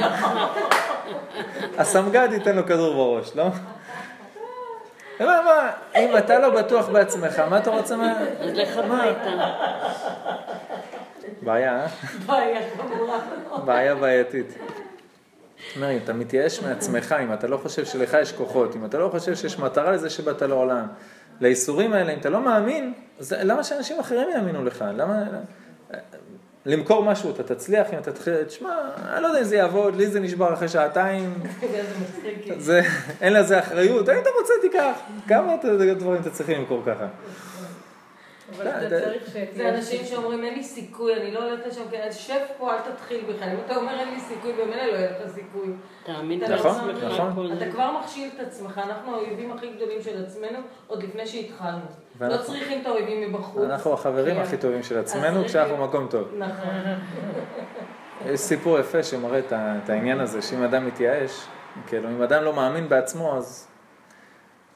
נכון. 0.00 0.36
הסמג"ד 1.78 2.28
ייתן 2.32 2.56
לו 2.56 2.66
כדור 2.66 2.94
בראש, 2.94 3.36
לא? 3.36 3.44
מה, 5.26 5.40
מה, 5.44 5.70
אם 6.00 6.16
אתה 6.18 6.38
לא 6.38 6.50
בטוח 6.50 6.88
בעצמך, 6.88 7.38
מה 7.38 7.58
אתה 7.58 7.70
רוצה 7.70 7.96
מה... 7.96 8.20
אז 8.40 8.50
לך 8.54 8.76
הביתה. 8.76 9.30
בעיה, 11.42 11.82
אה? 11.82 11.86
בעיה 12.26 12.60
חמורה. 12.76 13.18
בעיה 13.64 13.94
בעייתית. 13.94 14.58
אומר, 15.76 15.90
אם 15.90 15.98
אתה 16.04 16.12
מתייאש 16.12 16.62
מעצמך, 16.62 17.14
אם 17.22 17.32
אתה 17.32 17.46
לא 17.46 17.56
חושב 17.56 17.84
שלך 17.84 18.16
יש 18.22 18.32
כוחות, 18.32 18.76
אם 18.76 18.84
אתה 18.84 18.98
לא 18.98 19.08
חושב 19.08 19.34
שיש 19.34 19.58
מטרה 19.58 19.92
לזה 19.92 20.10
שבאת 20.10 20.42
לעולם, 20.42 20.86
לאיסורים 21.40 21.92
האלה, 21.92 22.12
אם 22.12 22.18
אתה 22.18 22.30
לא 22.30 22.40
מאמין, 22.40 22.92
אז 23.20 23.32
למה 23.32 23.64
שאנשים 23.64 24.00
אחרים 24.00 24.28
יאמינו 24.30 24.64
לך? 24.64 24.84
למה... 24.96 25.14
למכור 26.66 27.04
משהו, 27.04 27.30
אתה 27.30 27.54
תצליח 27.54 27.86
אם 27.92 27.98
אתה 27.98 28.12
תתחיל, 28.12 28.44
תשמע, 28.44 28.70
אני 29.12 29.22
לא 29.22 29.28
יודע 29.28 29.38
אם 29.38 29.44
זה 29.44 29.56
יעבוד, 29.56 29.96
לי 29.96 30.06
זה 30.06 30.20
נשבר 30.20 30.54
אחרי 30.54 30.68
שעתיים, 30.68 31.34
מצחיק. 32.02 32.54
זה, 32.58 32.80
אין 33.20 33.32
לזה 33.32 33.58
אחריות, 33.58 34.08
אם 34.08 34.14
אתה 34.22 34.30
רוצה 34.40 34.52
תיקח, 34.62 34.98
כמה 35.28 35.54
דברים 35.98 36.20
אתה 36.20 36.30
צריך 36.30 36.48
למכור 36.48 36.82
ככה. 36.86 37.06
אבל 38.56 38.64
לא, 38.64 38.70
אתה 38.70 38.88
זה- 38.88 39.00
צריך 39.04 39.26
שתהיה... 39.26 39.46
זה 39.54 39.68
אנשים 39.68 40.04
שאומרים 40.04 40.44
אין 40.44 40.54
לי 40.54 40.62
סיכוי, 40.64 41.14
אני 41.14 41.30
לא 41.30 41.44
הולכת 41.50 41.66
לשם, 41.66 41.82
כן, 41.90 42.02
אז 42.08 42.16
שב 42.16 42.40
פה, 42.58 42.72
אל 42.74 42.78
תתחיל 42.80 43.24
בכלל. 43.28 43.48
אם 43.48 43.56
אתה 43.66 43.76
אומר 43.76 43.98
אין 43.98 44.14
לי 44.14 44.20
סיכוי, 44.20 44.52
במילא 44.52 44.76
לא 44.76 44.92
יהיה 44.92 45.10
לך 45.10 45.32
סיכוי. 45.34 45.68
תאמין 46.06 46.44
אתה 46.44 46.54
נכון, 46.54 46.90
נכון. 47.18 47.48
זה. 47.48 47.64
אתה 47.64 47.72
כבר 47.72 47.90
מכשיל 48.00 48.30
את 48.36 48.46
עצמך, 48.46 48.80
אנחנו 48.86 49.14
האויבים 49.14 49.52
הכי 49.52 49.72
גדולים 49.76 50.02
של 50.02 50.24
עצמנו, 50.24 50.58
עוד 50.86 51.02
לפני 51.02 51.26
שהתחלנו. 51.26 51.84
לא 52.20 52.36
צריכים 52.36 52.80
את 52.80 52.86
האויבים 52.86 53.32
מבחוץ. 53.32 53.62
אנחנו 53.64 53.92
החברים 53.92 54.34
כן. 54.34 54.40
הכי 54.40 54.56
טובים 54.56 54.82
של 54.82 54.98
עצמנו 54.98 55.44
כשאנחנו 55.44 55.76
במקום 55.76 56.06
טוב. 56.10 56.28
נכון. 56.38 56.74
יש 58.32 58.40
סיפור 58.40 58.78
יפה 58.78 59.02
שמראה 59.02 59.38
את 59.52 59.90
העניין 59.90 60.20
הזה, 60.20 60.42
שאם 60.42 60.62
אדם 60.62 60.86
מתייאש, 60.86 61.46
כאילו 61.86 62.08
אם 62.08 62.22
אדם 62.22 62.42
לא 62.44 62.52
מאמין 62.52 62.88
בעצמו, 62.88 63.36
אז 63.36 63.68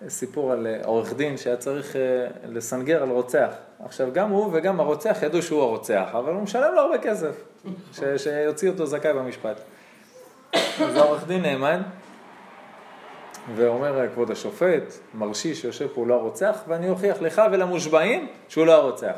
סיפור 0.08 0.52
על 0.52 0.66
אה, 0.66 0.80
עורך 0.84 1.14
דין 1.14 1.36
שהיה 1.36 1.56
צריך 1.56 1.96
אה, 1.96 2.26
לסנגר 2.48 3.02
על 3.02 3.08
רוצח. 3.10 3.50
עכשיו, 3.84 4.08
גם 4.12 4.30
הוא 4.30 4.50
וגם 4.52 4.80
הרוצח 4.80 5.18
ידעו 5.22 5.42
שהוא 5.42 5.62
הרוצח, 5.62 6.08
אבל 6.12 6.32
הוא 6.32 6.42
משלם 6.42 6.74
לו 6.74 6.80
הרבה 6.80 6.98
כסף, 6.98 7.44
ש- 7.92 8.00
שיוציא 8.16 8.70
אותו 8.70 8.86
זכאי 8.86 9.12
במשפט. 9.12 9.60
אז 10.54 10.96
העורך 10.96 11.26
דין 11.26 11.42
נעמד, 11.42 11.78
ואומר 13.56 14.08
כבוד 14.14 14.30
השופט, 14.30 14.82
מרשי 15.14 15.54
שיושב 15.54 15.86
פה 15.86 15.92
הוא 15.94 16.06
לא 16.06 16.14
הרוצח, 16.14 16.58
ואני 16.68 16.88
אוכיח 16.88 17.22
לך 17.22 17.42
ולמושבעים 17.52 18.28
שהוא 18.48 18.66
לא 18.66 18.72
הרוצח. 18.72 19.14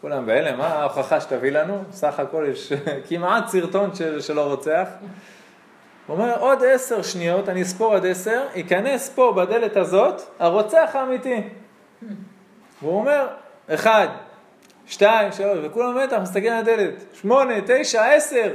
כולם 0.00 0.26
בהלם, 0.26 0.58
מה 0.58 0.66
ההוכחה 0.66 1.20
שתביא 1.20 1.50
לנו? 1.50 1.82
סך 1.92 2.20
הכל 2.20 2.46
יש 2.52 2.72
כמעט 3.08 3.48
סרטון 3.48 3.94
של, 3.94 4.20
של 4.20 4.38
הרוצח. 4.38 4.88
הוא 6.06 6.16
אומר, 6.16 6.38
עוד 6.38 6.58
עשר 6.64 7.02
שניות, 7.02 7.48
אני 7.48 7.62
אספור 7.62 7.94
עד 7.94 8.06
עשר, 8.06 8.46
ייכנס 8.54 9.08
פה 9.08 9.32
בדלת 9.36 9.76
הזאת 9.76 10.22
הרוצח 10.38 10.90
האמיתי. 10.94 11.42
והוא 12.84 12.98
אומר, 12.98 13.26
אחד, 13.68 14.08
שתיים, 14.86 15.32
שלוש, 15.32 15.58
וכולם 15.62 15.94
במתח, 15.94 16.18
מסתכלים 16.22 16.52
על 16.52 16.58
הדלת, 16.58 17.04
שמונה, 17.12 17.54
תשע, 17.66 18.04
עשר. 18.04 18.54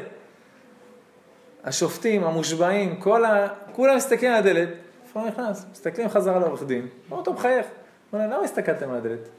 השופטים, 1.64 2.24
המושבעים, 2.24 2.96
כל 2.96 3.26
ה... 3.26 3.48
כולם 3.72 3.96
מסתכלים 3.96 4.32
על 4.32 4.38
הדלת, 4.38 4.70
איפה 5.08 5.20
הוא 5.20 5.28
נכנס? 5.28 5.66
מסתכלים 5.72 6.10
חזרה 6.10 6.40
לעורך 6.40 6.64
דין, 6.64 6.88
רואים 7.10 7.20
אותו 7.20 7.34
מחייך. 7.34 7.66
אומר 8.14 8.24
להם, 8.24 8.34
למה 8.34 8.44
הסתכלתם 8.44 8.90
על 8.90 8.98
הדלת? 8.98 9.30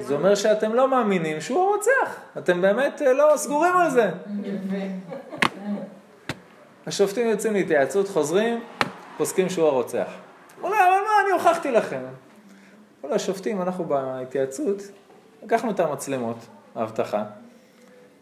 זה 0.00 0.14
אומר 0.14 0.34
שאתם 0.34 0.74
לא 0.74 0.88
מאמינים 0.88 1.40
שהוא 1.40 1.62
הרוצח, 1.62 2.20
אתם 2.38 2.62
באמת 2.62 3.02
אה, 3.02 3.12
לא 3.12 3.32
סגורים 3.36 3.76
על 3.76 3.90
זה. 3.90 4.10
השופטים 6.86 7.26
יוצאים 7.26 7.52
להתייעצות, 7.52 8.08
חוזרים, 8.08 8.60
פוסקים 9.16 9.48
שהוא 9.48 9.66
הרוצח. 9.66 10.06
הוא 10.60 10.70
אומר, 10.70 10.78
אבל 10.80 10.90
מה, 10.90 11.24
אני 11.24 11.32
הוכחתי 11.32 11.70
לכם. 11.70 12.00
כל 13.08 13.12
השופטים, 13.12 13.62
אנחנו 13.62 13.84
בהתייעצות, 13.84 14.82
לקחנו 15.42 15.70
את 15.70 15.80
המצלמות, 15.80 16.36
האבטחה, 16.74 17.24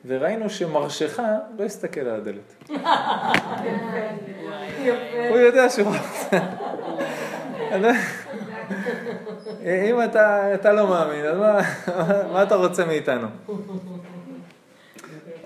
וראינו 0.07 0.51
שמרשך 0.51 1.19
לא 1.59 1.65
הסתכל 1.65 2.01
על 2.01 2.21
הדלת. 2.21 2.55
הוא 5.31 5.39
יודע 5.39 5.71
שהוא 5.71 5.89
רוצה. 5.89 6.39
אם 9.63 10.05
אתה, 10.05 10.73
לא 10.73 10.89
מאמין, 10.89 11.25
אז 11.25 11.39
מה, 11.39 11.61
מה 12.33 12.43
אתה 12.43 12.55
רוצה 12.55 12.85
מאיתנו? 12.85 13.29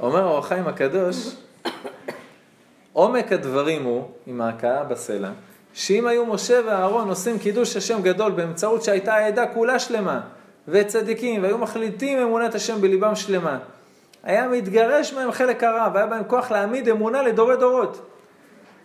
אומר 0.00 0.24
האור 0.24 0.38
החיים 0.38 0.68
הקדוש, 0.68 1.36
עומק 2.92 3.32
הדברים 3.32 3.84
הוא, 3.84 4.08
עם 4.26 4.40
ההכאה 4.40 4.84
בסלע, 4.84 5.30
שאם 5.76 6.06
היו 6.06 6.26
משה 6.26 6.60
ואהרון 6.66 7.08
עושים 7.08 7.38
קידוש 7.38 7.76
השם 7.76 8.02
גדול 8.02 8.32
באמצעות 8.32 8.82
שהייתה 8.82 9.14
העדה 9.14 9.46
כולה 9.46 9.78
שלמה, 9.78 10.20
וצדיקים, 10.68 11.42
והיו 11.42 11.58
מחליטים 11.58 12.18
אמונת 12.18 12.54
השם 12.54 12.80
בליבם 12.80 13.14
שלמה, 13.14 13.58
היה 14.24 14.48
מתגרש 14.48 15.12
מהם 15.12 15.32
חלק 15.32 15.64
הרע, 15.64 15.88
והיה 15.94 16.06
בהם 16.06 16.22
כוח 16.26 16.50
להעמיד 16.50 16.88
אמונה 16.88 17.22
לדורי 17.22 17.56
דורות. 17.56 18.10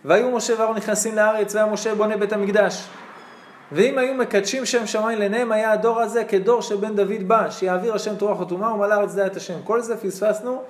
והיו 0.04 0.30
משה 0.30 0.54
ואהרון 0.58 0.76
נכנסים 0.76 1.16
לארץ, 1.16 1.54
והיה 1.54 1.66
משה 1.66 1.94
בונה 1.94 2.16
בית 2.16 2.32
המקדש. 2.32 2.88
ואם 3.72 3.98
היו 3.98 4.14
מקדשים 4.14 4.66
שם 4.66 4.86
שמיים 4.86 5.18
לעיניהם, 5.18 5.52
היה 5.52 5.72
הדור 5.72 6.00
הזה 6.00 6.24
כדור 6.24 6.62
שבן 6.62 6.96
דוד 6.96 7.28
בא, 7.28 7.50
שיעביר 7.50 7.94
השם 7.94 8.16
תורה 8.16 8.38
חתומה 8.40 8.72
ומלא 8.72 8.94
ארץ 8.94 9.14
דעת 9.14 9.36
השם. 9.36 9.62
כל 9.64 9.80
זה 9.80 9.96
פספסנו 9.96 10.62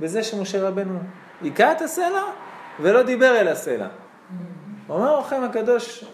בזה 0.00 0.22
שמשה 0.22 0.68
רבנו 0.68 0.98
היכה 1.42 1.72
את 1.72 1.82
הסלע 1.82 2.22
ולא 2.80 3.02
דיבר 3.02 3.36
אל 3.40 3.48
הסלע. 3.48 3.86
אומר 4.88 5.20
לכם 5.20 5.42
הקדוש, 5.42 6.04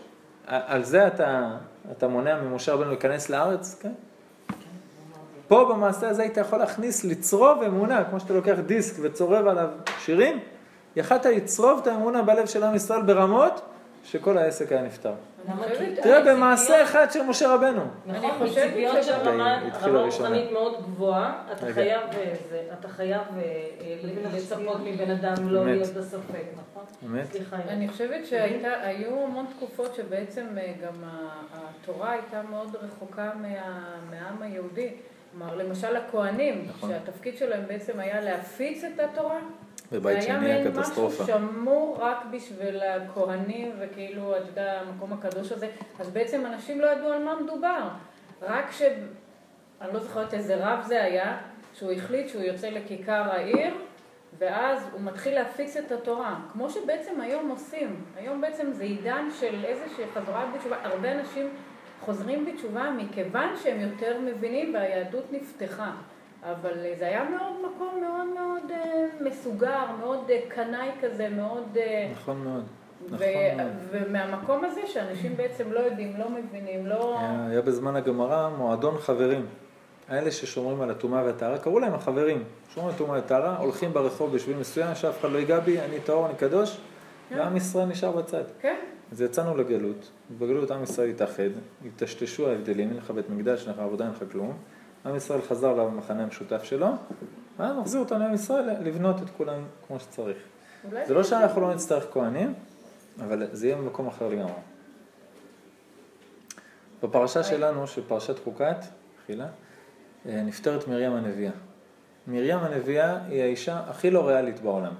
על 0.46 0.84
זה 0.84 1.06
אתה, 1.06 1.50
אתה 1.92 2.08
מונע 2.08 2.42
ממשה 2.42 2.72
רבנו 2.72 2.88
להיכנס 2.90 3.30
לארץ? 3.30 3.76
כן. 3.80 3.92
פה 5.48 5.64
במעשה 5.64 6.08
הזה 6.08 6.22
היית 6.22 6.36
יכול 6.36 6.58
להכניס, 6.58 7.04
לצרוב 7.04 7.62
אמונה, 7.62 8.04
כמו 8.04 8.20
שאתה 8.20 8.32
לוקח 8.32 8.54
דיסק 8.66 8.96
וצורב 9.02 9.46
עליו 9.46 9.68
שירים, 9.98 10.40
יכלת 10.96 11.26
לצרוב 11.26 11.80
את 11.82 11.86
האמונה 11.86 12.22
בלב 12.22 12.46
של 12.46 12.64
עם 12.64 12.74
ישראל 12.74 13.02
ברמות 13.02 13.60
שכל 14.04 14.38
העסק 14.38 14.72
היה 14.72 14.82
נפתר. 14.82 15.12
תראה, 16.02 16.34
במעשה 16.34 16.82
אחד 16.82 17.06
של 17.12 17.22
משה 17.22 17.54
רבנו. 17.54 17.82
נכון, 18.06 18.30
בציפיות 18.46 19.04
של 19.04 19.12
רמה 19.12 19.60
רוחנית 19.84 20.52
מאוד 20.52 20.82
גבוהה, 20.82 21.42
אתה 21.52 21.66
חייב 21.72 22.00
אה, 22.12 22.34
אתה 22.80 22.88
חייב 22.88 23.20
אה, 23.36 23.42
אה, 23.80 23.96
לצפות 24.36 24.80
מבן 24.84 25.10
אדם 25.10 25.48
לא 25.48 25.66
להיות 25.66 25.88
בספק, 25.88 26.44
נכון? 26.54 27.60
אני 27.68 27.88
חושבת 27.88 28.26
שהיו 28.26 29.24
המון 29.24 29.46
תקופות 29.56 29.94
שבעצם 29.94 30.46
גם 30.82 31.04
התורה 31.54 32.12
הייתה 32.12 32.42
מאוד 32.50 32.76
רחוקה 32.82 33.30
מה- 33.42 33.48
מהעם 34.10 34.42
היהודי. 34.42 34.88
כלומר, 35.38 35.54
למשל 35.54 35.96
הכוהנים, 35.96 36.66
נכון. 36.68 36.90
שהתפקיד 36.90 37.38
שלהם 37.38 37.62
בעצם 37.68 38.00
היה 38.00 38.20
להפיץ 38.20 38.84
את 38.84 39.00
התורה. 39.00 39.38
בבית 39.92 40.16
היה 40.16 40.22
שני 40.22 40.32
היה 40.32 40.58
מעין 40.60 40.72
קטסטרופה. 40.72 41.22
משהו 41.22 41.36
שמור 41.38 41.98
רק 42.00 42.24
בשביל 42.30 42.80
הכוהנים, 42.82 43.72
וכאילו, 43.78 44.36
אתה 44.36 44.48
יודע, 44.48 44.80
המקום 44.80 45.12
הקדוש 45.12 45.52
הזה. 45.52 45.68
אז 46.00 46.10
בעצם 46.10 46.46
אנשים 46.46 46.80
לא 46.80 46.86
ידעו 46.86 47.12
על 47.12 47.24
מה 47.24 47.40
מדובר. 47.40 47.88
רק 48.42 48.70
ש... 48.70 48.82
אני 49.80 49.94
לא 49.94 50.00
זוכרת 50.00 50.34
איזה 50.34 50.56
רב 50.66 50.84
זה 50.86 51.02
היה, 51.02 51.38
שהוא 51.74 51.92
החליט 51.92 52.28
שהוא 52.28 52.42
יוצא 52.42 52.68
לכיכר 52.68 53.22
העיר, 53.30 53.74
ואז 54.38 54.88
הוא 54.92 55.00
מתחיל 55.00 55.34
להפיץ 55.34 55.76
את 55.76 55.92
התורה. 55.92 56.40
כמו 56.52 56.70
שבעצם 56.70 57.20
היום 57.20 57.48
עושים. 57.48 58.04
היום 58.16 58.40
בעצם 58.40 58.72
זה 58.72 58.82
עידן 58.82 59.28
של 59.40 59.64
איזושהי 59.64 60.04
חזרה 60.14 60.46
בתשובה. 60.54 60.76
הרבה 60.82 61.12
אנשים 61.12 61.48
חוזרים 62.00 62.46
בתשובה 62.46 62.90
מכיוון 62.90 63.48
שהם 63.62 63.80
יותר 63.80 64.20
מבינים 64.20 64.74
והיהדות 64.74 65.24
נפתחה. 65.32 65.92
אבל 66.44 66.72
זה 66.98 67.06
היה 67.06 67.24
מאוד 67.24 67.52
מקום 67.74 68.00
מאוד 68.00 68.26
מאוד 68.34 68.70
אה, 68.70 69.06
מסוגר, 69.20 69.84
מאוד 70.00 70.30
אה, 70.30 70.40
קנאי 70.48 70.88
כזה, 71.00 71.28
מאוד... 71.28 71.76
אה, 71.76 72.08
נכון 72.12 72.44
מאוד. 72.44 72.64
ו- 73.02 73.14
נכון 73.14 73.56
מאוד. 73.56 73.72
ומהמקום 73.90 74.64
הזה 74.64 74.80
שאנשים 74.86 75.36
בעצם 75.36 75.72
לא 75.72 75.80
יודעים, 75.80 76.12
לא 76.18 76.30
מבינים, 76.30 76.86
לא... 76.86 77.18
היה, 77.18 77.46
היה 77.50 77.62
בזמן 77.62 77.96
הגמרא 77.96 78.48
מועדון 78.58 78.98
חברים. 78.98 79.46
האלה 80.08 80.30
ששומרים 80.30 80.80
על 80.80 80.90
הטומאה 80.90 81.24
והטהרה, 81.24 81.58
קראו 81.58 81.78
להם 81.78 81.94
החברים. 81.94 82.44
שומרים 82.74 82.88
על 82.88 82.94
הטומאה 82.94 83.14
והטהרה, 83.14 83.56
הולכים 83.58 83.92
ברחוב 83.92 84.34
בשביל 84.34 84.56
מסוים, 84.56 84.94
שאף 84.94 85.20
אחד 85.20 85.30
לא 85.30 85.38
ייגע 85.38 85.60
בי, 85.60 85.80
אני 85.80 86.00
טהור, 86.00 86.26
אני 86.26 86.34
קדוש, 86.34 86.80
כן. 87.28 87.38
ועם 87.38 87.56
ישראל 87.56 87.86
נשאר 87.86 88.12
בצד. 88.12 88.42
כן, 88.60 88.76
אז 89.12 89.20
יצאנו 89.20 89.56
לגלות, 89.56 90.10
בגלות 90.38 90.70
עם 90.70 90.82
ישראל 90.82 91.08
התאחד, 91.08 91.50
התשתשו 91.86 92.48
ההבדלים, 92.48 92.88
אין 92.88 92.96
לך 92.96 93.10
בית 93.10 93.30
מקדש, 93.30 93.66
אין 93.66 93.74
לך 93.74 93.80
עבודה, 93.80 94.04
אין 94.04 94.12
לך 94.12 94.32
כלום. 94.32 94.56
עם 95.04 95.16
ישראל 95.16 95.42
חזר 95.42 95.74
למחנה 95.74 96.22
המשותף 96.22 96.64
שלו, 96.64 96.86
והיה 97.58 97.72
מחזיר 97.72 98.00
אותנו 98.00 98.24
עם 98.24 98.34
ישראל 98.34 98.70
לבנות 98.80 99.22
את 99.22 99.30
כולם 99.36 99.64
כמו 99.86 100.00
שצריך. 100.00 100.36
זה 101.06 101.14
לא 101.14 101.24
שאנחנו 101.24 101.60
לא 101.60 101.74
נצטרך 101.74 102.06
כהנים, 102.12 102.54
אבל 103.20 103.48
זה 103.52 103.66
יהיה 103.66 103.76
במקום 103.76 104.06
אחר 104.06 104.28
לגמרי. 104.28 104.52
בפרשה 107.02 107.42
שלנו, 107.42 107.86
של 107.86 108.02
פרשת 108.08 108.44
חוקת, 108.44 108.76
חילה, 109.26 109.46
אה, 110.26 110.42
נפטרת 110.42 110.88
מרים 110.88 111.12
הנביאה. 111.12 111.52
מרים 112.26 112.58
הנביאה 112.58 113.18
היא 113.28 113.42
האישה 113.42 113.80
הכי 113.86 114.10
לא 114.10 114.28
ריאלית 114.28 114.60
בעולם, 114.60 114.92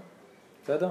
בסדר? 0.65 0.91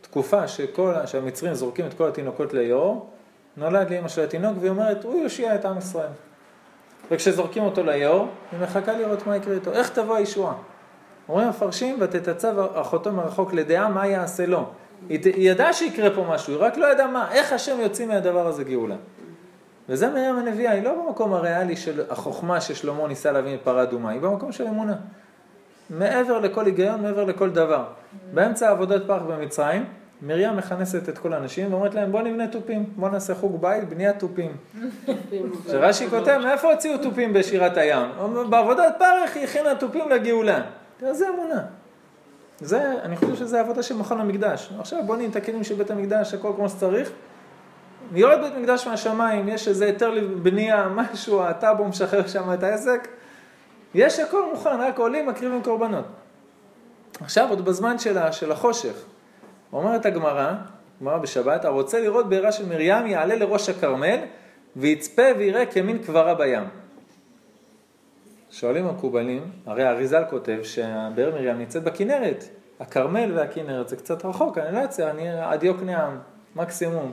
תקופה 0.00 0.48
שכל, 0.48 0.94
שהמצרים 1.06 1.54
זורקים 1.54 1.86
את 1.86 1.94
כל 1.94 2.08
התינוקות 2.08 2.52
ליאור, 2.52 3.10
נולד 3.56 3.90
לאמא 3.90 4.08
של 4.08 4.24
התינוק 4.24 4.56
והיא 4.60 4.70
אומרת, 4.70 5.04
הוא 5.04 5.22
יושיע 5.22 5.54
את 5.54 5.64
עם 5.64 5.78
ישראל. 5.78 6.10
וכשזורקים 7.12 7.62
אותו 7.62 7.82
ליאור, 7.82 8.28
היא 8.52 8.60
מחכה 8.60 8.92
לראות 8.92 9.26
מה 9.26 9.36
יקרה 9.36 9.54
איתו. 9.54 9.72
איך 9.72 9.88
תבוא 9.88 10.16
הישועה? 10.16 10.54
אומרים 11.28 11.46
המפרשים, 11.46 11.96
ותתצב 12.00 12.54
אחותו 12.74 13.12
מרחוק 13.12 13.52
לדעה 13.52 13.88
מה 13.88 14.06
יעשה 14.06 14.46
לו. 14.46 14.66
היא, 15.08 15.20
ידעה 15.36 15.72
שיקרה 15.72 16.10
פה 16.10 16.24
משהו, 16.28 16.52
היא 16.52 16.62
רק 16.62 16.76
לא 16.76 16.92
ידעה 16.92 17.06
מה, 17.06 17.32
איך 17.32 17.52
השם 17.52 17.80
יוציא 17.80 18.06
מהדבר 18.06 18.46
הזה 18.46 18.64
גאולה. 18.64 18.94
וזה 19.88 20.10
מרים 20.10 20.38
הנביאה, 20.38 20.72
היא 20.72 20.82
לא 20.82 21.06
במקום 21.06 21.32
הריאלי 21.32 21.76
של 21.76 22.02
החוכמה 22.10 22.60
ששלמה 22.60 23.08
ניסה 23.08 23.32
להביא 23.32 23.54
מפרה 23.54 23.82
אדומה, 23.82 24.10
היא 24.10 24.20
במקום 24.20 24.52
של 24.52 24.66
אמונה. 24.66 24.94
מעבר 25.90 26.38
לכל 26.38 26.66
היגיון, 26.66 27.02
מעבר 27.02 27.24
לכל 27.24 27.50
דבר. 27.50 27.84
באמצע 28.34 28.70
עבודת 28.70 29.02
פרך 29.06 29.22
במצרים, 29.22 29.84
מרים 30.22 30.56
מכנסת 30.56 31.08
את 31.08 31.18
כל 31.18 31.32
האנשים 31.32 31.72
ואומרת 31.72 31.94
להם 31.94 32.12
בואו 32.12 32.22
נבנה 32.24 32.46
תופים, 32.46 32.84
בואו 32.96 33.10
נעשה 33.12 33.34
חוג 33.34 33.60
בית, 33.60 33.88
בניית 33.88 34.18
תופים. 34.18 34.56
שרש"י 35.70 36.10
כותב, 36.10 36.38
מאיפה 36.44 36.72
הוציאו 36.72 36.98
תופים 36.98 37.32
בשירת 37.32 37.76
הים? 37.76 38.08
בעבודת 38.50 38.94
פרך 38.98 39.36
היא 39.36 39.44
הכינה 39.44 39.74
תופים 39.74 40.08
לגאולה. 40.10 40.62
תראה, 40.96 41.14
זה 41.14 41.26
אמונה. 41.28 41.62
זה, 42.60 42.92
אני 43.02 43.16
חושב 43.16 43.34
שזה 43.36 43.60
עבודה 43.60 43.82
של 43.82 43.96
מכון 43.96 44.20
המקדש. 44.20 44.72
עכשיו 44.78 44.98
בוא 45.06 45.16
נהיה 45.16 45.28
את 45.28 45.36
של 45.62 45.74
בית 45.74 45.90
המקדש, 45.90 46.34
הכל 46.34 46.52
כמו 46.56 46.68
שצריך. 46.68 47.10
יורד 48.14 48.40
בית 48.40 48.52
מקדש 48.56 48.86
מהשמיים, 48.86 49.48
יש 49.48 49.68
איזה 49.68 49.84
היתר 49.84 50.10
לבנייה, 50.10 50.88
משהו, 50.88 51.42
הטאבו 51.42 51.84
משחרר 51.84 52.26
שם 52.26 52.52
את 52.54 52.62
העסק. 52.62 53.08
יש 53.94 54.18
הכל 54.18 54.42
מוכן, 54.52 54.80
רק 54.80 54.98
עולים, 54.98 55.26
מקריבים 55.26 55.62
קורבנות. 55.62 56.04
עכשיו, 57.20 57.48
עוד 57.50 57.64
בזמן 57.64 57.98
של, 57.98 58.18
ה- 58.18 58.32
של 58.32 58.52
החושך, 58.52 58.94
אומרת 59.72 60.06
הגמרא, 60.06 60.52
גמרא 61.00 61.18
בשבת, 61.18 61.64
הרוצה 61.64 62.00
לראות 62.00 62.28
בעירה 62.28 62.52
של 62.52 62.66
מרים 62.66 63.06
יעלה 63.06 63.36
לראש 63.36 63.68
הכרמל 63.68 64.18
ויצפה 64.76 65.22
ויראה 65.38 65.66
כמין 65.66 65.98
קברה 65.98 66.34
בים. 66.34 66.64
שואלים 68.50 68.86
המקובלים, 68.86 69.50
הרי 69.66 69.84
האריזל 69.84 70.22
כותב 70.30 70.58
שהבאר 70.62 71.30
מרים 71.34 71.58
נמצאת 71.58 71.84
בכנרת. 71.84 72.44
הכרמל 72.80 73.32
והכנרת 73.34 73.88
זה 73.88 73.96
קצת 73.96 74.24
רחוק, 74.24 74.58
אני 74.58 74.76
לא 74.76 74.84
אצא, 74.84 75.10
אני 75.10 75.28
עד 75.28 75.62
יוקנעם, 75.62 76.18
מקסימום. 76.56 77.12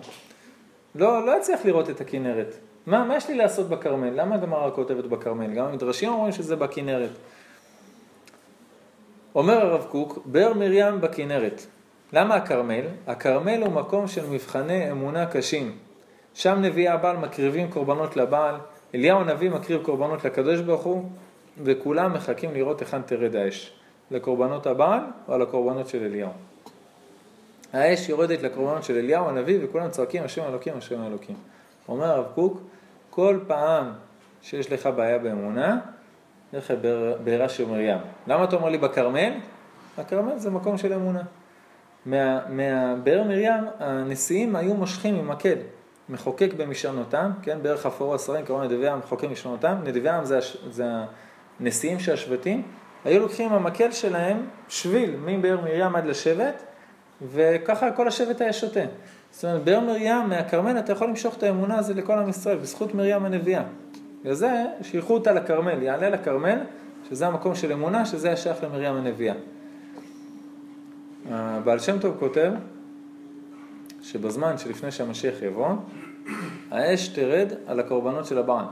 לא, 0.96 1.26
לא 1.26 1.38
אצליח 1.38 1.66
לראות 1.66 1.90
את 1.90 2.02
הכנרת. 2.02 2.56
מה, 2.86 3.04
מה 3.04 3.16
יש 3.16 3.30
לי 3.30 3.36
לעשות 3.36 3.70
בכרמל? 3.70 4.10
למה 4.10 4.36
הגמרא 4.36 4.70
כותבת 4.72 5.06
בכרמל? 5.06 5.54
גם 5.54 5.66
המדרשים 5.66 6.10
אומרים 6.10 6.32
שזה 6.32 6.56
בכנרת. 6.56 7.10
אומר 9.36 9.66
הרב 9.66 9.86
קוק, 9.92 10.20
באר 10.26 10.54
מרים 10.54 11.02
בכנרת. 11.02 11.66
למה 12.14 12.36
הכרמל? 12.36 12.82
הכרמל 13.08 13.62
הוא 13.62 13.72
מקום 13.72 14.08
של 14.08 14.30
מבחני 14.30 14.92
אמונה 14.92 15.26
קשים. 15.26 15.78
שם 16.34 16.58
נביאי 16.62 16.88
הבעל 16.88 17.18
מקריבים 17.18 17.72
קורבנות 17.72 18.18
לבעל, 18.18 18.56
אליהו 18.96 19.20
הנביא 19.20 19.50
מקריב 19.50 19.84
קורבנות 19.84 20.26
לקדוש 20.26 20.62
ברוך 20.62 20.84
הוא, 20.84 21.10
וכולם 21.64 22.14
מחכים 22.14 22.54
לראות 22.54 22.80
היכן 22.80 23.02
תרד 23.02 23.36
האש. 23.36 23.74
לקורבנות 24.12 24.68
הבעל 24.68 25.00
או 25.28 25.38
לקורבנות 25.38 25.88
של 25.88 26.04
אליהו. 26.04 26.30
האש 27.74 28.10
יורדת 28.10 28.42
לקורבנות 28.42 28.84
של 28.84 28.98
אליהו 28.98 29.30
הנביא 29.30 29.60
וכולם 29.62 29.90
צועקים 29.90 30.24
השם 30.24 30.44
אלוקים, 30.44 30.74
השם 30.78 31.04
אלוקים. 31.08 31.36
אומר 31.90 32.06
הרב 32.06 32.26
קוק, 32.36 32.62
כל 33.10 33.40
פעם 33.48 33.92
שיש 34.42 34.72
לך 34.72 34.90
בעיה 34.96 35.18
באמונה, 35.18 35.80
לך 36.54 36.74
בעירה 37.24 37.50
של 37.50 37.66
מרים. 37.66 37.98
למה 38.28 38.44
אתה 38.44 38.56
אומר 38.56 38.70
לי 38.70 38.78
בכרמל? 38.78 39.34
הכרמל 39.98 40.38
זה 40.38 40.50
מקום 40.50 40.78
של 40.78 40.94
אמונה. 40.94 41.22
מה, 42.06 42.40
מהבאר 42.50 43.24
מרים 43.24 43.64
הנשיאים 43.80 44.56
היו 44.56 44.74
מושכים 44.74 45.16
עם 45.16 45.28
מקל, 45.28 45.56
מחוקק 46.10 46.54
במשענותם, 46.58 47.32
כן, 47.42 47.58
בערך 47.62 47.86
אפורו 47.86 48.14
עשרים, 48.14 48.46
קראו 48.46 48.64
נדבי 48.64 48.88
העם 48.88 49.00
מחוקק 49.00 49.24
במשענותם, 49.24 49.76
נדבי 49.84 50.10
העם 50.10 50.26
זה, 50.26 50.40
זה 50.70 50.86
הנשיאים 51.60 52.00
של 52.00 52.14
השבטים, 52.14 52.64
היו 53.06 53.20
לוקחים 53.20 53.50
עם 53.50 53.56
המקל 53.56 53.92
שלהם 53.92 54.46
שביל 54.68 55.16
מבאר 55.26 55.62
מרים 55.62 55.96
עד 55.96 56.06
לשבט, 56.06 56.64
וככה 57.22 57.92
כל 57.92 58.08
השבט 58.08 58.42
היה 58.42 58.54
שותה. 58.54 58.80
זאת 59.32 59.46
אומרת, 59.46 59.64
באר 59.64 59.80
מרים 59.80 60.30
מהכרמל 60.30 60.80
אתה 60.80 60.92
יכול 60.92 61.08
למשוך 61.08 61.38
את 61.38 61.44
האמונה 61.44 61.78
הזו 61.78 61.94
לכל 61.94 62.14
עם 62.14 62.30
ישראל, 62.30 62.58
בזכות 62.58 62.94
מרים 62.94 63.26
הנביאה. 63.26 63.64
וזה, 64.26 64.66
שילחו 64.82 65.14
אותה 65.14 65.32
לכרמל, 65.32 65.84
יעלה 65.84 66.10
לכרמל, 66.10 66.60
שזה 67.10 67.28
המקום 67.28 67.56
של 67.56 67.72
אמונה, 67.72 68.06
שזה 68.06 68.28
היה 68.28 68.38
שייך 68.38 68.64
למרים 68.64 68.96
הנביאה. 68.96 69.34
הבעל 71.26 71.80
שם 71.80 72.00
טוב 72.00 72.16
כותב 72.20 72.52
שבזמן 74.02 74.58
שלפני 74.58 74.92
שהמשיח 74.92 75.42
יבוא, 75.42 75.70
האש 76.72 77.08
תרד 77.08 77.54
על 77.66 77.80
הקורבנות 77.80 78.26
של 78.26 78.38
הבעל. 78.38 78.66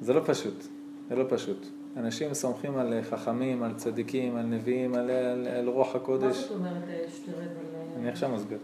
זה 0.00 0.12
לא 0.12 0.20
פשוט, 0.26 0.64
זה 1.08 1.16
לא 1.16 1.24
פשוט. 1.28 1.66
אנשים 1.96 2.34
סומכים 2.34 2.76
על 2.76 3.02
חכמים, 3.10 3.62
על 3.62 3.74
צדיקים, 3.74 4.36
על 4.36 4.42
נביאים, 4.42 4.94
על, 4.94 5.10
על, 5.10 5.46
על 5.46 5.68
רוח 5.68 5.96
הקודש. 5.96 6.24
מה 6.24 6.32
זאת 6.32 6.50
אומרת 6.50 6.82
האש 6.88 7.18
תרד 7.18 7.38
על... 7.38 8.00
אני 8.00 8.08
עכשיו 8.08 8.28
מסביר. 8.28 8.58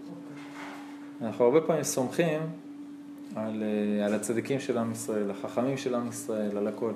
אנחנו 1.22 1.44
הרבה 1.44 1.60
פעמים 1.60 1.82
סומכים 1.82 2.40
על, 3.36 3.62
אה, 3.62 4.06
על 4.06 4.14
הצדיקים 4.14 4.60
של 4.60 4.78
עם 4.78 4.92
ישראל, 4.92 5.30
החכמים 5.30 5.76
של 5.76 5.94
עם 5.94 6.08
ישראל, 6.08 6.56
על 6.56 6.68
הכל. 6.68 6.92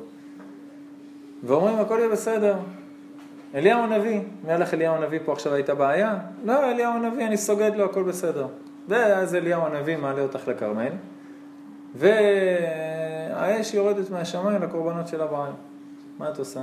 ואומרים 1.42 1.78
הכל 1.78 1.96
יהיה 1.98 2.08
בסדר. 2.08 2.56
אליהו 3.54 3.82
הנביא, 3.82 4.20
מי 4.44 4.52
הלך 4.52 4.74
אליהו 4.74 4.94
הנביא 4.94 5.18
פה 5.24 5.32
עכשיו 5.32 5.54
הייתה 5.54 5.74
בעיה? 5.74 6.18
לא, 6.44 6.70
אליהו 6.70 6.92
הנביא, 6.92 7.26
אני 7.26 7.36
סוגד 7.36 7.70
לו, 7.76 7.84
הכל 7.84 8.02
בסדר. 8.02 8.46
ואז 8.88 9.34
אליהו 9.34 9.66
הנביא 9.66 9.96
מעלה 9.96 10.22
אותך 10.22 10.48
לכרמל, 10.48 10.92
והאש 11.94 13.74
יורדת 13.74 14.10
מהשמיים 14.10 14.62
לקורבנות 14.62 15.08
של 15.08 15.20
הבעל. 15.20 15.52
מה 16.18 16.30
את 16.30 16.38
עושה? 16.38 16.60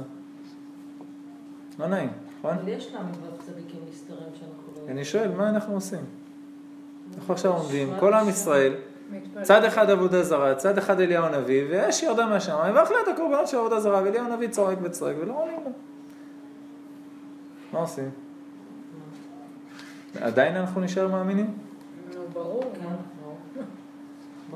לא 1.80 1.88
נעים, 1.88 2.10
נכון? 2.40 2.52
אבל 2.54 2.68
יש 2.68 2.94
למה 2.96 3.10
כבר 3.14 3.30
צדיקים 3.40 3.80
נסתרים 3.90 4.20
שאנחנו 4.34 4.86
לא... 4.88 4.92
אני 4.92 5.06
שואל, 5.06 5.32
מה 5.32 5.50
אנחנו 5.50 5.74
עושים? 5.74 6.06
אנחנו 7.18 7.34
עכשיו 7.34 7.54
עומדים, 7.54 7.94
כל 8.00 8.14
עם 8.14 8.30
ישראל, 8.30 8.74
צד 9.42 9.64
אחד 9.64 9.90
עבודה 9.90 10.24
זרה, 10.24 10.56
צד 10.56 10.78
אחד 10.78 11.00
אליהו 11.00 11.26
הנביא, 11.26 11.64
ואש 11.70 12.04
ירדה 12.04 12.26
מהשמיים, 12.26 12.76
ואכלה 12.76 12.98
את 13.04 13.08
הקורבנות 13.08 13.48
של 13.48 13.58
עבודה 13.58 13.80
זרה, 13.80 14.02
ואליהו 14.04 14.26
הנביא 14.26 14.48
צועק 14.48 14.78
וצועק, 14.82 15.16
ולא 15.20 15.34
עונים 15.42 15.60
לו. 15.66 15.72
מה 17.74 17.80
עושים? 17.80 18.10
עדיין 20.22 20.56
אנחנו 20.56 20.82
נשאר 20.82 21.08
מאמינים? 21.08 21.58
נו, 22.14 22.22
ברור. 22.34 22.64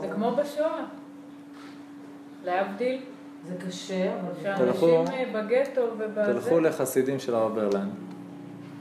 זה 0.02 0.08
כמו 0.16 0.32
בשואה. 0.32 0.86
להבדיל, 2.46 3.02
זה 3.48 3.56
קשה, 3.68 4.20
אבל... 4.20 4.44
שאנשים 4.44 5.08
אה, 5.08 5.32
בגטו 5.34 5.82
ובזה... 5.82 6.34
תלכו 6.34 6.60
לחסידים 6.60 7.20
של 7.20 7.36
הרב 7.36 7.56
ברלנד, 7.56 7.92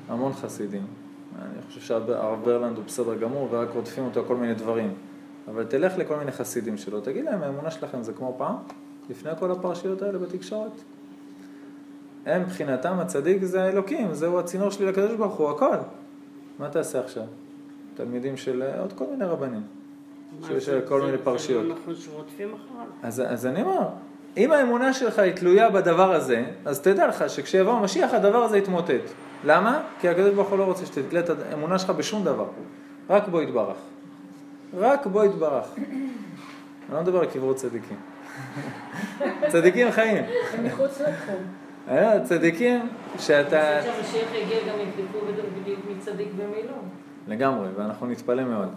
המון 0.09 0.33
חסידים. 0.33 0.87
אני 1.43 1.63
חושב 1.67 1.81
שהרב 1.81 2.45
ברלנד 2.45 2.77
הוא 2.77 2.85
בסדר 2.85 3.15
גמור 3.15 3.49
ורק 3.51 3.69
רודפים 3.75 4.05
אותו 4.05 4.25
כל 4.27 4.37
מיני 4.37 4.55
דברים. 4.55 4.95
אבל 5.49 5.65
תלך 5.65 5.99
לכל 5.99 6.17
מיני 6.17 6.33
חסידים 6.33 6.77
שלו, 6.77 7.01
תגיד 7.01 7.25
להם, 7.25 7.43
האמונה 7.43 7.71
שלכם 7.71 8.03
זה 8.03 8.13
כמו 8.13 8.35
פעם? 8.39 8.57
לפני 9.11 9.31
כל 9.39 9.51
הפרשיות 9.51 10.03
האלה 10.03 10.19
בתקשורת? 10.19 10.73
הם 12.27 12.43
מבחינתם 12.43 12.99
הצדיק 12.99 13.45
זה 13.45 13.63
האלוקים, 13.65 14.15
זהו 14.15 14.39
הצינור 14.39 14.71
שלי 14.71 14.87
לקדוש 14.87 15.13
ברוך 15.13 15.35
הוא, 15.35 15.51
הכל. 15.51 15.77
מה 16.59 16.69
תעשה 16.69 17.01
עכשיו? 17.01 17.25
תלמידים 17.95 18.37
של 18.37 18.63
אה, 18.63 18.81
עוד 18.81 18.93
כל 18.93 19.05
מיני 19.11 19.25
רבנים. 19.25 19.63
שיש 20.47 20.69
כל 20.89 21.03
מיני 21.03 21.19
פרשיות. 21.19 21.67
אז, 23.03 23.23
אז 23.27 23.47
אני 23.47 23.63
אומר, 23.63 23.89
אם 24.37 24.53
האמונה 24.53 24.93
שלך 24.93 25.19
היא 25.19 25.33
תלויה 25.33 25.71
בדבר 25.71 26.13
הזה, 26.13 26.45
אז 26.65 26.81
תדע 26.81 27.07
לך 27.07 27.31
שכשיבוא 27.31 27.73
המשיח 27.73 28.15
הדבר 28.15 28.43
הזה 28.43 28.59
יתמוטט. 28.59 29.11
למה? 29.45 29.83
כי 30.01 30.09
הקדוש 30.09 30.35
ברוך 30.35 30.49
הוא 30.49 30.59
לא 30.59 30.65
רוצה 30.65 30.87
שתתלה 30.87 31.21
את 31.21 31.31
האמונה 31.51 31.79
שלך 31.79 31.91
בשום 31.91 32.25
דבר. 32.25 32.47
רק 33.11 33.29
בו 33.29 33.43
יתברך. 33.43 33.77
רק 34.77 35.07
בו 35.07 35.25
יתברך. 35.25 35.67
אני 35.77 36.95
לא 36.95 37.03
מדבר 37.03 37.19
על 37.19 37.27
קברות 37.27 37.57
צדיקים. 37.57 37.97
צדיקים 39.53 39.91
חיים. 39.91 40.25
הם 40.55 40.65
מחוץ 40.65 41.01
לתחום. 41.01 41.64
אומר, 41.89 42.25
צדיקים 42.25 42.89
שאתה... 43.19 43.79
אני 43.79 43.91
חושבת 43.93 44.05
שהמשיח 44.05 44.35
יגיע 44.35 44.73
גם 44.73 44.79
יבדקו 44.81 45.19
בדיוק 45.61 45.79
מי 45.89 45.95
צדיק 46.01 46.29
ומי 46.37 46.63
לא. 46.63 46.75
לגמרי, 47.29 47.69
ואנחנו 47.77 48.07
נתפלא 48.07 48.45
מאוד. 48.45 48.69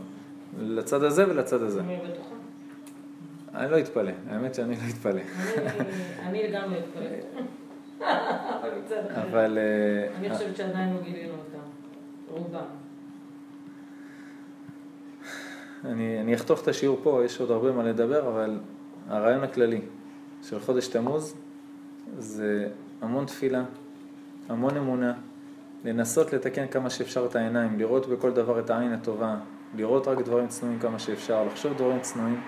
לצד 0.60 1.03
הזה 1.03 1.30
ולצד 1.30 1.62
הזה. 1.62 1.80
אני 1.82 1.97
בטוחה. 2.12 2.36
אני 3.55 3.72
לא 3.72 3.80
אתפלא, 3.80 4.12
האמת 4.30 4.55
שאני 4.55 4.76
לא 4.76 4.82
אתפלא. 4.89 5.22
אני- 6.26 6.51
גם 6.51 6.72
לא 6.72 6.78
אתפלאת. 6.78 7.26
אבל. 9.16 9.58
אה, 9.58 10.16
אני 10.20 10.30
חושבת 10.34 10.55
שעדיין 10.58 10.93
לא 10.93 11.01
גילינו 11.01 11.34
אותם. 11.34 11.64
רובם. 12.28 12.60
אני, 15.86 16.22
אני 16.22 16.36
אחתוך 16.36 16.62
את 16.64 16.68
השיעור 16.68 16.99
פה, 17.03 17.22
יש 17.26 17.39
עוד 17.41 17.51
הרבה 17.51 17.72
מה 17.72 17.84
לדבר, 17.84 18.28
אבל 18.28 18.60
הרעיון 19.10 19.43
הכללי 19.43 19.82
של 20.43 20.60
חודש 20.60 20.88
תמוז 20.88 21.36
זה 22.18 22.68
המון 23.02 23.26
תפילה, 23.26 23.64
המון 24.49 24.78
אמונה, 24.78 25.14
לנסות 25.86 26.34
לתקן 26.34 26.68
כמה 26.68 26.90
שאפשר 26.90 27.26
את 27.26 27.36
העיניים, 27.36 27.80
לראות 27.80 28.10
בכל 28.10 28.32
דבר 28.32 28.60
את 28.60 28.69
העין 28.69 28.94
הטובה, 28.94 29.36
לראות 29.76 30.07
רק 30.07 30.22
דברים 30.22 30.48
צנועים 30.48 30.80
כמה 30.80 30.99
שאפשר, 30.99 31.44
לחשוב 31.44 31.74
דברים 31.74 31.99
צנועים. 31.99 32.41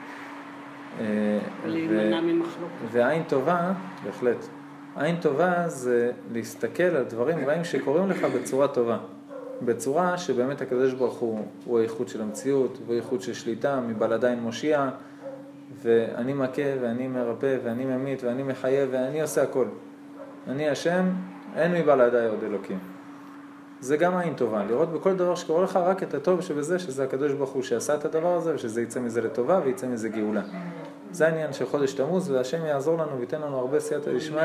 אה, 0.99 1.39
להימנע 1.65 2.21
ממחלוקת. 2.21 2.73
ועין 2.91 3.23
טובה, 3.23 3.73
בהחלט, 4.03 4.47
עין 4.95 5.15
טובה 5.21 5.67
זה 5.67 6.11
להסתכל 6.31 6.83
על 6.83 7.03
דברים 7.03 7.49
רעים 7.49 7.63
שקורים 7.63 8.09
לך 8.09 8.23
בצורה 8.23 8.67
טובה. 8.67 8.97
בצורה 9.61 10.17
שבאמת 10.17 10.61
הקדוש 10.61 10.93
ברוך 10.93 11.17
הוא, 11.17 11.45
הוא 11.65 11.79
האיכות 11.79 12.09
של 12.09 12.21
המציאות, 12.21 12.77
הוא 12.87 12.93
האיכות 12.93 13.21
של 13.21 13.33
שליטה, 13.33 13.81
מבלעדיין 13.81 14.39
מושיע, 14.39 14.89
ואני 15.81 16.33
מכה 16.33 16.61
ואני 16.81 17.07
מרפא 17.07 17.57
ואני 17.63 17.85
ממית 17.85 18.23
ואני 18.23 18.43
מחיה 18.43 18.85
ואני 18.91 19.21
עושה 19.21 19.43
הכל. 19.43 19.65
אני 20.49 20.69
השם, 20.69 21.05
אין 21.55 21.73
מבלעדיי 21.73 22.27
עוד 22.27 22.43
אלוקים. 22.43 22.79
זה 23.81 23.97
גם 23.97 24.17
עין 24.17 24.33
טובה, 24.33 24.63
לראות 24.63 24.93
בכל 24.93 25.15
דבר 25.15 25.35
שקורה 25.35 25.63
לך 25.63 25.75
רק 25.75 26.03
את 26.03 26.13
הטוב 26.13 26.41
שבזה, 26.41 26.79
שזה 26.79 27.03
הקדוש 27.03 27.31
ברוך 27.31 27.49
הוא 27.49 27.63
שעשה 27.63 27.95
את 27.95 28.05
הדבר 28.05 28.35
הזה, 28.35 28.55
ושזה 28.55 28.81
יצא 28.81 28.99
מזה 28.99 29.21
לטובה 29.21 29.61
ויצא 29.63 29.87
מזה 29.87 30.09
גאולה. 30.09 30.41
זה 31.11 31.27
העניין 31.27 31.53
של 31.53 31.65
חודש 31.65 31.93
תמוז, 31.93 32.31
והשם 32.31 32.65
יעזור 32.65 32.97
לנו 32.97 33.17
וייתן 33.17 33.41
לנו 33.41 33.57
הרבה 33.57 33.79
סייעתא 33.79 34.13
דשמיא. 34.13 34.41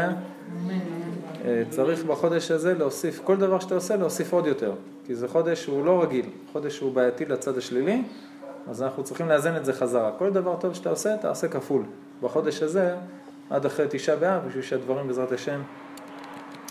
אה, 1.44 1.62
צריך 1.70 2.04
בחודש 2.04 2.50
הזה 2.50 2.74
להוסיף, 2.74 3.20
כל 3.24 3.36
דבר 3.36 3.58
שאתה 3.58 3.74
עושה, 3.74 3.96
להוסיף 3.96 4.32
עוד 4.32 4.46
יותר. 4.46 4.72
כי 5.06 5.14
זה 5.14 5.28
חודש 5.28 5.62
שהוא 5.62 5.84
לא 5.84 6.02
רגיל, 6.02 6.26
חודש 6.52 6.76
שהוא 6.76 6.92
בעייתי 6.92 7.24
לצד 7.24 7.58
השלילי, 7.58 8.02
אז 8.70 8.82
אנחנו 8.82 9.04
צריכים 9.04 9.28
לאזן 9.28 9.56
את 9.56 9.64
זה 9.64 9.72
חזרה. 9.72 10.10
כל 10.18 10.30
דבר 10.30 10.56
טוב 10.56 10.74
שאתה 10.74 10.90
עושה, 10.90 11.16
תעשה 11.16 11.48
כפול. 11.48 11.82
בחודש 12.22 12.62
הזה, 12.62 12.94
עד 13.50 13.66
אחרי 13.66 13.86
תשעה 13.90 14.16
באב, 14.16 14.42
בשביל 14.46 14.62
שהדברים 14.62 15.06
בעזרת 15.06 15.32
השם 15.32 15.60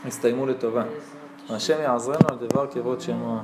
יסתיימו 0.06 0.46
לטובה. 0.46 0.84
השם 1.50 1.82
יעזרנו 1.82 2.28
על 2.30 2.48
דבר 2.48 2.68
כבוד 2.72 3.02
שמו. 3.02 3.40